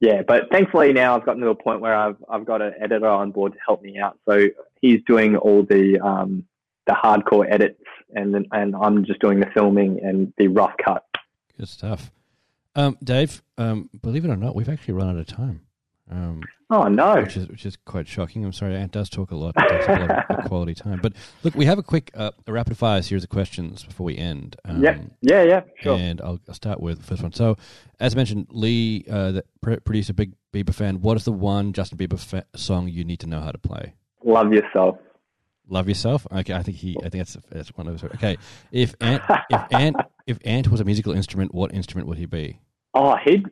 yeah, 0.00 0.22
but 0.22 0.50
thankfully 0.50 0.92
now 0.92 1.16
I've 1.16 1.26
gotten 1.26 1.42
to 1.42 1.48
a 1.48 1.54
point 1.54 1.80
where 1.80 1.94
I've 1.94 2.16
I've 2.28 2.44
got 2.44 2.62
an 2.62 2.74
editor 2.80 3.08
on 3.08 3.32
board 3.32 3.52
to 3.52 3.58
help 3.66 3.82
me 3.82 3.98
out. 3.98 4.18
So 4.28 4.48
he's 4.80 5.00
doing 5.06 5.36
all 5.36 5.62
the 5.62 5.98
um, 6.00 6.44
the 6.86 6.92
hardcore 6.92 7.50
edits, 7.50 7.82
and 8.14 8.34
then, 8.34 8.46
and 8.52 8.74
I'm 8.76 9.04
just 9.04 9.20
doing 9.20 9.40
the 9.40 9.48
filming 9.54 10.00
and 10.02 10.32
the 10.38 10.48
rough 10.48 10.74
cut. 10.84 11.04
Good 11.58 11.68
stuff. 11.68 12.10
Um, 12.76 12.98
Dave, 13.02 13.42
um, 13.56 13.88
believe 14.02 14.24
it 14.24 14.30
or 14.30 14.36
not, 14.36 14.54
we've 14.54 14.68
actually 14.68 14.94
run 14.94 15.08
out 15.08 15.16
of 15.16 15.26
time. 15.26 15.62
Um, 16.10 16.42
Oh 16.68 16.84
no! 16.88 17.20
which 17.22 17.36
is 17.36 17.46
which 17.48 17.64
is 17.64 17.76
quite 17.76 18.08
shocking. 18.08 18.44
I'm 18.44 18.52
sorry, 18.52 18.74
Ant 18.76 18.90
does 18.90 19.08
talk 19.08 19.30
a 19.30 19.36
lot. 19.36 19.54
It 19.56 19.68
takes 19.68 19.86
a 19.86 19.92
lot 20.06 20.30
of 20.30 20.44
quality 20.46 20.74
time. 20.74 20.98
But 21.00 21.12
look, 21.44 21.54
we 21.54 21.64
have 21.64 21.78
a 21.78 21.82
quick 21.82 22.10
uh, 22.14 22.32
a 22.46 22.52
rapid 22.52 22.76
fire 22.76 23.02
series 23.02 23.22
of 23.22 23.30
questions 23.30 23.84
before 23.84 24.04
we 24.06 24.16
end. 24.16 24.56
Um, 24.64 24.82
yeah, 24.82 24.98
yeah, 25.20 25.42
yeah, 25.42 25.60
sure. 25.80 25.96
And 25.96 26.20
I'll, 26.20 26.40
I'll 26.48 26.54
start 26.54 26.80
with 26.80 26.98
the 26.98 27.04
first 27.04 27.22
one. 27.22 27.32
So, 27.32 27.56
as 28.00 28.16
mentioned, 28.16 28.48
Lee, 28.50 29.04
uh, 29.08 29.32
the 29.32 29.44
pr- 29.60 29.76
producer, 29.76 30.12
big 30.12 30.32
Bieber 30.52 30.74
fan. 30.74 31.00
What 31.02 31.16
is 31.16 31.24
the 31.24 31.32
one 31.32 31.72
Justin 31.72 31.98
Bieber 31.98 32.18
fa- 32.18 32.46
song 32.56 32.88
you 32.88 33.04
need 33.04 33.20
to 33.20 33.28
know 33.28 33.40
how 33.40 33.52
to 33.52 33.58
play? 33.58 33.94
Love 34.24 34.52
yourself. 34.52 34.98
Love 35.68 35.88
yourself. 35.88 36.26
Okay, 36.32 36.52
I 36.52 36.62
think 36.62 36.78
he. 36.78 36.96
I 37.04 37.08
think 37.10 37.26
that's 37.26 37.36
that's 37.50 37.68
one 37.76 37.86
of 37.86 38.00
those. 38.00 38.10
Okay, 38.14 38.36
if 38.72 38.94
Ant, 39.00 39.22
if 39.50 39.62
Ant, 39.72 39.96
if 40.26 40.38
Ant 40.44 40.68
was 40.68 40.80
a 40.80 40.84
musical 40.84 41.12
instrument, 41.12 41.54
what 41.54 41.72
instrument 41.72 42.08
would 42.08 42.18
he 42.18 42.26
be? 42.26 42.58
Oh, 42.94 43.16
he'd 43.24 43.44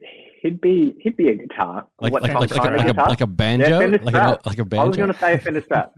he'd 0.44 0.60
be 0.60 0.94
he'd 1.00 1.16
be 1.16 1.28
a 1.30 1.34
guitar. 1.34 1.86
Like 2.00 2.12
What 2.12 2.22
like 2.22 2.34
like, 2.34 2.50
like, 2.52 2.60
a, 2.60 2.70
like, 2.76 2.80
a, 2.84 2.92
guitar? 2.92 3.08
like 3.08 3.20
a 3.20 3.26
banjo, 3.26 3.68
Yeah, 3.68 3.78
Fender 3.80 3.98
like 3.98 4.14
a 4.14 4.18
Strat. 4.18 4.46
like 4.46 4.58
a 4.60 4.78
I 4.80 4.84
was 4.84 4.96
going 4.96 5.12
to 5.12 5.18
say 5.18 5.34
a 5.34 5.38
Fender 5.38 5.60
Strat. 5.62 5.90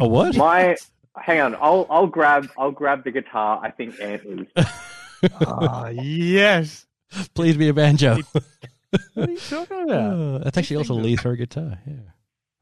a 0.00 0.08
what? 0.08 0.36
My 0.36 0.76
hang 1.16 1.40
on, 1.40 1.54
I'll 1.60 1.86
I'll 1.88 2.06
grab 2.08 2.48
I'll 2.58 2.72
grab 2.72 3.04
the 3.04 3.12
guitar. 3.12 3.60
I 3.62 3.70
think 3.70 3.94
Ant 4.00 4.22
is. 4.24 4.46
Ah, 5.46 5.88
yes. 5.90 6.86
Please 7.34 7.54
be 7.56 7.68
a 7.68 7.74
banjo. 7.74 8.16
What 9.14 9.28
are 9.28 9.30
you 9.30 9.38
talking 9.38 9.82
about? 9.82 10.12
Oh, 10.14 10.38
that's 10.42 10.56
actually 10.56 10.76
also 10.78 10.94
Lee's 10.94 11.20
favorite 11.20 11.36
guitar. 11.36 11.78
Yeah. 11.86 11.94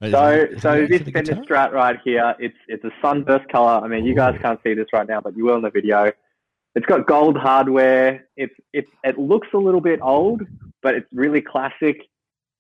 Right, 0.01 0.11
So 0.11 0.29
is 0.31 0.55
he- 0.55 0.61
so 0.61 0.73
is 0.75 0.81
he 0.91 0.99
this 0.99 1.07
the 1.07 1.13
Fender? 1.13 1.35
Strat 1.45 1.73
right 1.73 1.97
here, 2.05 2.35
it's 2.41 2.57
it's 2.67 2.85
a 2.85 2.91
sunburst 3.01 3.49
color. 3.49 3.81
I 3.85 3.87
mean, 3.89 4.05
you 4.05 4.15
guys 4.15 4.37
can't 4.43 4.59
see 4.65 4.75
this 4.75 4.89
right 4.93 5.07
now, 5.09 5.21
but 5.21 5.37
you 5.37 5.45
will 5.45 5.55
in 5.57 5.63
the 5.63 5.71
video. 5.71 6.11
It's 6.75 6.87
got 6.87 7.07
gold 7.07 7.37
hardware. 7.37 8.27
It's 8.37 8.55
it's 8.73 8.91
it 9.05 9.19
looks 9.19 9.49
a 9.55 9.59
little 9.59 9.81
bit 9.81 10.01
old, 10.03 10.43
but 10.83 10.95
it's 10.95 11.07
really 11.13 11.41
classic. 11.41 12.03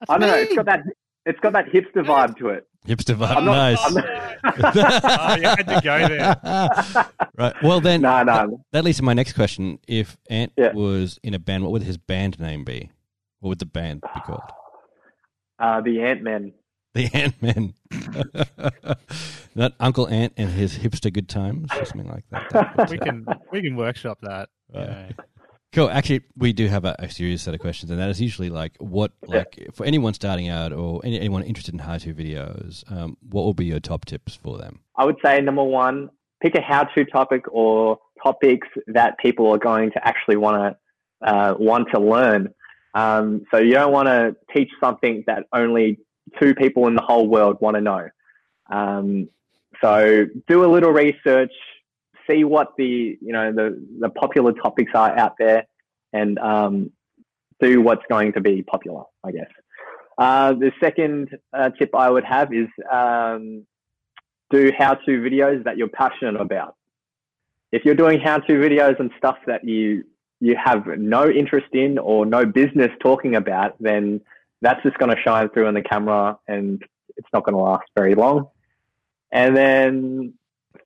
That's 0.00 0.10
I 0.10 0.18
don't 0.18 0.28
know. 0.28 0.36
It's 0.36 0.54
got 0.54 0.66
that 0.66 0.82
it's 1.26 1.40
got 1.40 1.52
that 1.52 1.66
hipster 1.66 2.04
vibe 2.04 2.36
to 2.38 2.48
it. 2.50 2.66
Hipster 2.86 3.14
vibe. 3.16 3.36
I'm 3.36 3.44
not- 3.44 3.54
nice. 3.54 3.84
I'm 3.84 3.96
Oh, 4.64 5.34
you 5.36 5.42
had 5.48 5.66
to 5.66 5.80
go 5.82 6.08
there. 6.08 7.06
right. 7.36 7.54
Well, 7.62 7.80
then, 7.80 8.00
No, 8.02 8.22
no. 8.22 8.64
that 8.72 8.84
leads 8.84 8.98
to 8.98 9.04
my 9.04 9.12
next 9.14 9.32
question. 9.34 9.78
If 9.88 10.16
Ant 10.30 10.52
Yeah. 10.56 10.72
was 10.72 11.18
in 11.22 11.34
a 11.34 11.38
band, 11.38 11.64
what 11.64 11.72
would 11.72 11.82
his 11.82 11.98
band 11.98 12.38
name 12.40 12.64
be? 12.64 12.90
What 13.40 13.48
would 13.50 13.58
the 13.58 13.66
band 13.66 14.02
be 14.02 14.20
called? 14.20 14.40
Uh, 15.58 15.80
the 15.80 16.00
Ant 16.02 16.22
Man. 16.22 16.52
The 16.94 17.10
Ant 17.12 17.42
Man. 17.42 17.74
Not 19.58 19.72
Uncle 19.80 20.06
Ant 20.06 20.32
and 20.36 20.48
his 20.50 20.78
hipster 20.78 21.12
good 21.12 21.28
times, 21.28 21.68
or 21.76 21.84
something 21.84 22.08
like 22.08 22.24
that. 22.30 22.88
We 22.88 22.96
can 22.96 23.26
we 23.50 23.60
can 23.60 23.74
workshop 23.74 24.18
that. 24.22 24.50
Right. 24.72 24.86
Yeah. 24.86 25.24
Cool. 25.72 25.90
Actually, 25.90 26.22
we 26.36 26.52
do 26.52 26.68
have 26.68 26.84
a, 26.84 26.94
a 27.00 27.10
serious 27.10 27.42
set 27.42 27.54
of 27.54 27.60
questions, 27.60 27.90
and 27.90 28.00
that 28.00 28.08
is 28.08 28.20
usually 28.20 28.50
like, 28.50 28.72
what, 28.78 29.10
like, 29.26 29.68
for 29.74 29.84
anyone 29.84 30.14
starting 30.14 30.48
out 30.48 30.72
or 30.72 31.00
any, 31.04 31.18
anyone 31.18 31.42
interested 31.42 31.74
in 31.74 31.80
how-to 31.80 32.14
videos, 32.14 32.90
um, 32.90 33.18
what 33.28 33.42
will 33.42 33.52
be 33.52 33.66
your 33.66 33.80
top 33.80 34.06
tips 34.06 34.34
for 34.34 34.56
them? 34.58 34.78
I 34.96 35.04
would 35.04 35.16
say 35.22 35.40
number 35.40 35.64
one, 35.64 36.08
pick 36.40 36.54
a 36.54 36.60
how-to 36.60 37.04
topic 37.04 37.44
or 37.50 37.98
topics 38.22 38.68
that 38.86 39.18
people 39.18 39.50
are 39.50 39.58
going 39.58 39.90
to 39.90 40.06
actually 40.06 40.36
want 40.36 40.76
to 41.20 41.28
uh, 41.28 41.54
want 41.58 41.88
to 41.92 41.98
learn. 41.98 42.54
Um, 42.94 43.44
so 43.50 43.58
you 43.58 43.72
don't 43.72 43.92
want 43.92 44.06
to 44.06 44.36
teach 44.54 44.70
something 44.80 45.24
that 45.26 45.46
only 45.52 45.98
two 46.40 46.54
people 46.54 46.86
in 46.86 46.94
the 46.94 47.02
whole 47.02 47.26
world 47.26 47.58
want 47.60 47.74
to 47.74 47.80
know. 47.80 48.08
Um, 48.70 49.28
so 49.82 50.26
do 50.46 50.64
a 50.64 50.70
little 50.70 50.90
research, 50.90 51.52
see 52.28 52.44
what 52.44 52.72
the 52.76 53.18
you 53.20 53.32
know 53.32 53.52
the 53.52 53.84
the 54.00 54.08
popular 54.10 54.52
topics 54.52 54.92
are 54.94 55.16
out 55.16 55.34
there, 55.38 55.66
and 56.12 56.38
um, 56.38 56.90
do 57.60 57.80
what's 57.80 58.04
going 58.08 58.32
to 58.32 58.40
be 58.40 58.62
popular. 58.62 59.04
I 59.24 59.32
guess. 59.32 59.50
Uh, 60.16 60.52
the 60.52 60.72
second 60.80 61.36
uh, 61.52 61.70
tip 61.70 61.94
I 61.94 62.10
would 62.10 62.24
have 62.24 62.52
is 62.52 62.66
um, 62.90 63.64
do 64.50 64.72
how-to 64.76 65.20
videos 65.20 65.62
that 65.62 65.76
you're 65.76 65.88
passionate 65.88 66.40
about. 66.40 66.74
If 67.70 67.84
you're 67.84 67.94
doing 67.94 68.18
how-to 68.18 68.54
videos 68.54 68.98
and 68.98 69.10
stuff 69.16 69.36
that 69.46 69.64
you 69.64 70.04
you 70.40 70.56
have 70.62 70.86
no 70.86 71.28
interest 71.28 71.68
in 71.72 71.98
or 71.98 72.24
no 72.24 72.46
business 72.46 72.90
talking 73.00 73.34
about, 73.36 73.76
then 73.80 74.20
that's 74.62 74.82
just 74.82 74.98
going 74.98 75.14
to 75.14 75.20
shine 75.22 75.48
through 75.50 75.66
on 75.66 75.74
the 75.74 75.82
camera 75.82 76.38
and 76.46 76.82
it's 77.16 77.28
not 77.32 77.44
going 77.44 77.54
to 77.54 77.62
last 77.62 77.88
very 77.96 78.14
long. 78.14 78.48
And 79.30 79.56
then 79.56 80.34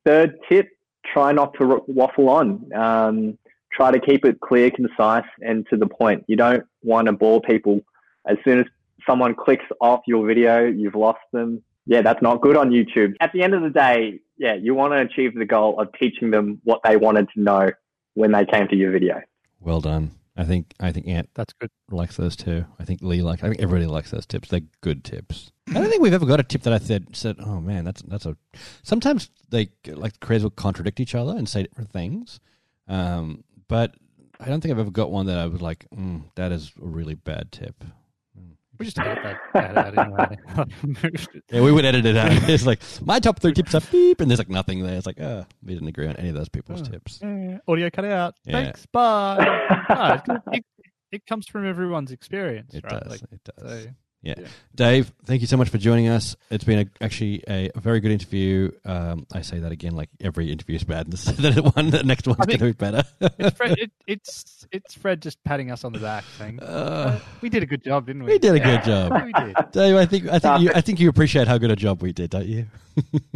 third 0.04 0.38
tip, 0.48 0.68
try 1.12 1.32
not 1.32 1.54
to 1.60 1.82
waffle 1.86 2.28
on. 2.28 2.72
Um, 2.74 3.38
try 3.72 3.90
to 3.90 4.00
keep 4.00 4.24
it 4.24 4.40
clear, 4.40 4.70
concise, 4.70 5.24
and 5.40 5.66
to 5.68 5.76
the 5.76 5.86
point. 5.86 6.24
You 6.28 6.36
don't 6.36 6.64
want 6.82 7.06
to 7.06 7.12
bore 7.12 7.40
people. 7.40 7.80
As 8.26 8.36
soon 8.44 8.60
as 8.60 8.66
someone 9.06 9.34
clicks 9.34 9.64
off 9.80 10.00
your 10.06 10.26
video, 10.26 10.64
you've 10.64 10.94
lost 10.94 11.20
them. 11.32 11.62
Yeah, 11.86 12.02
that's 12.02 12.22
not 12.22 12.40
good 12.40 12.56
on 12.56 12.70
YouTube. 12.70 13.14
At 13.20 13.32
the 13.32 13.42
end 13.42 13.54
of 13.54 13.62
the 13.62 13.70
day, 13.70 14.20
yeah, 14.38 14.54
you 14.54 14.74
want 14.74 14.92
to 14.92 14.98
achieve 15.00 15.34
the 15.34 15.44
goal 15.44 15.80
of 15.80 15.88
teaching 15.98 16.30
them 16.30 16.60
what 16.64 16.80
they 16.84 16.96
wanted 16.96 17.28
to 17.34 17.40
know 17.40 17.70
when 18.14 18.32
they 18.32 18.44
came 18.44 18.68
to 18.68 18.76
your 18.76 18.92
video. 18.92 19.20
Well 19.60 19.80
done. 19.80 20.12
I 20.36 20.44
think 20.44 20.72
I 20.80 20.92
think 20.92 21.06
Ant 21.08 21.28
That's 21.34 21.52
good. 21.52 21.70
likes 21.90 22.16
those 22.16 22.36
too. 22.36 22.64
I 22.78 22.84
think 22.84 23.02
Lee 23.02 23.20
likes. 23.22 23.42
I 23.42 23.48
think 23.48 23.60
everybody 23.60 23.86
likes 23.86 24.10
those 24.10 24.24
tips. 24.24 24.48
They're 24.48 24.60
good 24.80 25.04
tips. 25.04 25.52
I 25.68 25.74
don't 25.74 25.88
think 25.90 26.02
we've 26.02 26.14
ever 26.14 26.26
got 26.26 26.40
a 26.40 26.44
tip 26.44 26.62
that 26.62 26.72
I 26.72 26.78
said 26.78 27.14
said, 27.14 27.36
"Oh 27.38 27.60
man, 27.60 27.84
that's 27.84 28.02
that's 28.02 28.24
a." 28.26 28.36
Sometimes 28.82 29.30
they 29.50 29.70
like 29.86 30.20
creators 30.20 30.44
will 30.44 30.50
contradict 30.50 31.00
each 31.00 31.14
other 31.14 31.36
and 31.36 31.48
say 31.48 31.64
different 31.64 31.92
things, 31.92 32.40
um, 32.88 33.44
but 33.68 33.94
I 34.40 34.46
don't 34.46 34.60
think 34.60 34.72
I've 34.72 34.78
ever 34.78 34.90
got 34.90 35.10
one 35.10 35.26
that 35.26 35.38
I 35.38 35.46
was 35.46 35.60
like, 35.60 35.86
mm, 35.94 36.22
"That 36.34 36.50
is 36.50 36.72
a 36.82 36.86
really 36.86 37.14
bad 37.14 37.52
tip." 37.52 37.84
We 38.78 38.86
just 38.86 38.98
edit 38.98 39.18
that, 39.22 39.74
that 39.74 39.96
out 39.96 39.98
anyway. 39.98 41.16
Yeah, 41.50 41.60
we 41.60 41.70
would 41.72 41.84
edit 41.84 42.06
it 42.06 42.16
out. 42.16 42.30
It's 42.48 42.66
like 42.66 42.80
my 43.04 43.20
top 43.20 43.38
three 43.40 43.52
tips 43.52 43.74
are 43.74 43.80
beep, 43.92 44.20
and 44.20 44.30
there's 44.30 44.38
like 44.40 44.48
nothing 44.48 44.82
there. 44.82 44.96
It's 44.96 45.06
like, 45.06 45.20
oh, 45.20 45.44
we 45.62 45.74
didn't 45.74 45.88
agree 45.88 46.06
on 46.06 46.16
any 46.16 46.30
of 46.30 46.34
those 46.34 46.48
people's 46.48 46.80
Oh. 46.80 46.84
tips. 46.90 47.20
Yeah, 47.22 47.58
Audio 47.68 47.90
cut 47.90 48.04
out. 48.06 48.34
Yeah. 48.44 48.52
Thanks. 48.52 48.86
Bye. 48.86 49.36
no, 50.28 50.34
it, 50.34 50.42
it, 50.52 50.64
it 51.12 51.26
comes 51.26 51.46
from 51.46 51.66
everyone's 51.66 52.10
experience, 52.12 52.74
It 52.74 52.84
right? 52.84 53.02
does. 53.02 53.10
Like, 53.10 53.22
it 53.30 53.40
does. 53.44 53.82
so, 53.84 53.90
Yeah. 54.22 54.34
Yeah. 54.38 54.46
Dave, 54.74 55.12
thank 55.26 55.40
you 55.40 55.46
so 55.48 55.56
much 55.56 55.68
for 55.68 55.78
joining 55.78 56.08
us. 56.08 56.36
It's 56.48 56.64
been 56.64 56.78
a, 56.78 57.04
actually 57.04 57.42
a, 57.48 57.70
a 57.74 57.80
very 57.80 58.00
good 58.00 58.12
interview. 58.12 58.70
Um, 58.84 59.26
I 59.32 59.42
say 59.42 59.58
that 59.58 59.72
again, 59.72 59.94
like 59.94 60.08
every 60.20 60.50
interview 60.50 60.76
is 60.76 60.84
bad. 60.84 61.02
This, 61.12 61.24
the, 61.24 61.72
one, 61.74 61.90
the 61.90 62.04
next 62.04 62.26
one's 62.26 62.38
I 62.40 62.46
going 62.46 62.58
to 62.58 62.64
be 62.66 62.72
better. 62.72 63.02
it's 63.20 63.56
Fred. 63.56 63.78
It, 63.82 63.90
it's 64.06 64.66
it's 64.70 64.94
Fred 64.94 65.20
just 65.20 65.42
patting 65.44 65.70
us 65.70 65.84
on 65.84 65.92
the 65.92 65.98
back, 65.98 66.24
saying 66.38 66.60
Uh, 66.60 67.18
we 67.40 67.48
did 67.48 67.62
a 67.62 67.66
good 67.66 67.82
job, 67.82 68.06
didn't 68.06 68.22
we? 68.24 68.32
we 68.32 68.38
did 68.38 68.54
a 68.54 68.60
good 68.60 68.84
job. 68.84 69.12
we 69.24 69.32
did. 69.32 69.56
Dave, 69.72 69.96
I 69.96 70.06
think 70.06 70.28
I 70.28 70.38
think 70.38 70.60
you 70.60 70.70
I 70.74 70.80
think 70.80 71.00
you 71.00 71.08
appreciate 71.08 71.48
how 71.48 71.58
good 71.58 71.70
a 71.70 71.76
job 71.76 72.00
we 72.00 72.12
did, 72.12 72.30
don't 72.30 72.46
you? 72.46 72.66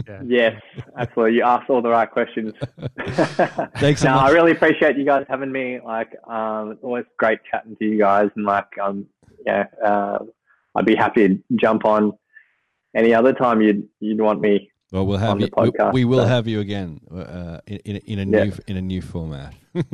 Yeah. 0.07 0.21
Yes, 0.25 0.63
absolutely. 0.97 1.37
You 1.37 1.43
asked 1.43 1.69
all 1.71 1.83
the 1.83 1.89
right 1.89 2.11
questions. 2.11 2.55
Thanks 3.77 4.03
so 4.03 4.09
no, 4.09 4.15
much. 4.17 4.25
I 4.25 4.31
really 4.31 4.53
appreciate 4.53 4.97
you 4.97 5.05
guys 5.05 5.25
having 5.29 5.51
me. 5.51 5.81
Like, 5.85 6.15
um, 6.29 6.73
it's 6.73 6.85
always 6.85 7.05
great 7.17 7.41
chatting 7.51 7.75
to 7.77 7.85
you 7.85 7.99
guys, 7.99 8.29
and 8.37 8.45
like, 8.45 8.69
um, 8.83 9.07
yeah, 9.47 9.65
uh, 9.85 10.19
I'd 10.77 10.85
be 10.87 10.95
happy 10.95 11.29
to 11.29 11.43
jump 11.57 11.85
on 11.85 12.13
any 12.95 13.15
other 13.15 13.33
time 13.33 13.61
you'd 13.61 13.89
you'd 14.01 14.21
want 14.21 14.41
me. 14.41 14.71
Well, 14.93 15.05
we'll 15.07 15.19
have 15.19 15.31
on 15.31 15.41
you. 15.41 15.49
We, 15.57 15.71
podcast, 15.71 15.93
we 15.93 16.05
will 16.05 16.21
so. 16.21 16.27
have 16.27 16.47
you 16.47 16.61
again 16.61 17.01
uh, 17.13 17.59
in, 17.67 17.77
in, 17.79 17.97
in 17.97 18.19
a 18.35 18.39
Yeah. 18.39 18.45
new 18.45 18.53
in 18.69 18.77
a 18.77 18.83
new 18.83 19.03
format. 19.03 19.55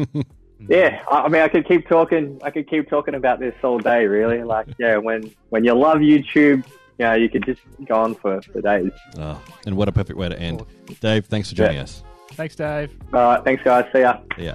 Yeah, 0.69 1.03
I, 1.11 1.23
I 1.23 1.29
mean, 1.29 1.43
I 1.43 1.49
could 1.49 1.67
keep 1.67 1.89
talking. 1.89 2.41
I 2.45 2.51
could 2.51 2.71
keep 2.71 2.89
talking 2.89 3.17
about 3.17 3.41
this 3.41 3.53
all 3.65 3.79
day. 3.81 4.07
Really, 4.07 4.45
like, 4.45 4.69
yeah, 4.79 4.97
when 4.97 5.33
when 5.49 5.65
you 5.65 5.75
love 5.75 5.99
YouTube, 5.99 6.65
you 6.99 7.05
know, 7.05 7.15
you 7.15 7.29
could 7.29 7.45
just 7.45 7.61
go 7.85 7.97
on 7.97 8.15
for, 8.15 8.41
for 8.43 8.61
days. 8.61 8.93
oh, 9.19 9.43
and 9.67 9.77
what 9.77 9.89
a 9.89 9.93
perfect 9.93 10.17
way 10.17 10.29
to 10.29 10.39
end. 10.39 10.65
Dave, 11.01 11.27
thanks 11.27 11.49
for 11.49 11.57
joining 11.57 11.79
us. 11.79 12.05
Thanks, 12.35 12.55
Dave. 12.55 12.97
All 13.13 13.21
right, 13.21 13.45
thanks, 13.45 13.65
guys. 13.65 13.87
See 13.93 14.03
ya. 14.03 14.19
See 14.39 14.45
ya. 14.45 14.55